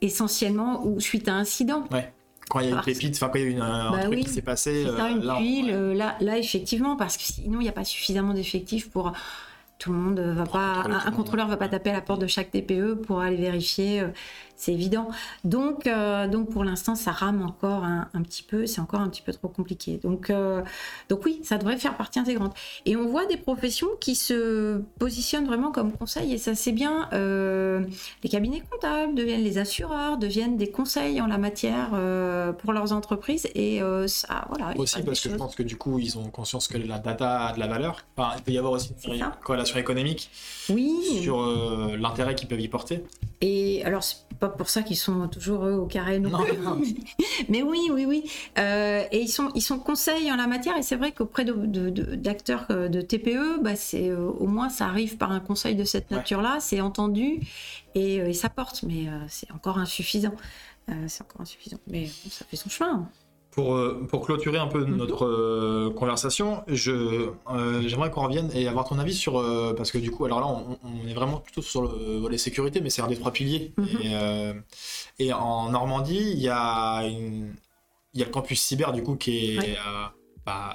essentiellement 0.00 0.86
ou 0.86 1.00
suite 1.00 1.28
à 1.28 1.34
incident. 1.34 1.84
Ouais. 1.90 2.12
Quand 2.48 2.60
il 2.60 2.68
y 2.68 2.72
a 2.72 2.76
une 2.76 2.82
pépite, 2.82 3.14
enfin 3.16 3.28
quand 3.28 3.38
il 3.38 3.42
y 3.42 3.46
a 3.46 3.50
une, 3.50 3.60
un 3.62 3.92
bah 3.92 4.04
truc 4.04 4.20
qui 4.20 4.28
s'est 4.28 4.42
passé. 4.42 4.82
une 4.84 5.24
là, 5.24 5.40
là, 5.94 6.16
là, 6.20 6.38
effectivement, 6.38 6.96
parce 6.96 7.16
que 7.16 7.22
sinon 7.22 7.60
il 7.60 7.64
n'y 7.64 7.68
a 7.68 7.72
pas 7.72 7.84
suffisamment 7.84 8.34
d'effectifs 8.34 8.90
pour 8.90 9.12
tout 9.78 9.92
le 9.92 9.98
monde 9.98 10.20
va 10.20 10.44
pas, 10.44 10.84
un, 10.84 11.10
contrôleur 11.10 11.48
va 11.48 11.56
pas 11.56 11.68
taper 11.68 11.90
à 11.90 11.94
la 11.94 12.00
porte 12.00 12.20
de 12.20 12.26
chaque 12.26 12.50
TPE 12.50 12.94
pour 12.94 13.20
aller 13.20 13.36
vérifier 13.36 14.04
c'est 14.62 14.72
évident. 14.72 15.08
Donc, 15.42 15.88
euh, 15.88 16.28
donc 16.28 16.50
pour 16.50 16.62
l'instant, 16.62 16.94
ça 16.94 17.10
rame 17.10 17.42
encore 17.42 17.82
un, 17.82 18.22
petit 18.22 18.44
peu, 18.44 18.66
c'est 18.66 18.80
encore 18.80 19.00
un 19.00 19.08
petit 19.08 19.22
peu 19.22 19.32
trop 19.32 19.48
compliqué. 19.48 19.98
Donc, 20.00 20.30
euh, 20.30 20.62
donc 21.08 21.24
oui, 21.24 21.40
ça 21.42 21.58
devrait 21.58 21.78
faire 21.78 21.96
partie 21.96 22.20
intégrante. 22.20 22.54
Et 22.86 22.94
on 22.94 23.08
voit 23.08 23.26
des 23.26 23.36
professions 23.36 23.88
qui 23.98 24.14
se 24.14 24.80
positionnent 25.00 25.46
vraiment 25.46 25.72
comme 25.72 25.90
conseil, 25.90 26.32
et 26.32 26.38
ça 26.38 26.54
c'est 26.54 26.70
bien. 26.70 27.08
Euh, 27.12 27.84
les 28.22 28.28
cabinets 28.28 28.62
comptables 28.70 29.16
deviennent 29.16 29.42
les 29.42 29.58
assureurs, 29.58 30.16
deviennent 30.16 30.56
des 30.56 30.70
conseils 30.70 31.20
en 31.20 31.26
la 31.26 31.38
matière 31.38 31.90
pour 32.58 32.72
leurs 32.72 32.92
entreprises, 32.92 33.48
et 33.56 33.80
ça, 34.06 34.46
voilà. 34.48 34.74
Aussi 34.76 35.02
parce 35.02 35.20
que 35.20 35.28
je 35.28 35.34
pense 35.34 35.56
que 35.56 35.64
du 35.64 35.76
coup, 35.76 35.98
ils 35.98 36.18
ont 36.18 36.30
conscience 36.30 36.68
que 36.68 36.78
la 36.78 37.00
data 37.00 37.48
a 37.48 37.52
de 37.52 37.58
la 37.58 37.66
valeur. 37.66 38.04
Enfin, 38.16 38.34
il 38.38 38.42
peut 38.44 38.52
y 38.52 38.58
avoir 38.58 38.74
aussi 38.74 38.92
une 39.08 39.28
corrélation 39.42 39.78
économique 39.80 40.30
oui. 40.68 41.18
sur 41.20 41.44
l'intérêt 41.98 42.36
qu'ils 42.36 42.48
peuvent 42.48 42.60
y 42.60 42.68
porter. 42.68 43.02
Et 43.40 43.82
alors, 43.84 44.04
c'est 44.04 44.18
pas 44.38 44.51
pour 44.56 44.70
ça 44.70 44.82
qu'ils 44.82 44.96
sont 44.96 45.28
toujours 45.28 45.64
eux 45.66 45.74
au 45.74 45.86
carré. 45.86 46.18
Non, 46.18 46.30
mais 47.48 47.62
oui, 47.62 47.88
oui, 47.90 48.04
oui. 48.06 48.30
Euh, 48.58 49.04
et 49.10 49.20
ils 49.20 49.28
sont, 49.28 49.50
ils 49.54 49.62
sont 49.62 49.78
conseils 49.78 50.30
en 50.30 50.36
la 50.36 50.46
matière. 50.46 50.76
Et 50.76 50.82
c'est 50.82 50.96
vrai 50.96 51.12
qu'auprès 51.12 51.44
d'acteurs 51.44 52.66
de, 52.68 52.88
de, 52.88 53.00
TPE, 53.00 53.60
bah, 53.62 53.76
c'est 53.76 54.08
euh, 54.08 54.18
au 54.18 54.46
moins 54.46 54.68
ça 54.68 54.86
arrive 54.86 55.16
par 55.16 55.32
un 55.32 55.40
conseil 55.40 55.74
de 55.74 55.84
cette 55.84 56.10
nature-là, 56.10 56.58
c'est 56.60 56.80
entendu 56.80 57.40
et, 57.94 58.20
euh, 58.20 58.28
et, 58.28 58.34
ça 58.34 58.48
porte. 58.48 58.82
Mais 58.84 59.06
c'est 59.28 59.50
encore 59.52 59.78
insuffisant. 59.78 60.34
c'est 61.06 61.22
encore 61.22 61.40
insuffisant. 61.40 61.78
Mais 61.86 62.06
ça 62.06 62.44
fait 62.44 62.56
son 62.56 62.70
chemin. 62.70 63.08
Pour, 63.52 63.74
euh, 63.74 64.06
pour 64.08 64.24
clôturer 64.24 64.56
un 64.56 64.66
peu 64.66 64.82
mhm. 64.82 64.96
notre 64.96 65.26
euh, 65.26 65.92
conversation, 65.94 66.64
euh, 66.68 67.82
j'aimerais 67.86 68.10
qu'on 68.10 68.22
revienne 68.22 68.50
et 68.54 68.66
avoir 68.66 68.88
ton 68.88 68.98
avis 68.98 69.12
sur. 69.12 69.34
parce 69.76 69.92
que 69.92 69.98
du 69.98 70.10
coup, 70.10 70.24
alors 70.24 70.40
là, 70.40 70.46
on, 70.46 71.06
est 71.06 71.12
vraiment 71.12 71.36
plutôt 71.36 71.60
sur 71.60 71.82
le 71.82 72.16
volet 72.16 72.38
sécurité, 72.38 72.80
mais 72.80 72.88
c'est 72.88 73.02
un 73.02 73.08
des 73.08 73.18
trois 73.18 73.30
piliers. 73.30 73.74
Mhm. 73.76 74.62
Et, 75.18 75.32
en 75.34 75.68
Normandie, 75.68 76.32
il 76.32 76.40
y, 76.40 76.48
a 76.48 77.02
une, 77.06 77.54
il 78.14 78.20
y 78.20 78.22
a 78.22 78.26
le 78.26 78.32
campus 78.32 78.58
cyber, 78.58 78.92
du 78.92 79.02
coup, 79.02 79.16
qui 79.16 79.56
est. 79.56 79.76
Bah, 80.46 80.74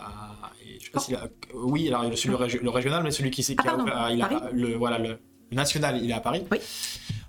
je 0.80 0.86
sais 0.86 0.92
pas 0.92 1.00
si 1.00 1.16
oui, 1.56 1.88
alors 1.90 2.04
celui, 2.16 2.38
le, 2.38 2.64
le, 2.64 2.70
régional, 2.70 3.04
mais 3.04 3.12
celui 3.12 3.32
qui, 3.32 3.44
qui 3.44 3.56
ah, 3.58 4.06
a, 4.06 4.12
il 4.14 4.22
a, 4.22 4.50
le, 4.54 4.76
voilà, 4.76 5.00
le, 5.00 5.20
national, 5.52 6.00
il 6.02 6.12
est 6.12 6.14
à 6.14 6.22
Paris. 6.22 6.44
Oui. 6.52 6.60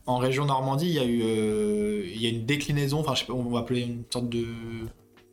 En 0.07 0.18
région 0.18 0.44
Normandie, 0.44 0.88
il 0.88 0.94
y 0.94 0.99
a 0.99 1.05
eu 1.05 2.05
il 2.14 2.22
y 2.22 2.26
a 2.26 2.28
une 2.28 2.44
déclinaison, 2.44 3.01
enfin, 3.01 3.14
je 3.14 3.20
sais 3.20 3.26
pas, 3.26 3.32
on 3.32 3.42
va 3.51 3.61
appeler 3.61 3.80
une 3.80 4.05
sorte 4.11 4.28
de 4.28 4.46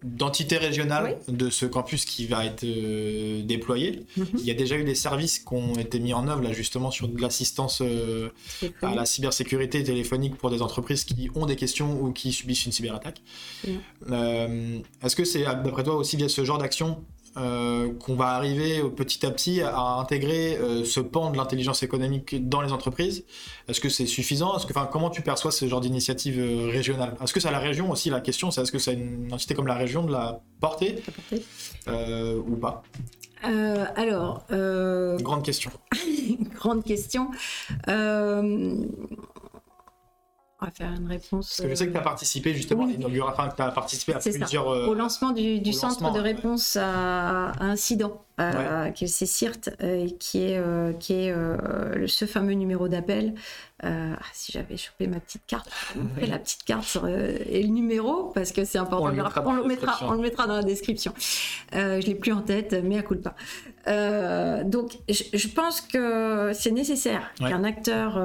d'entité 0.04 0.58
régionale 0.58 1.18
de 1.28 1.50
ce 1.50 1.66
campus 1.66 2.06
qui 2.06 2.28
va 2.28 2.46
être 2.46 2.64
euh, 2.64 3.42
déployé. 3.44 4.06
Mhm. 4.18 4.26
Il 4.40 4.46
y 4.46 4.52
a 4.52 4.54
déjà 4.54 4.78
eu 4.78 4.84
des 4.84 4.96
services 4.96 5.40
qui 5.40 5.54
ont 5.54 5.74
été 5.76 6.00
mis 6.00 6.14
en 6.14 6.28
œuvre 6.28 6.42
là 6.42 6.54
justement 6.54 6.92
sur 6.92 7.08
de 7.08 7.20
l'assistance 7.20 7.82
euh, 7.82 8.30
à 8.82 8.94
la 8.94 9.06
cybersécurité 9.06 9.84
téléphonique 9.84 10.36
pour 10.36 10.50
des 10.50 10.62
entreprises 10.62 11.06
qui 11.06 11.30
ont 11.36 11.46
des 11.46 11.56
questions 11.56 12.02
ou 12.02 12.12
qui 12.12 12.32
subissent 12.32 12.66
une 12.66 12.72
cyberattaque. 12.72 13.22
Euh, 14.12 14.80
est-ce 15.04 15.16
que 15.16 15.24
c'est 15.24 15.44
d'après 15.44 15.84
toi 15.84 15.96
aussi 15.96 16.18
via 16.18 16.30
ce 16.30 16.46
genre 16.46 16.58
d'action 16.58 17.04
euh, 17.38 17.94
qu'on 18.00 18.16
va 18.16 18.28
arriver 18.28 18.82
petit 18.96 19.26
à 19.26 19.32
petit 19.32 19.62
à 19.62 19.78
intégrer 20.00 20.56
euh, 20.56 20.86
ce 20.86 21.02
pan 21.02 21.32
de 21.32 21.38
l'intelligence 21.38 21.84
économique 21.84 22.48
dans 22.48 22.62
les 22.62 22.72
entreprises. 22.72 23.26
Est-ce 23.68 23.82
que 23.82 23.90
c'est 23.90 24.06
suffisant? 24.06 24.56
Est-ce 24.56 24.66
que, 24.66 24.74
Comment 24.90 25.10
tu 25.10 25.22
perçois 25.22 25.52
ce 25.52 25.68
genre 25.68 25.82
d'initiative 25.82 26.40
euh, 26.40 26.70
régionale? 26.72 27.16
Est-ce 27.22 27.34
que 27.34 27.42
c'est 27.42 27.50
à 27.50 27.52
la 27.52 27.60
région 27.60 27.92
aussi 27.92 28.10
la 28.10 28.22
question? 28.22 28.52
C'est 28.52 28.62
est-ce 28.62 28.72
que 28.72 28.80
c'est 28.80 28.94
une 28.94 29.34
entité 29.34 29.54
comme 29.54 29.68
la 29.68 29.76
région 29.76 30.04
de 30.04 30.14
la 30.14 30.40
porter? 30.62 31.04
Ou 31.88 32.56
pas? 32.56 32.84
Alors. 33.44 34.44
Grande 34.50 35.44
question. 35.44 35.72
Grande 36.56 36.86
question 36.86 37.32
va 40.66 40.72
faire 40.72 40.94
une 40.94 41.08
réponse. 41.08 41.48
Parce 41.48 41.62
que 41.62 41.70
je 41.70 41.76
sais 41.76 41.88
que 41.88 41.92
tu 41.92 41.98
as 41.98 42.02
participé 42.02 42.54
justement, 42.54 42.86
oui. 42.86 43.22
enfin, 43.22 43.50
tu 43.56 43.62
as 43.62 43.72
participé 43.72 44.14
à 44.14 44.20
plusieurs. 44.20 44.68
Au 44.68 44.94
lancement 44.94 45.32
du, 45.32 45.74
centre 45.74 46.12
de 46.12 46.20
réponse 46.20 46.76
à, 46.76 47.50
à, 47.52 47.64
incident 47.64 48.22
euh, 48.40 48.92
que 48.92 49.08
c'est 49.08 49.26
CIRT, 49.26 49.70
euh, 49.82 50.10
qui 50.20 50.44
est, 50.44 50.58
euh, 50.58 50.92
qui 50.94 51.14
est 51.14 51.34
ce 52.08 52.26
fameux 52.26 52.54
numéro 52.54 52.88
d'appel. 52.88 53.34
Ah, 53.84 54.18
si 54.34 54.52
j'avais 54.52 54.78
chopé 54.78 55.06
ma 55.08 55.20
petite 55.20 55.44
carte, 55.48 55.70
la 56.20 56.40
petite 56.40 56.64
carte 56.64 56.98
et 57.50 57.62
le 57.62 57.70
numéro, 57.70 58.32
parce 58.34 58.52
que 58.52 58.64
c'est 58.64 58.78
important. 58.78 59.06
On 59.06 59.10
le, 59.10 59.16
mettra, 59.16 59.44
on, 59.46 59.54
le 59.54 59.64
mettra, 59.66 60.00
on 60.02 60.12
le 60.14 60.22
mettra 60.22 60.48
dans 60.48 60.56
la 60.56 60.64
description. 60.64 61.14
je 61.74 62.06
l'ai 62.06 62.16
plus 62.16 62.32
en 62.32 62.42
tête, 62.42 62.76
mais 62.84 62.98
à 62.98 63.04
coup 63.04 63.16
de 63.16 63.22
pas. 63.22 63.36
donc, 64.64 64.98
je, 65.10 65.48
pense 65.50 65.82
que 65.82 66.52
c'est 66.54 66.72
nécessaire 66.72 67.32
qu'un 67.38 67.64
acteur 67.64 68.16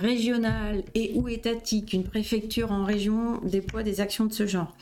régional 0.00 0.82
et 0.94 1.12
ou 1.14 1.28
étatique, 1.28 1.92
une 1.92 2.04
préfecture 2.04 2.72
en 2.72 2.84
région, 2.84 3.40
déploie 3.44 3.82
des 3.82 4.00
actions 4.00 4.24
de 4.24 4.32
ce 4.32 4.46
genre. 4.46 4.74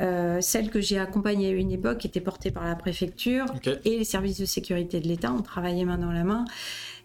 Euh, 0.00 0.40
celle 0.40 0.70
que 0.70 0.80
j'ai 0.80 0.98
accompagnée 0.98 1.48
à 1.48 1.52
une 1.52 1.72
époque 1.72 2.04
était 2.04 2.20
portée 2.20 2.50
par 2.50 2.64
la 2.64 2.76
préfecture 2.76 3.46
et 3.84 3.98
les 3.98 4.04
services 4.04 4.38
de 4.38 4.44
sécurité 4.44 5.00
de 5.00 5.08
l'État. 5.08 5.32
On 5.32 5.42
travaillait 5.42 5.84
main 5.84 5.98
dans 5.98 6.12
la 6.12 6.24
main 6.24 6.44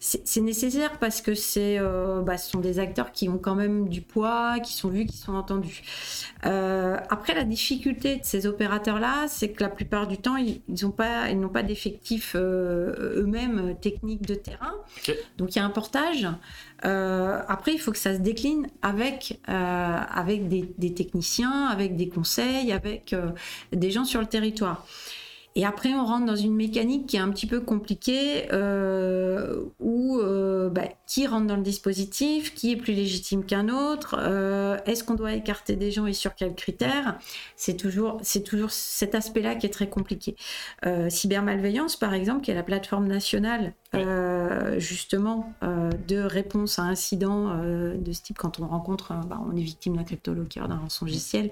c'est 0.05 0.41
nécessaire 0.41 0.99
parce 0.99 1.21
que 1.21 1.33
c'est, 1.33 1.79
euh, 1.79 2.21
bah, 2.21 2.37
ce 2.37 2.51
sont 2.51 2.59
des 2.59 2.77
acteurs 2.77 3.13
qui 3.13 3.29
ont 3.29 3.37
quand 3.37 3.55
même 3.55 3.87
du 3.87 4.01
poids, 4.01 4.59
qui 4.59 4.73
sont 4.73 4.89
vus, 4.89 5.05
qui 5.05 5.15
sont 5.15 5.33
entendus. 5.33 5.81
Euh, 6.45 6.97
après, 7.09 7.33
la 7.33 7.45
difficulté 7.45 8.17
de 8.17 8.25
ces 8.25 8.45
opérateurs-là, 8.45 9.27
c'est 9.29 9.51
que 9.51 9.63
la 9.63 9.69
plupart 9.69 10.07
du 10.07 10.17
temps, 10.17 10.35
ils 10.35 10.61
n'ont 10.81 10.91
pas, 10.91 11.29
ils 11.29 11.39
n'ont 11.39 11.47
pas 11.47 11.63
d'effectifs 11.63 12.35
euh, 12.35 13.21
eux-mêmes 13.21 13.77
techniques 13.79 14.27
de 14.27 14.35
terrain. 14.35 14.73
Donc 15.37 15.55
il 15.55 15.59
y 15.59 15.61
a 15.61 15.65
un 15.65 15.69
portage. 15.69 16.27
après, 16.81 17.73
il 17.73 17.79
faut 17.79 17.93
que 17.93 17.97
ça 17.97 18.13
se 18.13 18.19
décline 18.19 18.67
avec, 18.81 19.39
avec 19.45 20.49
des, 20.49 20.69
des, 20.77 20.93
techniciens, 20.93 21.67
avec 21.67 21.95
des 21.95 22.09
conseils, 22.09 22.73
avec 22.73 23.15
des 23.71 23.91
gens 23.91 24.03
sur 24.03 24.19
le 24.19 24.27
territoire. 24.27 24.85
Et 25.55 25.65
après, 25.65 25.93
on 25.93 26.03
rentre 26.03 26.25
dans 26.25 26.35
une 26.35 26.55
mécanique 26.55 27.07
qui 27.07 27.17
est 27.17 27.19
un 27.19 27.29
petit 27.29 27.45
peu 27.45 27.61
compliquée, 27.61 28.51
euh, 28.51 29.63
où 29.79 30.19
euh, 30.19 30.69
bah, 30.69 30.85
qui 31.05 31.27
rentre 31.27 31.45
dans 31.45 31.55
le 31.55 31.61
dispositif, 31.61 32.55
qui 32.55 32.71
est 32.71 32.75
plus 32.75 32.93
légitime 32.93 33.45
qu'un 33.45 33.69
autre, 33.69 34.15
euh, 34.17 34.77
est-ce 34.87 35.03
qu'on 35.03 35.13
doit 35.13 35.33
écarter 35.33 35.75
des 35.75 35.91
gens 35.91 36.07
et 36.07 36.13
sur 36.13 36.33
quels 36.33 36.55
critères? 36.55 37.19
C'est 37.55 37.77
toujours, 37.77 38.19
c'est 38.23 38.41
toujours 38.41 38.71
cet 38.71 39.13
aspect-là 39.13 39.53
qui 39.55 39.67
est 39.67 39.73
très 39.73 39.89
compliqué. 39.89 40.35
Cybermalveillance, 41.09 41.95
par 41.97 42.13
exemple, 42.13 42.41
qui 42.41 42.51
est 42.51 42.55
la 42.55 42.63
plateforme 42.63 43.07
nationale 43.07 43.73
justement 44.77 45.53
de 45.61 46.17
réponse 46.17 46.79
à 46.79 46.83
incidents 46.83 47.55
de 47.57 48.11
ce 48.11 48.21
type, 48.23 48.37
quand 48.39 48.59
on 48.59 48.67
rencontre, 48.67 49.13
bah, 49.27 49.39
on 49.47 49.55
est 49.55 49.61
victime 49.61 49.95
d'un 49.95 50.03
cryptoloqueur, 50.03 50.67
d'un 50.67 50.77
rançongiciel, 50.77 51.51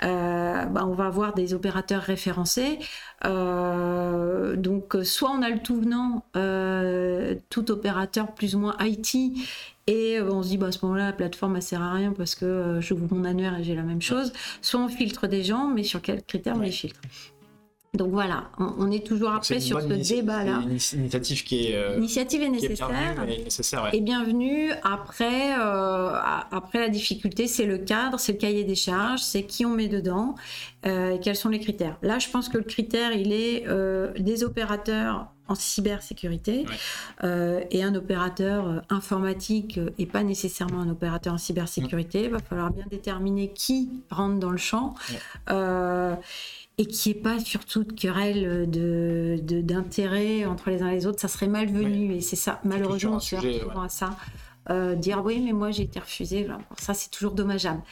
bah, 0.00 0.86
on 0.86 0.94
va 0.94 1.06
avoir 1.06 1.34
des 1.34 1.52
opérateurs 1.52 2.02
référencés. 2.02 2.78
Donc, 4.56 4.96
soit 5.02 5.30
on 5.30 5.42
a 5.42 5.50
le 5.50 5.58
tout 5.58 5.80
venant, 5.80 6.24
tout 7.50 7.70
opérateur 7.70 8.32
plus 8.34 8.54
ou 8.54 8.58
moins 8.58 8.76
IT, 8.80 9.16
et 9.86 10.18
on 10.20 10.42
se 10.42 10.48
dit, 10.48 10.56
bah, 10.56 10.68
à 10.68 10.72
ce 10.72 10.78
moment-là, 10.86 11.06
la 11.06 11.12
plateforme, 11.12 11.56
elle 11.56 11.62
sert 11.62 11.82
à 11.82 11.92
rien 11.92 12.12
parce 12.12 12.34
que 12.34 12.78
je 12.80 12.94
vous 12.94 13.14
mon 13.14 13.24
annuaire 13.24 13.58
et 13.58 13.64
j'ai 13.64 13.74
la 13.74 13.82
même 13.82 14.00
chose. 14.00 14.32
Soit 14.62 14.80
on 14.80 14.88
filtre 14.88 15.26
des 15.26 15.42
gens, 15.42 15.68
mais 15.68 15.82
sur 15.82 16.00
quels 16.00 16.22
critères 16.22 16.56
on 16.56 16.60
les 16.60 16.70
filtre 16.70 17.00
donc 17.94 18.10
voilà, 18.10 18.50
on, 18.58 18.90
est 18.90 19.06
toujours 19.06 19.30
après 19.30 19.60
sur 19.60 19.80
ce 19.80 19.86
débat-là. 19.86 20.62
Une 20.64 20.72
initiative 20.72 21.44
qui 21.44 21.66
est, 21.68 21.76
euh, 21.76 21.96
initiative 21.96 22.42
est 22.42 22.48
nécessaire, 22.48 22.90
et, 23.28 23.44
nécessaire 23.44 23.88
et 23.92 24.00
bienvenue. 24.00 24.72
Après, 24.82 25.56
euh, 25.56 26.10
après 26.50 26.80
la 26.80 26.88
difficulté, 26.88 27.46
c'est 27.46 27.66
le 27.66 27.78
cadre, 27.78 28.18
c'est 28.18 28.32
le 28.32 28.38
cahier 28.38 28.64
des 28.64 28.74
charges, 28.74 29.20
c'est 29.20 29.44
qui 29.44 29.64
on 29.64 29.70
met 29.70 29.86
dedans, 29.86 30.34
euh, 30.86 31.18
quels 31.22 31.36
sont 31.36 31.50
les 31.50 31.60
critères. 31.60 31.96
Là, 32.02 32.18
je 32.18 32.28
pense 32.28 32.48
que 32.48 32.58
le 32.58 32.64
critère, 32.64 33.12
il 33.12 33.32
est 33.32 33.64
des 34.18 34.42
opérateurs 34.42 35.28
en 35.46 35.54
cybersécurité 35.54 36.64
et 37.22 37.82
un 37.82 37.94
opérateur 37.94 38.82
informatique 38.90 39.78
et 39.98 40.06
pas 40.06 40.24
nécessairement 40.24 40.80
un 40.80 40.88
opérateur 40.88 41.34
en 41.34 41.38
cybersécurité. 41.38 42.24
Il 42.24 42.30
va 42.30 42.40
falloir 42.40 42.72
bien 42.72 42.86
déterminer 42.90 43.52
qui 43.52 43.90
rentre 44.10 44.40
dans 44.40 44.50
le 44.50 44.56
champ 44.56 44.94
et 46.78 46.86
qu'il 46.86 47.12
n'y 47.12 47.18
ait 47.18 47.22
pas 47.22 47.38
surtout 47.38 47.84
de 47.84 47.92
querelle 47.92 48.68
de, 48.70 49.38
d'intérêt 49.42 50.44
entre 50.44 50.70
les 50.70 50.82
uns 50.82 50.88
et 50.88 50.94
les 50.94 51.06
autres, 51.06 51.20
ça 51.20 51.28
serait 51.28 51.46
malvenu. 51.46 52.14
Et 52.14 52.20
c'est 52.20 52.36
ça, 52.36 52.60
malheureusement, 52.64 53.16
on 53.16 53.20
se 53.20 53.36
retrouve 53.36 53.82
à 53.82 53.88
ça. 53.88 54.16
Euh, 54.70 54.94
dire 54.94 55.22
oui, 55.22 55.40
mais 55.40 55.52
moi 55.52 55.70
j'ai 55.70 55.82
été 55.82 56.00
refusé, 56.00 56.48
ça 56.78 56.94
c'est 56.94 57.10
toujours 57.10 57.32
dommageable. 57.32 57.82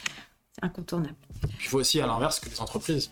C'est 0.55 0.64
incontournable. 0.64 1.14
Il 1.61 1.68
faut 1.68 1.78
aussi 1.78 2.01
à 2.01 2.07
l'inverse 2.07 2.41
que 2.41 2.49
les 2.49 2.61
entreprises 2.61 3.11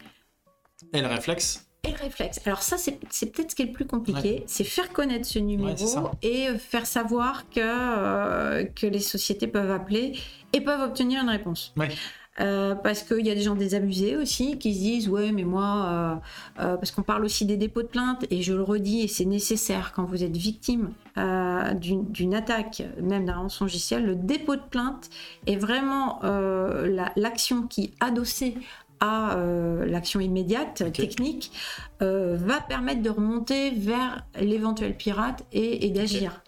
aient 0.93 1.03
le 1.03 1.09
réflexe. 1.09 1.67
Et 1.83 1.93
le 1.93 1.97
réflexe. 1.97 2.41
Alors 2.45 2.63
ça, 2.63 2.77
c'est, 2.77 2.93
peut-être 3.33 3.51
ce 3.51 3.57
qui 3.57 3.63
est 3.63 3.67
le 3.67 3.73
plus 3.73 3.87
compliqué, 3.87 4.45
c'est 4.47 4.65
faire 4.65 4.93
connaître 4.93 5.27
ce 5.27 5.39
numéro 5.39 6.11
et 6.23 6.49
euh, 6.49 6.59
faire 6.59 6.87
savoir 6.87 7.49
que, 7.49 7.61
euh, 7.61 8.65
que 8.65 8.87
les 8.87 9.01
sociétés 9.01 9.47
peuvent 9.47 9.71
appeler 9.71 10.19
et 10.53 10.61
peuvent 10.61 10.83
obtenir 10.83 11.23
une 11.23 11.31
réponse. 11.31 11.73
Euh, 12.41 12.75
parce 12.75 13.03
qu'il 13.03 13.27
y 13.27 13.31
a 13.31 13.35
des 13.35 13.43
gens 13.43 13.55
désabusés 13.55 14.17
aussi 14.17 14.57
qui 14.57 14.75
se 14.75 14.79
disent 14.81 15.09
ouais 15.09 15.31
mais 15.31 15.45
moi 15.45 16.21
euh, 16.59 16.63
euh, 16.63 16.77
parce 16.77 16.91
qu'on 16.91 17.03
parle 17.03 17.25
aussi 17.25 17.45
des 17.45 17.59
dépôts 17.59 17.83
de 17.83 17.89
plainte 17.89 18.25
et 18.31 18.41
je 18.41 18.55
le 18.55 18.63
redis 18.63 19.03
et 19.03 19.09
c'est 19.09 19.27
nécessaire 19.27 19.93
quand 19.95 20.05
vous 20.05 20.25
êtes 20.25 20.37
victime 20.37 20.91
d'une 21.17 22.35
attaque 22.35 22.83
même 23.03 23.27
d'un 23.27 23.35
rançongiciel 23.35 24.07
le 24.07 24.15
dépôt 24.15 24.57
de 24.57 24.63
plainte 24.63 25.11
est 25.47 25.57
vraiment 25.57 26.21
l'action 27.17 27.67
qui 27.67 27.93
adossée 28.01 28.57
à 29.01 29.37
l'action 29.87 30.21
immédiate 30.21 30.93
technique 30.93 31.53
va 32.01 32.61
permettre 32.67 33.03
de 33.03 33.11
remonter 33.11 33.73
vers 33.73 34.25
l'éventuel 34.41 34.97
pirate 34.97 35.45
et, 35.53 35.91
d'agir. 35.91 36.43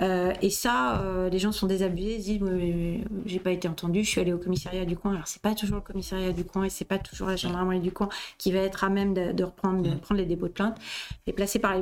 Euh, 0.00 0.32
et 0.42 0.50
ça, 0.50 1.00
euh, 1.02 1.28
les 1.28 1.38
gens 1.38 1.52
sont 1.52 1.66
désabusés, 1.66 2.16
ils 2.16 2.22
disent 2.22 3.00
j'ai 3.26 3.38
pas 3.38 3.50
été 3.50 3.68
entendu, 3.68 4.04
je 4.04 4.08
suis 4.08 4.20
allé 4.20 4.32
au 4.32 4.38
commissariat 4.38 4.84
du 4.84 4.96
coin. 4.96 5.12
Alors 5.12 5.26
c'est 5.26 5.42
pas 5.42 5.54
toujours 5.54 5.76
le 5.76 5.82
commissariat 5.82 6.32
du 6.32 6.44
coin 6.44 6.64
et 6.64 6.70
c'est 6.70 6.84
pas 6.84 6.98
toujours 6.98 7.28
la 7.28 7.36
gendarmerie 7.36 7.80
du 7.80 7.92
coin 7.92 8.08
qui 8.38 8.52
va 8.52 8.60
être 8.60 8.84
à 8.84 8.88
même 8.88 9.14
de, 9.14 9.44
reprendre, 9.44 9.82
de 9.82 9.90
mmh. 9.90 10.00
prendre 10.00 10.20
les 10.20 10.26
dépôts 10.26 10.48
de 10.48 10.52
plainte 10.52 10.78
et 11.26 11.32
passer 11.32 11.58
par 11.58 11.74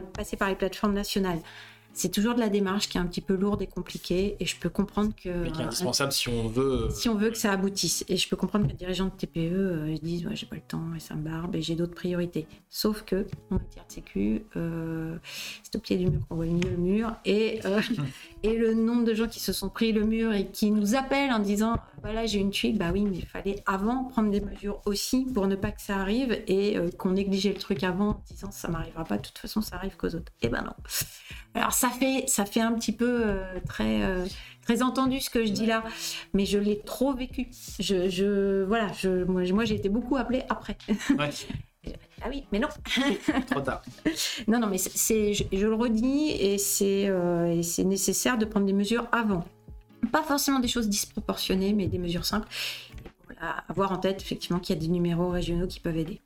les 0.49 0.55
plateformes 0.57 0.95
nationales 0.95 1.41
c'est 1.93 2.11
toujours 2.11 2.35
de 2.35 2.41
la 2.41 2.49
démarche 2.49 2.89
qui 2.89 2.99
est 2.99 3.01
un 3.01 3.07
petit 3.07 3.21
peu 3.21 3.35
lourde 3.35 3.63
et 3.63 3.67
compliquée 3.67 4.37
et 4.39 4.47
je 4.47 4.57
peux 4.57 4.69
comprendre 4.69 5.13
que 5.15 5.29
mais 5.29 5.51
qui 5.51 5.61
est 5.61 5.65
indispensable 5.65 6.13
si 6.13 6.29
on 6.29 6.49
veut 6.49 6.89
si 6.91 7.09
on 7.09 7.15
veut 7.15 7.31
que 7.31 7.37
ça 7.37 7.53
aboutisse. 7.53 8.05
Et 8.09 8.17
je 8.17 8.29
peux 8.29 8.37
comprendre 8.37 8.67
que 8.67 8.71
les 8.71 8.77
dirigeants 8.77 9.07
de 9.07 9.11
TPE 9.11 9.39
euh, 9.39 9.97
disent 10.01 10.27
ouais, 10.27 10.37
j'ai 10.37 10.47
pas 10.47 10.57
le 10.57 10.63
temps 10.63 10.95
et 10.97 11.01
ça 11.01 11.15
me 11.15 11.23
barbe 11.23 11.57
et 11.57 11.63
j'ai 11.63 11.75
d'autres 11.75 11.95
priorités. 11.95 12.47
Sauf 12.69 13.03
que 13.03 13.27
en 13.51 13.57
matière 13.57 13.85
de 13.87 13.93
sécu 13.93 14.45
euh, 14.57 15.17
c'est 15.63 15.77
au 15.77 15.81
pied 15.81 15.97
du 15.97 16.09
mur 16.09 16.21
qu'on 16.29 16.37
voit 16.37 16.47
le 16.47 16.53
mieux 16.53 16.71
le 16.71 16.77
mur 16.77 17.17
et 17.25 17.61
euh, 17.65 17.81
et 18.43 18.57
le 18.57 18.75
nombre 18.75 19.05
de 19.05 19.15
gens 19.15 19.27
qui 19.27 19.41
se 19.41 19.53
sont 19.53 19.69
pris 19.69 19.93
le 19.93 20.05
mur 20.05 20.33
et 20.33 20.47
qui 20.47 20.71
nous 20.71 20.95
appellent 20.95 21.33
en 21.33 21.41
disant 21.41 21.77
voilà 22.03 22.25
j'ai 22.25 22.39
une 22.39 22.51
tuile 22.51 22.79
bah 22.79 22.91
oui 22.93 23.03
mais 23.03 23.17
il 23.17 23.27
fallait 23.27 23.63
avant 23.67 24.05
prendre 24.05 24.31
des 24.31 24.41
mesures 24.41 24.81
aussi 24.87 25.27
pour 25.35 25.49
ne 25.49 25.57
pas 25.57 25.73
que 25.73 25.83
ça 25.83 25.97
arrive 25.97 26.33
et 26.47 26.77
qu'on 26.99 27.11
négligeait 27.11 27.53
le 27.53 27.59
truc 27.59 27.83
avant 27.83 28.11
en 28.11 28.23
disant 28.31 28.51
ça 28.53 28.69
m'arrivera 28.69 29.05
pas. 29.05 29.17
De 29.17 29.23
toute 29.23 29.39
façon 29.39 29.61
ça 29.61 29.77
arrive 29.77 29.97
qu'aux 29.97 30.15
autres 30.15 30.33
et 30.41 30.47
eh 30.47 30.49
ben 30.49 30.63
non. 30.63 30.75
Alors 31.55 31.73
ça 31.81 31.89
fait, 31.89 32.25
ça 32.27 32.45
fait 32.45 32.61
un 32.61 32.73
petit 32.73 32.93
peu 32.93 33.23
euh, 33.25 33.43
très, 33.67 34.03
euh, 34.03 34.27
très 34.61 34.83
entendu 34.83 35.19
ce 35.19 35.31
que 35.31 35.47
je 35.47 35.51
dis 35.51 35.65
là, 35.65 35.83
mais 36.35 36.45
je 36.45 36.59
l'ai 36.59 36.79
trop 36.79 37.15
vécu. 37.15 37.49
Je, 37.79 38.11
je 38.11 38.65
voilà, 38.65 38.93
je, 38.93 39.25
moi, 39.25 39.43
moi 39.51 39.65
j'ai 39.65 39.77
été 39.77 39.89
beaucoup 39.89 40.19
appelée 40.19 40.43
après. 40.51 40.77
Ouais. 41.19 41.31
ah 42.23 42.27
oui, 42.29 42.45
mais 42.53 42.59
non. 42.59 42.69
trop 43.51 43.63
tard. 43.63 43.81
Non, 44.47 44.61
non, 44.61 44.67
mais 44.67 44.77
c'est, 44.77 45.33
je, 45.33 45.45
le 45.67 45.75
redis 45.75 46.33
et 46.33 46.59
c'est, 46.59 47.09
euh, 47.09 47.51
et 47.51 47.63
c'est 47.63 47.85
nécessaire 47.85 48.37
de 48.37 48.45
prendre 48.45 48.67
des 48.67 48.75
mesures 48.75 49.09
avant. 49.11 49.47
Pas 50.13 50.23
forcément 50.23 50.59
des 50.59 50.69
choses 50.69 50.91
disproportionnées, 50.91 51.73
mais 51.73 51.87
des 51.87 51.99
mesures 51.99 52.27
simples. 52.27 52.49
Voilà, 53.25 53.65
avoir 53.71 53.93
en 53.93 53.97
tête 53.97 54.21
effectivement 54.21 54.59
qu'il 54.59 54.77
y 54.77 54.79
a 54.79 54.83
des 54.83 54.89
numéros 54.89 55.31
régionaux 55.31 55.67
qui 55.67 55.81
peuvent 55.81 55.97
aider. 55.97 56.21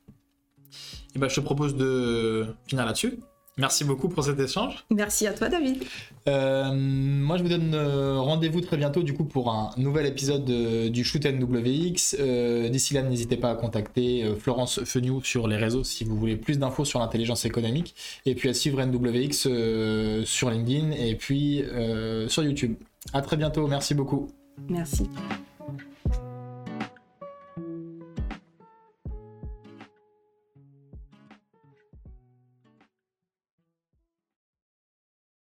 Et 1.15 1.19
ben, 1.19 1.29
je 1.29 1.35
te 1.35 1.39
propose 1.39 1.77
de 1.77 2.45
finir 2.67 2.85
là-dessus. 2.85 3.19
Merci 3.57 3.85
beaucoup 3.85 4.09
pour 4.09 4.23
cet 4.23 4.37
échange. 4.37 4.85
Merci 4.91 5.27
à 5.27 5.33
toi, 5.33 5.47
David. 5.47 5.81
Euh, 6.27 6.73
moi, 6.73 7.37
je 7.37 7.43
vous 7.43 7.49
donne 7.49 7.73
euh, 7.73 8.19
rendez-vous 8.19 8.59
très 8.59 8.75
bientôt 8.75 9.01
du 9.01 9.13
coup 9.13 9.23
pour 9.23 9.49
un 9.49 9.71
nouvel 9.77 10.05
épisode 10.05 10.45
du 10.45 11.03
Shoot 11.05 11.25
NWX. 11.25 12.17
Euh, 12.19 12.67
d'ici 12.67 12.93
là, 12.93 13.01
n'hésitez 13.01 13.37
pas 13.37 13.51
à 13.51 13.55
contacter 13.55 14.25
Florence 14.37 14.83
Feniou 14.83 15.23
sur 15.23 15.47
les 15.47 15.55
réseaux 15.55 15.85
si 15.85 16.03
vous 16.03 16.17
voulez 16.17 16.35
plus 16.35 16.59
d'infos 16.59 16.83
sur 16.83 16.99
l'intelligence 16.99 17.45
économique, 17.45 17.95
et 18.25 18.35
puis 18.35 18.49
à 18.49 18.53
suivre 18.53 18.83
NWX 18.83 20.25
sur 20.25 20.49
LinkedIn 20.49 20.91
et 20.91 21.15
puis 21.15 21.63
sur 22.27 22.43
YouTube. 22.43 22.75
À 23.13 23.21
très 23.21 23.37
bientôt. 23.37 23.67
Merci 23.67 23.93
beaucoup. 23.93 24.27
Merci. 24.67 25.07